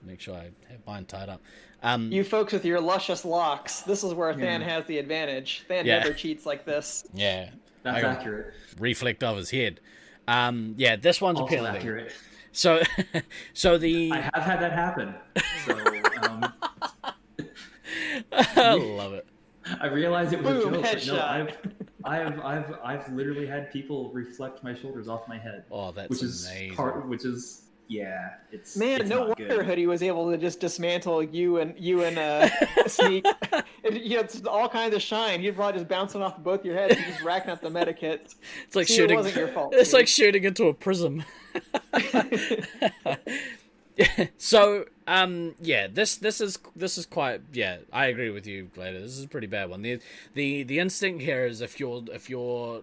[0.05, 1.41] make sure I have mine tied up.
[1.83, 4.69] Um, You folks with your luscious locks, this is where Than Yeah.
[4.69, 5.65] has the advantage.
[5.69, 5.99] Than Yeah.
[6.01, 7.05] never cheats like this.
[7.13, 7.51] yeah,
[7.83, 8.55] That's I accurate.
[8.79, 9.81] reflect of his head.
[10.27, 11.79] Um, yeah, this one's a Also penalty.
[11.79, 12.13] accurate.
[12.53, 12.83] So,
[13.55, 15.15] so the I have had that happen.
[15.67, 15.77] So
[16.23, 16.53] um,
[18.33, 19.27] I love it.
[19.81, 20.83] I realized it was Boom, a joke.
[20.83, 21.21] But no.
[21.25, 21.57] I've,
[22.05, 26.23] I've, I've, I've literally had people reflect my shoulders off my head, Oh, that's which
[26.23, 26.77] is amazing.
[26.77, 29.67] part, which is yeah, it's Man, it's no not wonder good.
[29.67, 32.49] Hoodie was able to just dismantle you and you and uh,
[32.87, 33.27] Sneak.
[33.83, 35.41] It, you had all kinds of shine.
[35.41, 38.37] He'd probably just bouncing off both your heads and just racking up the meta kits.
[38.67, 39.17] It's like See, it shooting.
[39.17, 39.99] wasn't your fault, it's dude.
[40.01, 41.25] like shooting into a prism.
[44.39, 47.43] so, um, yeah, this this is this is quite.
[47.53, 49.01] Yeah, I agree with you, Glader.
[49.03, 49.83] This is a pretty bad one.
[49.83, 50.01] the
[50.35, 52.83] the The instinct here is if you're if you're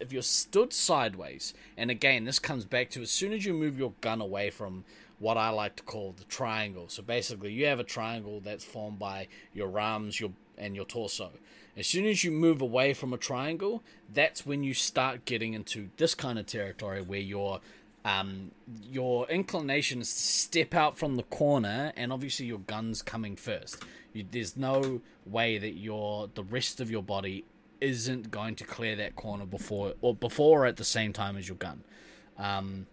[0.00, 3.78] if you're stood sideways, and again, this comes back to as soon as you move
[3.78, 4.84] your gun away from
[5.18, 6.88] what I like to call the triangle.
[6.88, 11.30] So basically, you have a triangle that's formed by your arms, your and your torso.
[11.76, 13.82] As soon as you move away from a triangle,
[14.12, 17.60] that's when you start getting into this kind of territory where your
[18.04, 18.50] um,
[18.82, 23.82] your inclination is to step out from the corner, and obviously your gun's coming first.
[24.12, 27.44] You, there's no way that your the rest of your body
[27.84, 31.48] isn't going to clear that corner before or before or at the same time as
[31.48, 31.84] your gun.
[32.38, 32.86] Um,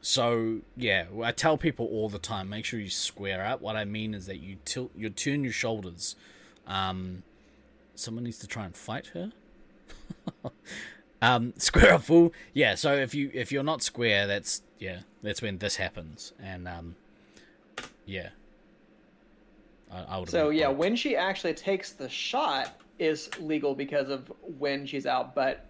[0.00, 3.60] so yeah, I tell people all the time, make sure you square up.
[3.60, 6.16] What I mean is that you tilt, you turn your shoulders.
[6.66, 7.22] Um,
[7.94, 9.32] someone needs to try and fight her.
[11.22, 12.32] um, square up, fool.
[12.52, 12.74] Yeah.
[12.74, 16.32] So if you if you're not square, that's yeah, that's when this happens.
[16.40, 16.96] And um,
[18.04, 18.28] yeah.
[19.90, 20.28] I, I would.
[20.28, 25.34] So yeah, when she actually takes the shot is legal because of when she's out,
[25.34, 25.66] but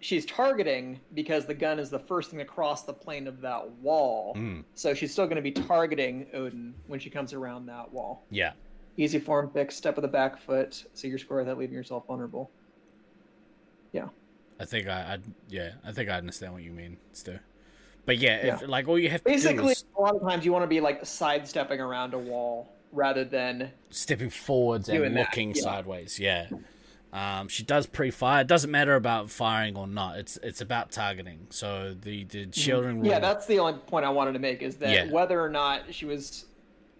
[0.00, 4.34] she's targeting because the gun is the first thing across the plane of that wall.
[4.36, 4.64] Mm.
[4.74, 8.24] So she's still going to be targeting Odin when she comes around that wall.
[8.30, 8.52] yeah.
[8.98, 12.50] Easy form fix, step of the back foot, so you're square without leaving yourself vulnerable.
[13.92, 14.08] Yeah.
[14.60, 17.38] I think I, I yeah, I think I understand what you mean, Stu.
[18.04, 18.66] But yeah, if, Yeah.
[18.66, 20.66] like all you have to do Basically, is a lot of times you want to
[20.68, 25.62] be like sidestepping around a wall rather than stepping forwards and that, looking yeah.
[25.62, 26.20] sideways.
[26.20, 26.48] Yeah.
[27.12, 28.40] Um, she does pre-fire.
[28.40, 30.18] It doesn't matter about firing or not.
[30.18, 31.46] It's it's about targeting.
[31.50, 32.96] So the the shielding rule.
[33.02, 33.06] Mm-hmm.
[33.06, 35.10] Yeah, that's the only point I wanted to make is that Yeah.
[35.12, 36.46] whether or not she was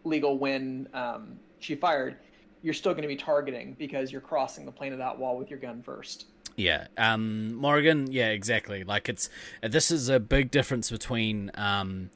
[0.04, 2.16] legal when um, she fired,
[2.62, 5.48] you're still going to be targeting because you're crossing the plane of that wall with
[5.48, 6.26] your gun first.
[6.56, 8.12] Yeah, um, Morgan.
[8.12, 8.84] Yeah, exactly.
[8.84, 9.30] Like it's
[9.62, 12.10] this is a big difference between um,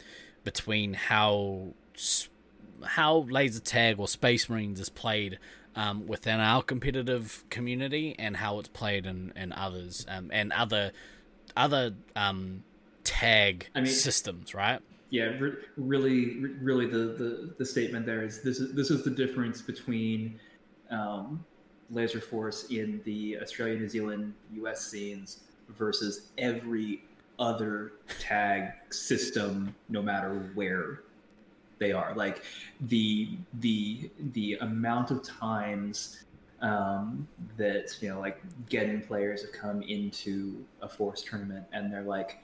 [0.44, 2.28] between how s-
[2.84, 5.38] how laser tag or Space Marines is played
[5.74, 10.92] um, within our competitive community and how it's played in, in others um, and other
[11.56, 12.64] other um,
[13.04, 14.80] tag I mean- systems, right?
[15.10, 19.04] Yeah, re- really, re- really, the, the the statement there is this is this is
[19.04, 20.40] the difference between
[20.90, 21.44] um,
[21.90, 24.84] Laser Force in the Australia, New Zealand, U.S.
[24.84, 27.04] scenes versus every
[27.38, 31.02] other tag system, no matter where
[31.78, 32.14] they are.
[32.14, 32.42] Like
[32.80, 33.30] the
[33.60, 36.24] the the amount of times
[36.62, 37.26] um,
[37.56, 42.38] that you know, like getting players have come into a Force tournament and they're like,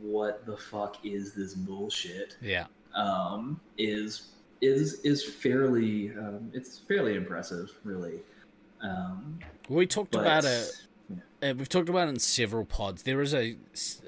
[0.00, 2.66] "What the fuck is this bullshit?" Yeah.
[2.94, 4.28] um, is
[4.62, 8.20] is is fairly um, it's fairly impressive, really.
[8.82, 9.38] Um,
[9.68, 10.85] We talked but about it.
[11.42, 13.02] Uh, we've talked about it in several pods.
[13.02, 13.56] There is a,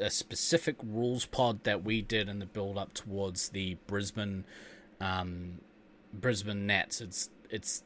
[0.01, 4.45] a specific rules pod that we did in the build up towards the Brisbane,
[5.01, 5.61] um,
[6.13, 7.01] Brisbane Nats.
[7.01, 7.83] It's it's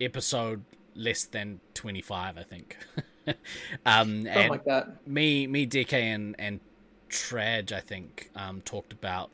[0.00, 0.64] episode
[0.94, 2.76] less than twenty five, I think.
[3.26, 3.34] um,
[3.84, 5.06] Something and like that.
[5.06, 6.60] me, me, DK, and and
[7.10, 9.30] Traj, I think, um, talked about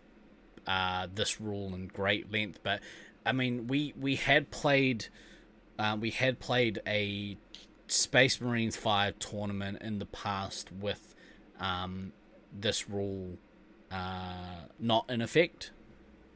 [0.66, 2.61] uh, this rule in great length.
[2.62, 2.81] But
[3.27, 5.09] I mean, we we had played,
[5.78, 7.37] uh, we had played a
[7.91, 11.15] Space Marines Five tournament in the past with
[11.59, 12.12] um,
[12.53, 13.37] this rule
[13.91, 15.73] uh, not in effect.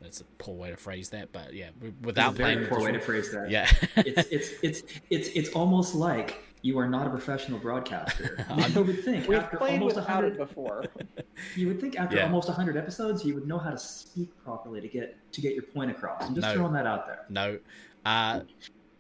[0.01, 1.71] That's a poor way to phrase that, but yeah,
[2.03, 2.61] without It's a playing.
[2.61, 3.49] with poor way to phrase that.
[3.51, 8.45] Yeah, it's it's it's it's it's almost like you are not a professional broadcaster.
[8.75, 10.85] you would think We've after played almost without it hundred, before.
[11.57, 12.25] you would think after Yeah.
[12.25, 15.63] almost hundred episodes, you would know how to speak properly to get to get your
[15.63, 16.23] point across.
[16.25, 16.55] I'm just No.
[16.55, 17.25] throwing that out there.
[17.31, 17.59] no,
[18.05, 18.41] uh,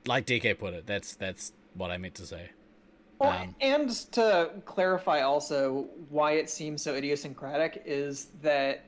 [0.06, 2.50] like DK put it, that's that's what I meant to say.
[3.18, 8.84] Well, Um, and to clarify also why it seems so idiosyncratic is that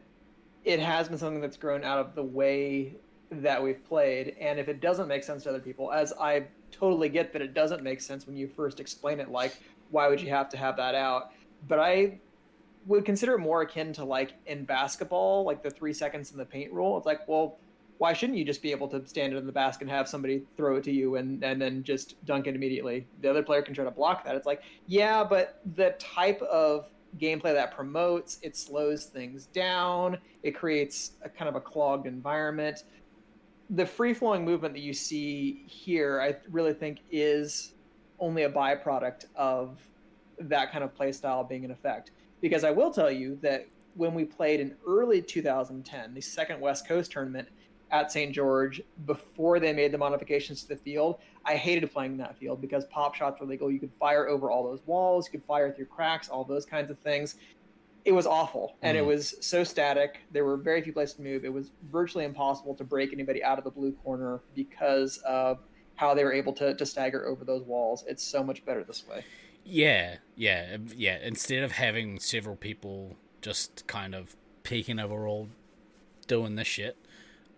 [0.64, 2.96] it has been something that's grown out of the way
[3.30, 4.36] that we've played.
[4.40, 7.54] And if it doesn't make sense to other people, as I totally get that it
[7.54, 9.56] doesn't make sense when you first explain it, like,
[9.90, 11.32] why would you have to have that out?
[11.68, 12.18] But I
[12.86, 16.44] would consider it more akin to like in basketball, like the three seconds in the
[16.44, 16.96] paint rule.
[16.96, 17.58] It's like, well,
[17.98, 20.76] why shouldn't you just be able to stand in the basket and have somebody throw
[20.76, 23.06] it to you and, and then just dunk it immediately?
[23.22, 24.34] The other player can try to block that.
[24.34, 30.52] It's like, yeah, but the type of gameplay that promotes, it slows things down, it
[30.52, 32.84] creates a kind of a clogged environment.
[33.70, 37.72] The free flowing movement that you see here, I really think, is
[38.18, 39.78] only a byproduct of
[40.38, 42.10] that kind of play style being in effect.
[42.42, 46.86] Because I will tell you that when we played in early 2010, the second West
[46.86, 47.48] Coast tournament
[47.90, 48.34] at St.
[48.34, 52.84] George, before they made the modifications to the field, I hated playing that field because
[52.86, 53.70] pop shots were legal.
[53.70, 56.90] You could fire over all those walls, you could fire through cracks, all those kinds
[56.90, 57.36] of things.
[58.04, 59.06] It was awful, and it Mhm.
[59.08, 60.18] was so static.
[60.30, 61.44] There were very few places to move.
[61.44, 65.58] It was virtually impossible to break anybody out of the blue corner because of
[65.96, 68.04] how they were able to, to stagger over those walls.
[68.06, 69.24] It's so much better this way.
[69.64, 71.18] Yeah, yeah, yeah.
[71.22, 75.48] Instead of having several people just kind of peeking over all
[76.28, 76.96] doing this shit,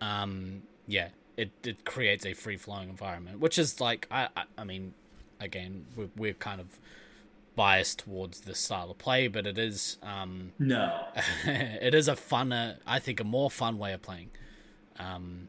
[0.01, 4.65] um, yeah, it, it creates a free flowing environment, which is like I I, I
[4.65, 4.95] mean,
[5.41, 6.79] again, we're, we're kind of
[7.55, 11.07] biased towards this style of play, but it is um, No.
[11.45, 14.31] it is a funner, I think, a more fun way of playing.
[14.97, 15.49] Um,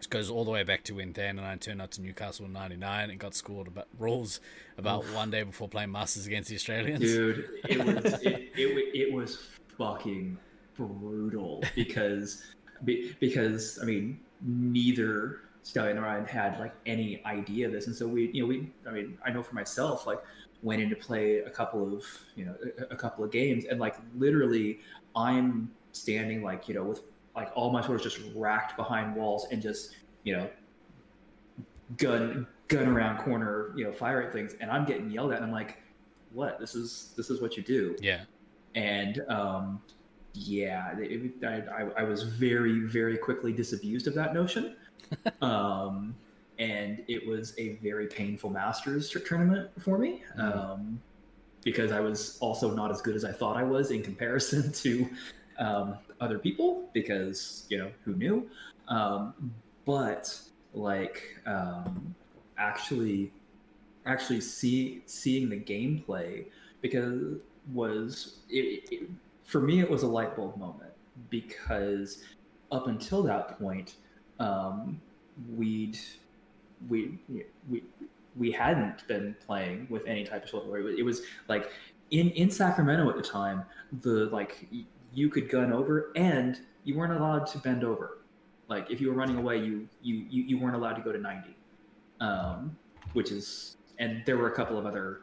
[0.00, 2.46] it goes all the way back to when Dan and I turned up to Newcastle
[2.46, 4.40] in '99 and got scored about rules
[4.78, 7.00] about one day before playing Masters against the Australians.
[7.00, 8.26] dude it was it,
[8.56, 9.38] it, it was
[9.76, 10.38] fucking
[10.76, 12.42] brutal because
[12.84, 17.86] be- because i mean neither stallion or i had like any idea of this.
[17.86, 20.18] And so we you know we i mean i know for myself like
[20.62, 22.04] went in to play a couple of
[22.34, 23.64] you know a, a couple of games.
[23.66, 24.80] And like literally
[25.14, 27.02] i'm standing like you know with
[27.36, 30.48] like all my swords just racked behind walls and just you know
[31.96, 34.54] gun gun around corner you know firing things.
[34.60, 35.36] And i'm getting yelled at.
[35.36, 35.78] And i'm like
[36.32, 36.58] what?
[36.60, 37.96] This is this is what you do.
[38.00, 38.24] Yeah,
[38.74, 39.82] and um
[40.32, 44.76] yeah it, I, I, I was very very quickly disabused of that notion.
[45.42, 46.14] Um
[46.60, 51.00] and it was a very painful masters tournament for me um
[51.64, 55.08] because i was also not as good as i thought i was in comparison to
[55.60, 58.50] um, other people because you know who knew?
[58.88, 59.52] Um,
[59.84, 60.40] but
[60.74, 62.14] like um,
[62.58, 63.30] actually
[64.06, 66.46] actually see seeing the gameplay
[66.80, 67.38] because
[67.72, 69.10] was it, it,
[69.50, 70.92] for me it was a light bulb moment
[71.28, 72.22] because
[72.70, 73.96] up until that point
[74.38, 75.00] um,
[75.56, 75.98] we'd
[76.88, 77.18] we
[77.68, 77.82] we
[78.36, 81.72] we hadn't been playing with any type of shoulder it was, like
[82.12, 83.64] in in Sacramento at the time
[84.02, 84.68] the like
[85.12, 88.18] you could gun over and you weren't allowed to bend over.
[88.68, 91.18] Like if you were running away you you you, you weren't allowed to go to
[91.18, 91.56] 90
[92.20, 92.76] um,
[93.14, 95.22] which is and there were a couple of other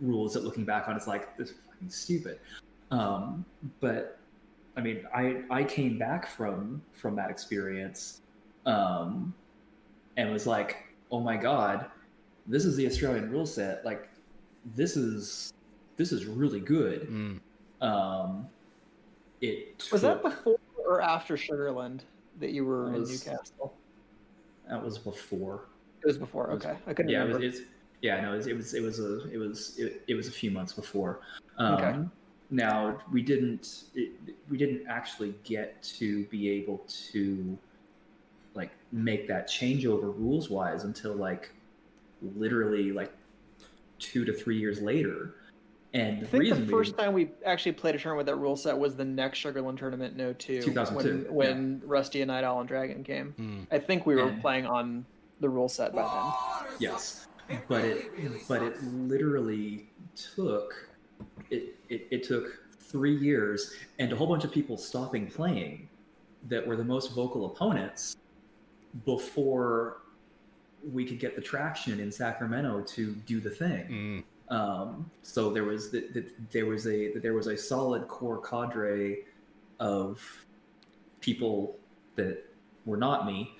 [0.00, 2.38] rules that looking back on it's like this is fucking stupid
[2.90, 3.44] um,
[3.80, 4.18] but
[4.76, 8.20] i mean i i came back from from that experience
[8.66, 9.32] um,
[10.16, 10.76] and was like
[11.10, 11.86] oh my god
[12.46, 14.08] this is the australian rule set like
[14.74, 15.52] this is
[15.96, 17.40] this is really good mm.
[17.80, 18.46] um,
[19.40, 20.56] it Was that before
[20.88, 22.00] or after Sugarland
[22.40, 23.74] that you were That in Newcastle?
[24.68, 25.62] that was before
[26.02, 26.50] It was before.
[26.50, 27.46] It was- Okay, I couldn't yeah, it remember.
[27.46, 27.68] was, it's
[28.02, 30.30] yeah, no, it was, it was it was a it was it, it was a
[30.30, 31.20] few months before.
[31.58, 31.98] Um, Okay.
[32.50, 34.12] Now we didn't it,
[34.48, 37.58] we didn't actually get to be able to
[38.54, 41.50] like make that changeover rules wise until like
[42.36, 43.12] literally like
[43.98, 45.34] two to three years later.
[45.92, 48.26] And I the think reason the we- first time we actually played a tournament with
[48.26, 50.62] that rule set was the next Sugarland tournament in 02.
[50.62, 53.34] 2002, When, when Rusty and Night Owl and Dragon came.
[53.38, 53.66] Mm.
[53.74, 55.04] I think we were And- playing on
[55.40, 56.68] the rule set by then.
[56.78, 57.26] Yes,
[57.68, 58.10] but it
[58.48, 60.88] but it literally took
[61.50, 65.88] it, it it took three years and a whole bunch of people stopping playing
[66.48, 68.16] that were the most vocal opponents
[69.04, 69.98] before
[70.92, 74.24] we could get the traction in Sacramento to do the thing.
[74.50, 74.54] Mm.
[74.54, 79.24] Um, so there was the, the, there was a there was a solid core cadre
[79.80, 80.22] of
[81.20, 81.76] people
[82.14, 82.44] that
[82.84, 83.56] were not me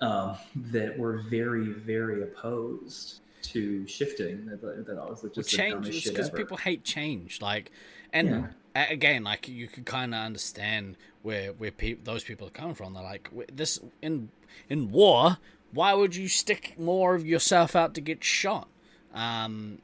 [0.00, 4.46] um, that were very very opposed to shifting.
[4.46, 7.40] That, that was just Well, change because people hate change.
[7.40, 7.70] Like,
[8.12, 8.86] and Yeah.
[8.90, 12.94] again, like you could kind of understand where where peop those people are coming from.
[12.94, 14.30] They're like, this in
[14.68, 15.38] in war.
[15.72, 18.68] Why would you stick more of yourself out to get shot?
[19.12, 19.80] Um,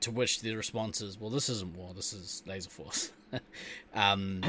[0.00, 1.92] to which the response is, "Well, this isn't war.
[1.94, 3.12] This is laser force."
[3.94, 4.42] um,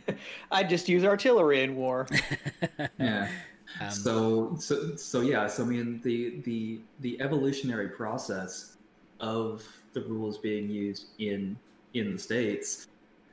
[0.50, 2.06] I just use artillery in war.
[2.98, 3.28] yeah.
[3.80, 5.46] Um, so so so yeah.
[5.46, 8.76] So I mean the the the evolutionary process
[9.20, 11.56] of the rules being used in
[11.94, 12.86] in the states.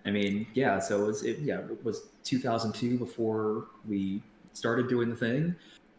[0.06, 0.80] I mean, yeah.
[0.80, 4.22] So it was it yeah it was 2002 before we
[4.54, 5.56] started doing the thing,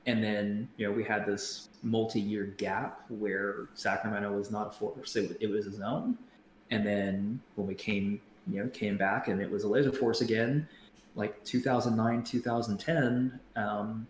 [0.06, 5.16] and then you know we had this multi-year gap where Sacramento was not a force;
[5.16, 6.18] it, it was a zone.
[6.70, 10.20] And then when we came you know came back and it was a laser force
[10.20, 10.66] again,
[11.14, 14.06] like 2009 2010, um,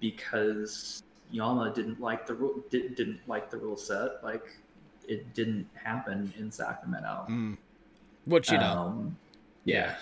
[0.00, 4.44] because Yama didn't like the rule did, didn't like the rule set like
[5.06, 7.26] it didn't happen in Sacramento.
[7.28, 7.56] mm,
[8.24, 9.16] which you know, Um,
[9.64, 9.96] yeah.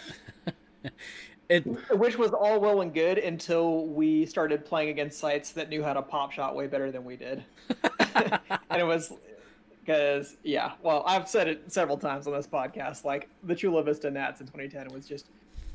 [1.49, 1.61] it
[1.97, 5.93] Which was all well and good until we started playing against sites that knew how
[5.93, 7.45] to pop shot way better than we did.
[8.15, 9.13] and it was
[9.81, 13.05] because, yeah, well, I've said it several times on this podcast.
[13.05, 15.27] Like the Chula Vista Nats in 2010 was just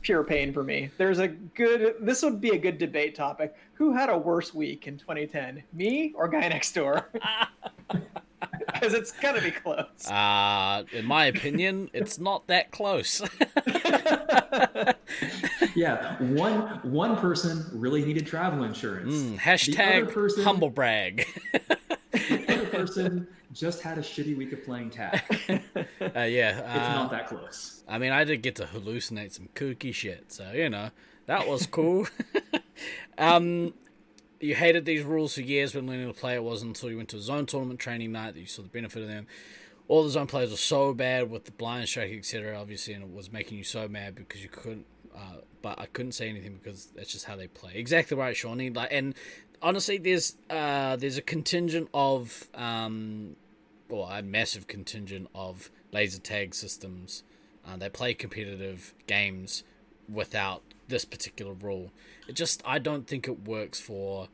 [0.08, 0.90] pure pain for me.
[0.98, 3.54] There's a good, this would be a good debate topic.
[3.74, 7.10] Who had a worse week in 2010, me or guy next door?
[8.72, 10.08] Because it's gonna be close.
[10.08, 13.22] uh, in my opinion, it's not that close.
[15.76, 19.16] yeah, one one person really needed travel insurance.
[19.16, 21.26] Mm, hashtag person- humble brag.
[22.78, 25.22] Person just had a shitty week of playing tag.
[26.16, 27.84] Uh, yeah, uh, not that close.
[27.88, 30.90] I mean, I did get to hallucinate some kooky shit, so you know
[31.26, 32.08] that was cool.
[33.18, 33.74] um,
[34.40, 36.36] you hated these rules for years when learning to play.
[36.36, 38.70] It wasn't until you went to a zone tournament training night that you saw the
[38.70, 39.28] benefit of them.
[39.88, 42.60] All the zone players were so bad with the blind strike, etc.
[42.60, 44.86] Obviously, and it was making you so mad because you couldn't.
[45.16, 47.74] Uh, but I couldn't say anything because that's just how they play.
[47.76, 48.70] Exactly right, Shawnee.
[48.70, 49.16] Like, and
[49.62, 53.36] honestly, there's uh, there's a contingent of um,
[53.90, 57.24] or a massive contingent of laser tag systems
[57.68, 59.64] uh, that play competitive games
[60.12, 61.92] without this particular rule.
[62.28, 64.28] It just I don't think it works for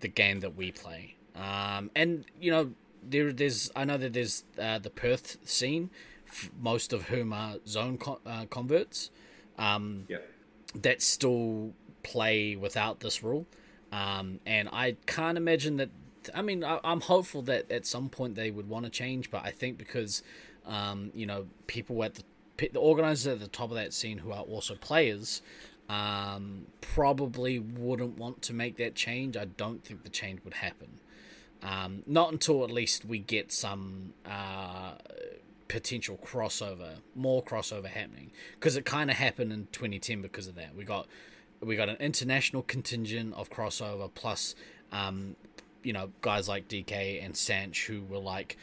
[0.00, 1.14] the game that we play.
[1.34, 2.72] Um, and you know
[3.02, 5.90] there there's I know that there's uh, the Perth scene,
[6.28, 9.10] f- most of whom are zone con- uh, converts.
[9.58, 10.18] Um, Yeah.
[10.74, 13.46] that still play without this rule.
[13.92, 15.90] Um, and I can't imagine that.
[16.34, 19.44] I mean, I, I'm hopeful that at some point they would want to change, but
[19.44, 20.22] I think because,
[20.66, 22.24] um, you know, people at the
[22.56, 25.42] the organizers at the top of that scene who are also players,
[25.88, 29.36] um, probably wouldn't want to make that change.
[29.36, 31.00] I don't think the change would happen.
[31.62, 34.94] Um, not until at least we get some uh,
[35.68, 40.74] potential crossover, more crossover happening, because it kind of happened in 2010 because of that.
[40.76, 41.06] We got
[41.62, 44.54] we got an international contingent of crossover plus,
[44.90, 45.36] um,
[45.82, 48.56] you know, guys like DK and Sanch who were like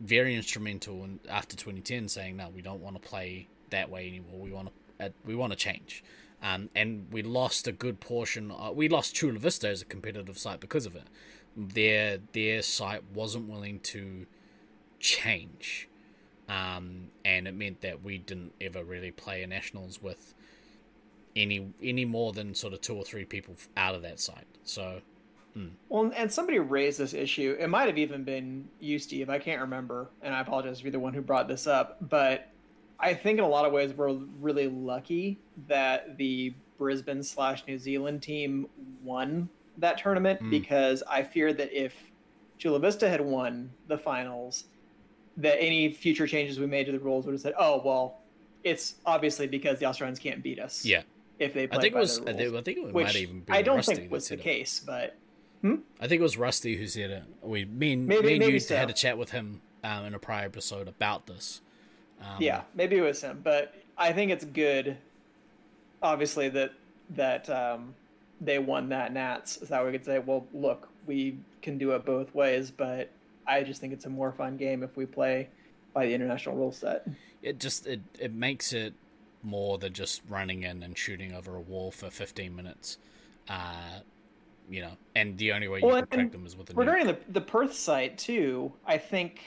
[0.00, 4.40] very instrumental in, after 2010 saying no, we don't want to play that way anymore.
[4.40, 6.02] We want to uh, we want to change.
[6.42, 8.50] Um, and we lost a good portion.
[8.50, 11.04] Uh, we lost Chula Vista as a competitive site because of it.
[11.56, 14.26] Their their site wasn't willing to
[14.98, 15.88] change,
[16.48, 20.34] um, and it meant that we didn't ever really play a nationals with
[21.36, 24.46] any any more than sort of two or three people out of that site.
[24.64, 25.00] So
[25.88, 27.56] Well, and somebody raised this issue.
[27.58, 29.28] It might have even been you, Steve.
[29.28, 31.98] I can't remember, and I apologize if you're the one who brought this up.
[32.08, 32.48] But
[32.98, 35.38] I think in a lot of ways we're really lucky
[35.68, 38.68] that the Brisbane slash New Zealand team
[39.02, 39.48] won
[39.78, 40.50] that tournament Mm.
[40.50, 41.94] because I fear that if
[42.58, 44.64] Chula Vista had won the finals,
[45.36, 48.20] that any future changes we made to the rules would have said, "Oh, well,
[48.64, 51.02] it's obviously because the Australians can't beat us." yeah,
[51.40, 53.52] if they I think it was the I think, I think it might even be
[53.52, 54.40] I don't Rusty think was the it.
[54.42, 55.16] case, but
[55.64, 57.24] I think it was Rusty who said it.
[57.42, 58.76] We me and, Maybe- me and maybe you so.
[58.76, 61.60] had a chat with him um, in a prior episode about this.
[62.20, 64.96] Um, yeah, maybe it was him, but I think it's good.
[66.02, 66.72] Obviously, that
[67.10, 67.94] that um,
[68.40, 72.04] they won that Nats, so that we could say, well, look, we can do it
[72.04, 72.70] both ways.
[72.70, 73.10] But
[73.46, 75.48] I just think it's a more fun game if we play
[75.92, 77.06] by the international rule set.
[77.42, 78.94] it just it, it makes it
[79.42, 82.98] more than just running in and shooting over a wall for 15 minutes.
[83.48, 84.00] Uh,
[84.68, 86.78] you know, and the only way you Well, can crack them is with a nuke.
[86.78, 89.40] Regarding the the Perth site too, I think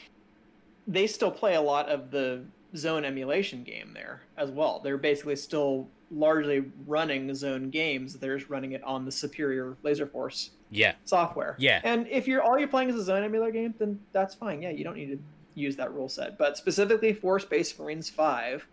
[0.87, 2.43] they still play a lot of the
[2.75, 4.81] zone emulation game there as well.
[4.83, 8.15] They're basically still largely running zone games.
[8.15, 11.55] They're just running it on the superior Laser Force Yeah, software.
[11.57, 11.79] Yeah.
[11.83, 14.61] And if you're all you're playing is a zone emulator game, then that's fine.
[14.61, 15.19] Yeah, you don't need to
[15.55, 16.37] use that rule set.
[16.37, 18.67] But specifically for Space Marines Five,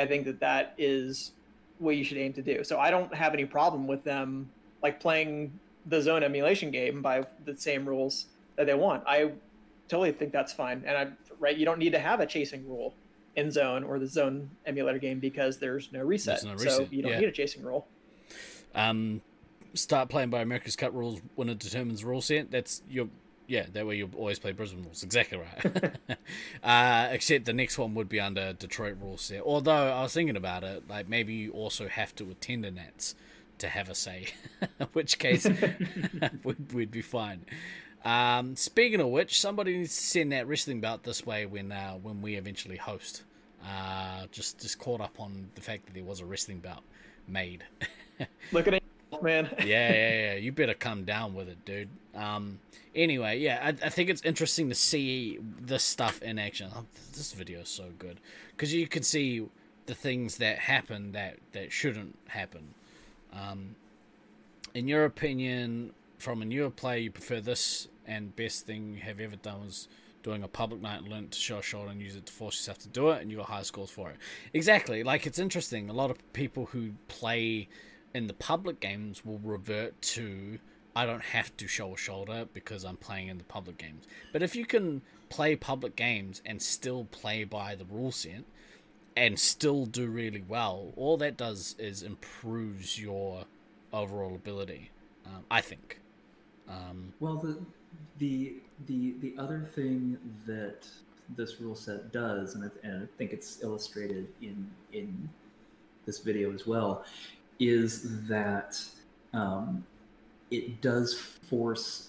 [0.00, 1.32] I think that that is
[1.78, 2.64] what you should aim to do.
[2.64, 4.50] So I don't have any problem with them
[4.82, 9.02] like playing the zone emulation game by the same rules that they want.
[9.06, 9.32] I
[9.88, 10.82] totally think that's fine.
[10.86, 11.08] And I
[11.40, 11.56] right?
[11.56, 12.94] You don't need to have a chasing rule
[13.34, 16.42] in Zone or the Zone emulator game because there's no reset.
[16.42, 17.20] There's no So you don't yeah.
[17.20, 17.86] need a chasing rule.
[18.74, 19.22] um,
[19.74, 22.50] start playing by America's Cup rules when it determines rule set.
[22.50, 23.08] That's your
[23.50, 23.66] yeah.
[23.72, 25.02] That way you'll always play Brisbane rules.
[25.02, 25.92] Exactly right.
[26.62, 29.42] uh, except the next one would be under Detroit rule set.
[29.42, 33.16] Although I was thinking about it, like maybe you also have to attend a Nats
[33.58, 34.28] to have a say.
[34.78, 35.46] In which case,
[36.44, 37.44] we'd, we'd be fine.
[38.04, 41.94] Um, speaking of which, somebody needs to send that wrestling belt this way when uh,
[41.94, 43.24] when we eventually host.
[43.66, 46.82] Uh, just just caught up on the fact that there was a wrestling belt
[47.26, 47.64] made.
[48.52, 48.82] Look at it,
[49.22, 49.48] man.
[49.58, 50.34] yeah, yeah, yeah.
[50.34, 51.88] You better come down with it, dude.
[52.14, 52.58] Um.
[52.94, 56.70] Anyway, yeah, I, I think it's interesting to see this stuff in action.
[56.74, 58.20] Oh, this video is so good
[58.50, 59.46] because you can see
[59.86, 62.74] the things that happen that that shouldn't happen.
[63.32, 63.76] Um.
[64.74, 69.20] In your opinion, from a newer player, you prefer this and best thing you have
[69.20, 69.88] ever done was
[70.22, 72.56] doing a public night and learn to show a shoulder and use it to force
[72.56, 74.16] yourself to do it and you got high scores for it.
[74.52, 75.02] Exactly.
[75.02, 75.88] Like it's interesting.
[75.88, 77.68] A lot of people who play
[78.14, 80.58] in the public games will revert to
[80.94, 84.06] I don't have to show a shoulder because I'm playing in the public games.
[84.32, 88.42] But if you can play public games and still play by the rule set
[89.16, 93.44] and still do really well, all that does is improves your
[93.92, 94.90] overall ability.
[95.26, 96.00] Um, I think.
[96.68, 97.58] Um, Well, the
[98.18, 98.54] the
[98.86, 100.86] the the other thing that
[101.36, 105.28] this rule set does, and I, and I think it's illustrated in in
[106.06, 107.04] this video as well,
[107.60, 108.82] is that
[109.32, 109.84] um,
[110.50, 112.08] it does force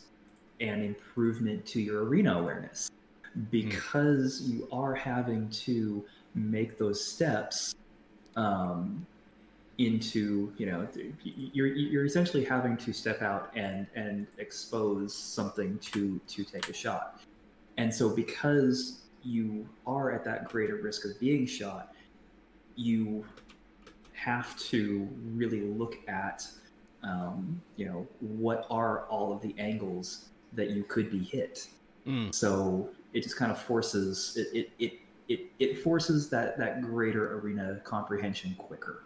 [0.59, 2.89] an improvement to your arena awareness.
[3.49, 6.03] Because you are having to
[6.35, 7.75] make those steps
[8.35, 9.05] um,
[9.77, 10.87] into you know
[11.23, 16.73] you're you're essentially having to step out and and expose something to to take a
[16.73, 17.21] shot.
[17.77, 21.93] And so because you are at that greater risk of being shot
[22.75, 23.25] you
[24.21, 26.47] have to really look at
[27.03, 31.67] um, you know what are all of the angles that you could be hit
[32.05, 34.93] mm, so it just kind of forces it it it,
[35.27, 39.03] it, it forces that that greater arena comprehension quicker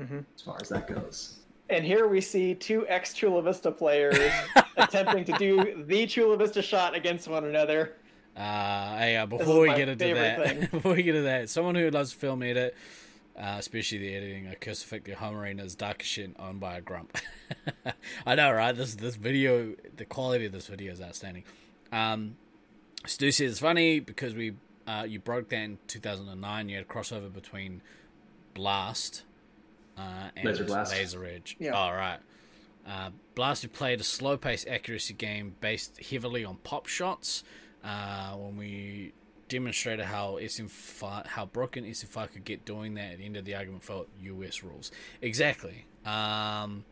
[0.00, 0.24] Mhm.
[0.34, 1.40] as far as that goes
[1.70, 4.18] And here we see two ex Chula Vista players
[4.76, 7.94] attempting to do the Chula Vista shot against one another.
[8.36, 10.68] Uh, hey, uh, before we get into that, thing.
[10.70, 12.76] before we get into that, someone who loves to film edit,
[13.38, 17.16] uh, especially the editing of Crucifix Home Arena is dark shit owned by a grump.
[18.26, 18.72] I know, right?
[18.72, 21.44] This this video, the quality of this video is outstanding.
[21.92, 22.36] Um,
[23.06, 24.54] Stu says it's funny because we
[24.86, 26.68] uh, you broke that in 2009.
[26.68, 27.80] You had a crossover between
[28.54, 29.22] Blast
[29.96, 30.92] uh, and Laser Blast.
[30.92, 31.56] Laser Edge.
[31.60, 31.72] Yeah.
[31.72, 32.18] All right.
[32.86, 37.44] Uh, Blast who played a slow paced accuracy game based heavily on pop shots.
[37.84, 39.12] Uh, when we
[39.48, 43.36] demonstrated how SM5, how broken is if I could get doing that at the end
[43.36, 44.90] of the argument for US rules.
[45.22, 45.86] Exactly.
[46.04, 46.84] Um,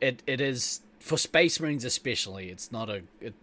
[0.00, 2.50] it it is for Space Marines especially.
[2.50, 3.34] It's not a it,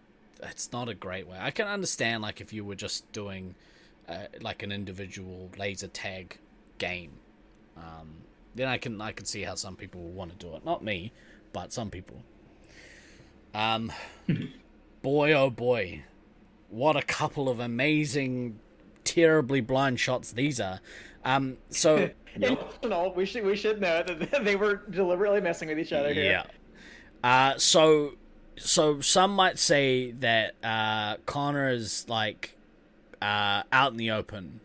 [0.42, 1.38] it's not a great way.
[1.40, 3.54] I can understand like if you were just doing
[4.08, 6.38] uh, like an individual laser tag
[6.78, 7.12] game.
[7.76, 8.18] Um,
[8.54, 10.64] then I can I can see how some people will want to do it.
[10.64, 11.12] Not me,
[11.52, 12.22] but some people.
[13.54, 13.92] Um,
[15.02, 16.02] boy oh boy,
[16.76, 18.58] what a couple of amazing,
[19.02, 20.80] terribly blind shots these are.
[21.24, 23.14] Um, so Intentional.
[23.14, 26.24] We should we should know that they were deliberately messing with each other here.
[26.24, 26.44] yeah.
[27.24, 28.12] Uh, so
[28.58, 32.56] so some might say that uh, Connor is like
[33.22, 34.60] uh, out in the open.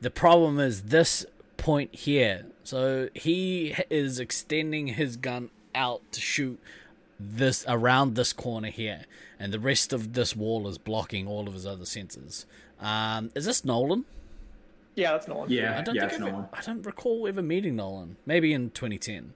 [0.00, 1.24] The problem is this
[1.56, 2.46] point here.
[2.64, 6.60] So he is extending his gun out to shoot
[7.22, 9.02] this around this corner here,
[9.38, 12.46] and the rest of this wall is blocking all of his other senses.
[12.80, 14.04] Um, is this Nolan?
[14.94, 15.50] Yeah, that's Nolan.
[15.50, 16.48] yeah I don't yeah think it's I've- Nolan.
[16.52, 18.16] I don't recall ever meeting Nolan.
[18.26, 19.32] Maybe in 2010,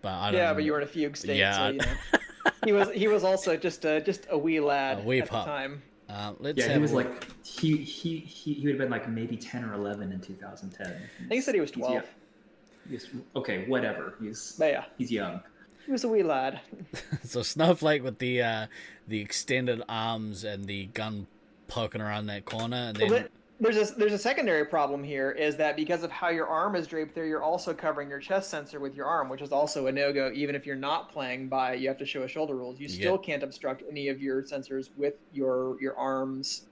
[0.00, 0.34] but I don't.
[0.34, 0.54] Yeah, remember.
[0.60, 1.56] but you were in a fugue state, Yeah.
[1.56, 1.84] so you know.
[2.64, 5.44] he was he was also just a just a wee lad A wee at pup.
[5.44, 5.82] the time.
[6.08, 9.08] Uh, let's yeah have he was like he he he, he would have been like
[9.08, 11.94] maybe 10 or 11 in 2010 I think he said he was He's twelve.
[11.94, 12.02] young.
[12.90, 13.06] He's-
[13.36, 15.40] okay whatever he's But yeah, he's young
[15.86, 16.60] he was a wee lad.
[17.24, 18.66] so Snowflake with the uh,
[19.08, 21.26] the extended arms and the gun
[21.68, 23.30] poking around that corner, and then Well, th-
[23.60, 26.86] there's a there's a secondary problem here is that because of how your arm is
[26.86, 29.92] draped there, you're also covering your chest sensor with your arm, which is also a
[29.92, 30.30] no go.
[30.34, 33.12] Even if you're not playing by you have to show a shoulder rules, you still
[33.20, 33.26] Yeah.
[33.26, 36.66] can't obstruct any of your sensors with your your arms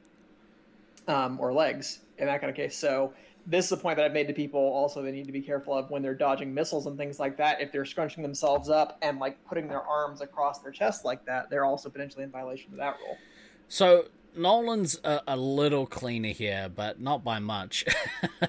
[1.09, 2.77] um, or legs in that kind of case.
[2.77, 3.13] So
[3.51, 4.61] this is a point that I've made to people.
[4.61, 7.61] Also, they need to be careful of when they're dodging missiles and things like that.
[7.61, 11.51] If they're scrunching themselves up and like putting their arms across their chest like that,
[11.51, 13.19] they're also potentially in violation of that rule.
[13.67, 14.05] so
[14.37, 17.85] Nolan's a, a little cleaner here, but not by much.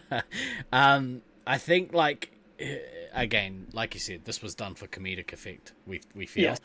[0.72, 2.32] um, I think like
[3.14, 5.74] again, like you said, this was done for comedic effect.
[5.88, 6.56] We we feel.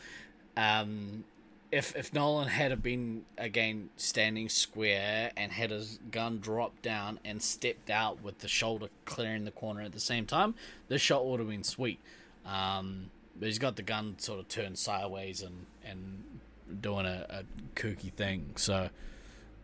[0.58, 1.24] Um,
[1.70, 7.42] if if Nolan had been again standing square and had his gun dropped down and
[7.42, 10.54] stepped out with the shoulder clearing the corner at the same time,
[10.88, 12.00] this shot would have been sweet.
[12.44, 16.40] Um, but he's got the gun sort of turned sideways and and
[16.80, 17.44] doing a, a
[17.74, 18.52] kooky thing.
[18.56, 18.88] So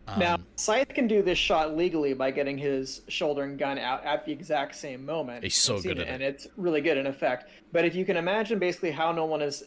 [0.07, 4.03] um, now, Scythe can do this shot legally by getting his shoulder and gun out
[4.03, 5.43] at the exact same moment.
[5.43, 7.49] He's so good at and it's really good in effect.
[7.71, 9.63] But if you can imagine basically how Nolan is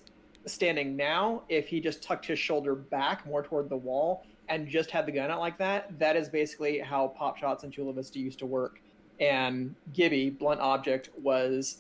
[0.47, 4.91] standing now, if he just tucked his shoulder back more toward the wall and just
[4.91, 8.19] had the gun out like that, that is basically how pop shots in Chula Vista
[8.19, 8.81] used to work.
[9.21, 11.79] And Gibby, Blunt Object, was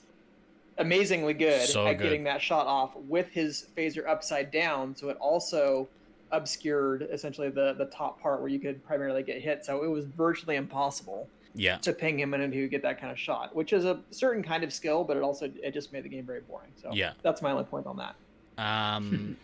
[0.79, 2.03] amazingly good So at good.
[2.05, 4.95] getting that shot off with his phaser upside down.
[4.97, 5.89] So it also
[6.33, 9.65] obscured essentially the the top part where you could primarily get hit.
[9.65, 13.19] So it was virtually impossible yeah, to ping him and to get that kind of
[13.19, 16.09] shot, which is a certain kind of skill, but it also it just made the
[16.09, 16.71] game very boring.
[16.83, 17.13] So Yeah.
[17.23, 18.17] that's my only point on that.
[18.59, 19.37] Um,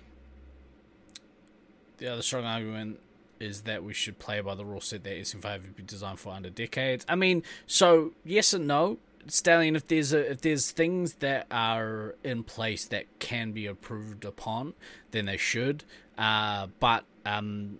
[1.99, 2.99] the other strong argument
[3.39, 6.33] is that we should play by the rule set that SM5 would be designed for
[6.33, 7.05] under decades.
[7.09, 8.99] I mean, so yes and no.
[9.29, 14.25] Stallion, if there's a, if there's things that are in place that can be improved
[14.25, 14.75] upon,
[15.13, 15.85] then they should.
[16.19, 17.79] Uh, but um,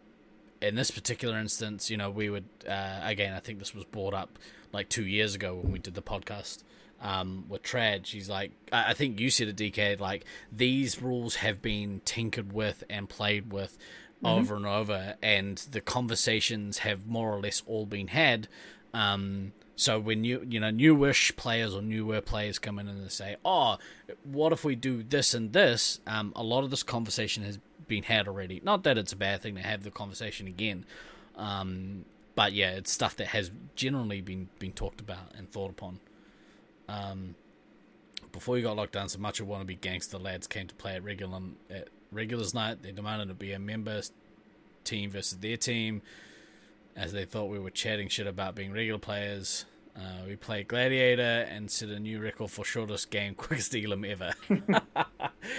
[0.61, 3.35] in this particular instance, you know, we would uh, again.
[3.35, 4.39] I think this was brought up
[4.73, 6.63] like two years ago when we did the podcast
[7.03, 8.07] um, with Trad.
[8.07, 10.01] She's like, I think you said it, DK.
[10.01, 13.77] Like these rules have been tinkered with and played with
[14.25, 18.49] over and over, and the conversations have more or less all been had.
[18.95, 23.09] Um, so when you you know newish players or newer players come in and they
[23.09, 23.79] say, "Oh,
[24.23, 27.59] what if we do this and this?" Um, a lot of this conversation has
[27.89, 28.61] been had already.
[28.63, 30.85] Not that it's a bad thing to have the conversation again,
[31.37, 32.05] um,
[32.37, 35.99] but yeah, it's stuff that has generally been been talked about and thought upon.
[36.93, 37.35] Um,
[38.33, 41.05] before you got locked down, so much of wannabe gangster lads came to play at
[41.05, 41.41] regular
[41.71, 42.83] at regulars night.
[42.83, 44.03] They demanded to be a member
[44.85, 46.03] team versus their team,
[46.97, 49.65] as they thought we were chatting shit about being regular players.
[49.95, 54.33] Uh, we played Gladiator and set a new record for shortest game, quickest elim ever.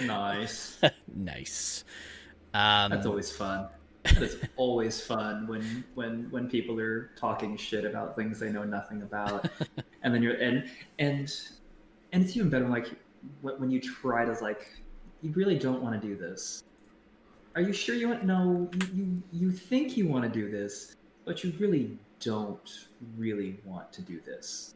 [0.02, 0.80] Nice.
[1.14, 1.84] nice.
[2.52, 3.68] Um, That's always fun.
[4.04, 9.02] It's always fun when when when people are talking shit about things they know nothing
[9.02, 9.48] about,
[10.02, 10.68] and then you're and
[10.98, 11.32] and
[12.12, 12.90] and it's even better like
[13.40, 14.70] when when you try to like
[15.22, 16.62] you really don't want to do this.
[17.54, 18.24] Are you sure you want?
[18.24, 22.86] No, you you, you think you want to do this, but you really don't
[23.16, 24.74] really want to do this.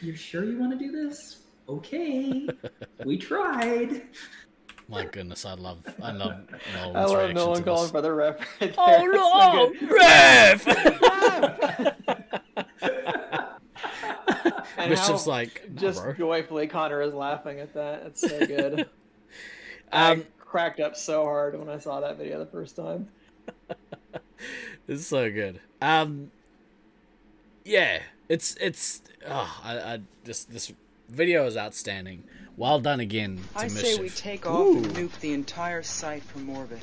[0.00, 1.38] You're sure you want to do this?
[1.68, 2.48] Okay,
[3.04, 4.02] we tried.
[4.90, 7.90] My goodness, I love, I love Nolan's I love reaction Nolan calling this.
[7.90, 8.60] for the ref.
[8.60, 8.74] Right.
[8.76, 9.90] Oh no, so good.
[9.92, 10.66] ref!
[14.76, 18.02] And Mischief's how like, "No, just bro." joyfully Connor is laughing at that.
[18.06, 18.88] It's so good.
[19.92, 23.08] Um, I cracked up so hard when I saw that video the first time.
[24.86, 25.60] It's so good.
[25.82, 26.30] Um,
[27.64, 29.02] yeah, it's it's.
[29.26, 30.72] Oh, I, I this this
[31.08, 32.22] video is outstanding.
[32.56, 33.80] Well done again to I Mischief.
[33.96, 36.80] say we take off and nuke the entire site from orbit.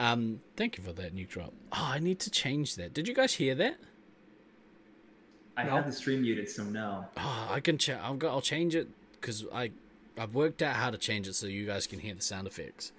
[0.00, 1.52] Um, thank you for that nuke drop.
[1.72, 2.92] Oh, I need to change that.
[2.94, 3.76] Did you guys hear that?
[5.56, 7.04] I have the stream muted, so no.
[7.16, 7.78] Oh, I can.
[7.78, 8.30] Ch- I've got.
[8.32, 9.70] I'll change it because I
[10.18, 12.90] I've worked out how to change it so you guys can hear the sound effects.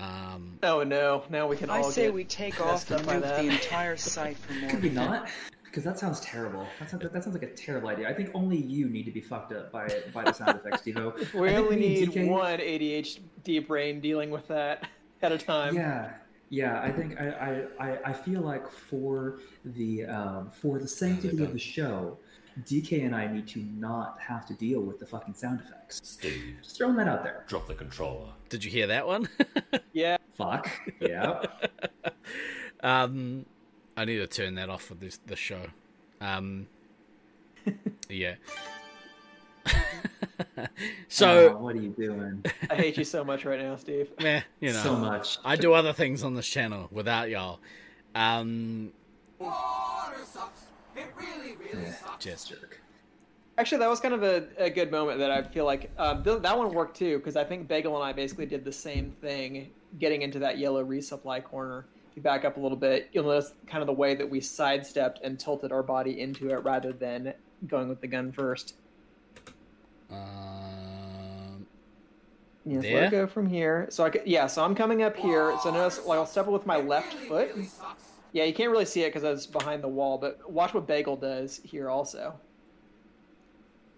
[0.00, 1.22] Um, Oh no!
[1.30, 3.96] Now we can I all say get we take off and up nuke the entire
[3.96, 5.28] site from Could we not?
[5.76, 6.66] Because that sounds terrible.
[6.80, 8.08] That sounds, that sounds like a terrible idea.
[8.08, 11.12] I think only you need to be fucked up by by the sound effects, Devo.
[11.38, 14.88] We I only need DK one ADHD brain dealing with that
[15.22, 15.74] at a time.
[15.76, 16.14] Yeah,
[16.48, 16.80] yeah.
[16.80, 21.52] I think I I, I, I feel like for the um, for the sanctity of
[21.52, 22.16] the show,
[22.64, 26.00] DK and I need to not have to deal with the fucking sound effects.
[26.02, 27.44] Steve, Just throwing that out there.
[27.48, 28.32] drop the controller.
[28.48, 29.28] did you hear that one?
[29.92, 30.16] Yeah.
[30.36, 30.70] Fuck.
[31.00, 31.42] Yeah.
[32.80, 33.46] um,
[33.96, 35.62] I need to turn that off for this the show.
[36.20, 36.66] Um,
[38.08, 38.34] yeah.
[41.08, 42.44] so, Oh, what are you doing?
[42.70, 44.10] I hate you so much right now, Steve.
[44.20, 45.38] meh, you know, so much.
[45.44, 47.58] I do other things on this channel without y'all.
[48.14, 48.92] Um,
[52.18, 52.80] just jerk.
[53.58, 56.42] Actually, that was kind of a, a good moment that I feel like um, th-
[56.42, 59.70] that one worked too because I think Bagel and I basically did the same thing,
[59.98, 61.86] getting into that yellow resupply corner.
[62.16, 65.20] You back up a little bit, you'll notice kind of the way that we sidestepped
[65.22, 67.34] and tilted our body into it rather than
[67.68, 68.74] going with the gun first.
[70.10, 71.66] um,
[72.64, 73.04] Yeah, so There?
[73.04, 73.86] I'll go from here.
[73.90, 75.54] So I could, yeah, so I'm coming up here.
[75.62, 77.54] So notice, like, I'll step with my left foot,
[78.32, 80.86] Yeah, you can't really see it because I was behind the wall, but watch what
[80.86, 82.34] Bagel does here also.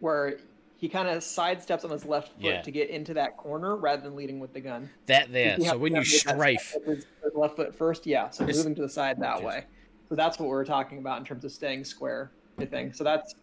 [0.01, 0.39] Where
[0.79, 2.63] he kind of sidesteps on his left foot Yeah.
[2.63, 4.89] to get into that corner rather than leading with the gun.
[5.07, 5.59] That there.
[5.61, 8.31] So when you strafe, step with his- his left foot first, yeah.
[8.31, 9.65] So It's- moving to the side that way.
[10.09, 12.31] So that's what we're talking about in terms of staying square.
[12.59, 13.05] I think so.
[13.05, 13.35] That's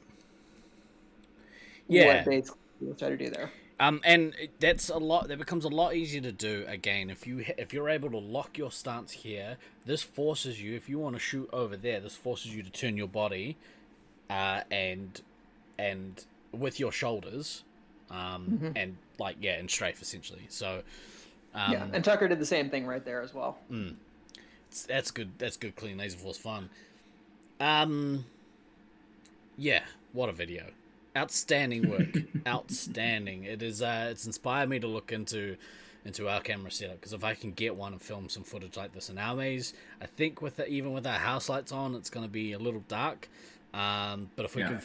[1.87, 2.17] Yeah.
[2.17, 3.51] what basically try to do there.
[3.79, 5.27] Um, and that's a lot.
[5.27, 8.57] That becomes a lot easier to do again if you if you're able to lock
[8.57, 9.57] your stance here.
[9.85, 10.75] This forces you.
[10.75, 13.57] If you want to shoot over there, this forces you to turn your body,
[14.29, 15.21] uh, and
[15.77, 16.23] and
[16.55, 17.63] with your shoulders,
[18.09, 20.45] um, and like yeah, and strafe essentially.
[20.49, 20.81] So,
[21.53, 23.57] um, yeah, and Tucker did the same thing right there as well.
[23.71, 25.31] it's- that's good.
[25.37, 25.75] That's good.
[25.75, 26.69] Clean laser force fun.
[27.59, 28.25] Um,
[29.57, 29.83] yeah,
[30.13, 30.65] what a video!
[31.15, 32.17] Outstanding work.
[32.47, 33.45] Outstanding.
[33.45, 33.81] It is.
[33.81, 35.55] Uh, it's inspired me to look into
[36.03, 38.93] into our camera setup because if I can get one and film some footage like
[38.93, 42.11] this in our maze, I think with the, even with our house lights on, it's
[42.11, 43.27] going to be a little dark.
[43.73, 44.67] Um, but if we Yeah.
[44.67, 44.81] can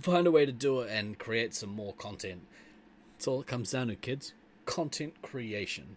[0.00, 2.42] find a way to do it and create some more content,
[3.16, 4.32] that's all it comes down to, kids.
[4.66, 5.96] Content creation.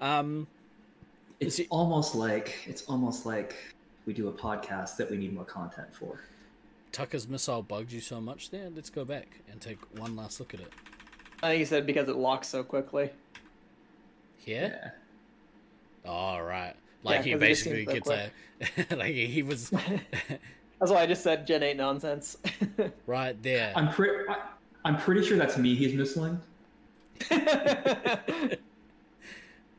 [0.00, 0.46] Um,
[1.40, 3.54] It's it- almost like it's almost like
[4.06, 6.20] we do a podcast that we need more content for.
[6.92, 8.68] Tucker's missile bugged you so much there.
[8.74, 10.72] Let's go back and take one last look at it.
[11.42, 13.10] I think he said because it locks so quickly.
[14.38, 14.94] Here?
[16.04, 16.74] All right.
[17.04, 18.10] Like Yeah, he 'cause it just basically so gets
[18.90, 19.70] a like he was
[20.80, 22.38] That's why I just said Gen 8 nonsense.
[23.06, 23.72] right there.
[23.76, 24.24] I'm pretty.
[24.84, 25.74] I'm pretty sure that's me.
[25.74, 26.40] He's missing.
[27.30, 28.56] I'm.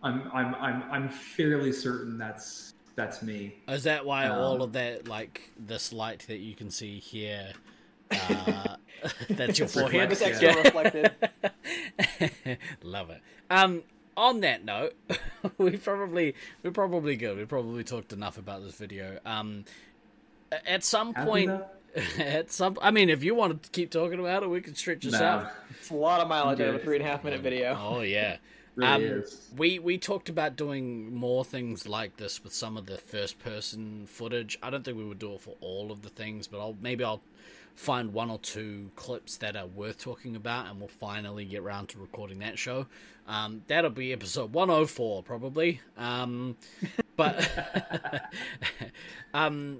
[0.03, 0.55] I'm.
[0.55, 0.83] I'm.
[0.91, 3.55] I'm fairly certain that's that's me.
[3.67, 7.53] Is that why all Um, of that like this light that you can see here
[8.11, 8.75] uh
[9.29, 10.11] that's your forehead?
[10.11, 10.61] it's Reflects, yeah.
[10.61, 11.11] reflected.
[12.83, 13.21] Love it.
[13.49, 13.83] Um
[14.17, 14.93] on that note,
[15.57, 17.37] we probably we're probably good.
[17.37, 19.19] We probably talked enough about this video.
[19.25, 19.65] Um a-
[20.65, 21.65] at some Have point though?
[22.19, 25.03] at some I mean if you want to keep talking about it, we can stretch
[25.03, 25.51] this No, out.
[25.79, 27.77] It's a lot of mileage out of a three and a half minute video.
[27.79, 28.37] Oh yeah.
[28.75, 29.49] really Um, is.
[29.57, 34.05] We we talked about doing more things like this with some of the first person
[34.07, 34.57] footage.
[34.63, 37.03] I don't think we would do it for all of the things, but I'll maybe
[37.03, 37.21] I'll
[37.75, 41.87] find one or two clips that are worth talking about, and we'll finally get around
[41.89, 42.85] to recording that show.
[43.27, 45.81] Um, that'll be episode one hundred four probably.
[45.97, 46.57] Um,
[47.15, 47.49] but
[49.33, 49.79] um,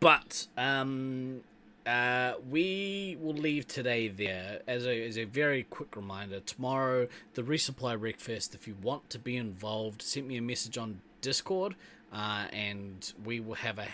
[0.00, 1.40] but um,
[1.86, 6.40] uh, we will leave today there as a, as a very quick reminder.
[6.40, 8.54] Tomorrow, the Resupply Wreckfest.
[8.54, 11.74] If you want to be involved, send me a message on Discord,
[12.12, 13.86] uh, and we will have a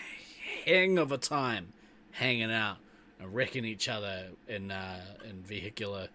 [0.65, 1.73] hang of a time
[2.11, 2.77] hanging out
[3.19, 4.99] and wrecking each other in uh,
[5.29, 6.09] in vehicular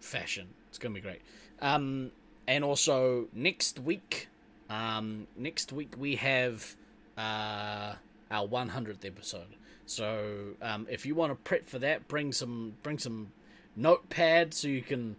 [0.00, 0.48] fashion.
[0.68, 1.20] It's gonna be great.
[1.60, 2.10] Um,
[2.48, 4.28] and also next week,
[4.70, 6.74] um, next week we have
[7.18, 7.94] uh,
[8.30, 9.56] our 100th episode.
[9.86, 13.28] So um, if you want to prep for that, bring some bring some
[13.76, 15.16] notepad so you can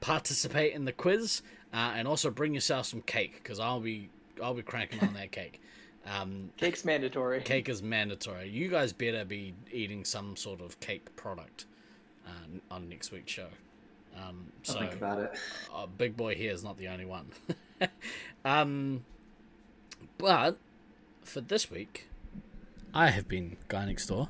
[0.00, 1.42] participate in the quiz,
[1.74, 4.08] uh, and also bring yourself some cake because I'll be
[4.42, 5.60] I'll be cranking on that cake.
[6.06, 7.42] Um, Cake's mandatory.
[7.42, 8.48] cake is mandatory.
[8.48, 11.66] You guys better be eating some sort of cake product
[12.26, 13.48] uh, on next week's show.
[14.16, 15.38] Um, I'll so think about it.
[15.74, 17.30] uh, Big Boy here is not the only one.
[18.44, 19.04] um,
[20.16, 20.56] but
[21.22, 22.08] for this week,
[22.98, 24.26] I have been Guy Next Door.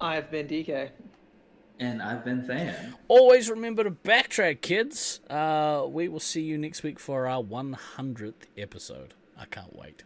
[0.00, 0.88] I've been DK.
[1.78, 2.94] And I've been Than.
[3.06, 5.20] Always remember to backtrack, kids.
[5.28, 9.12] Uh, we will see you next week for our 100th episode.
[9.36, 10.04] I can't wait.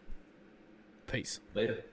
[1.07, 1.39] Peace.
[1.55, 1.85] Later.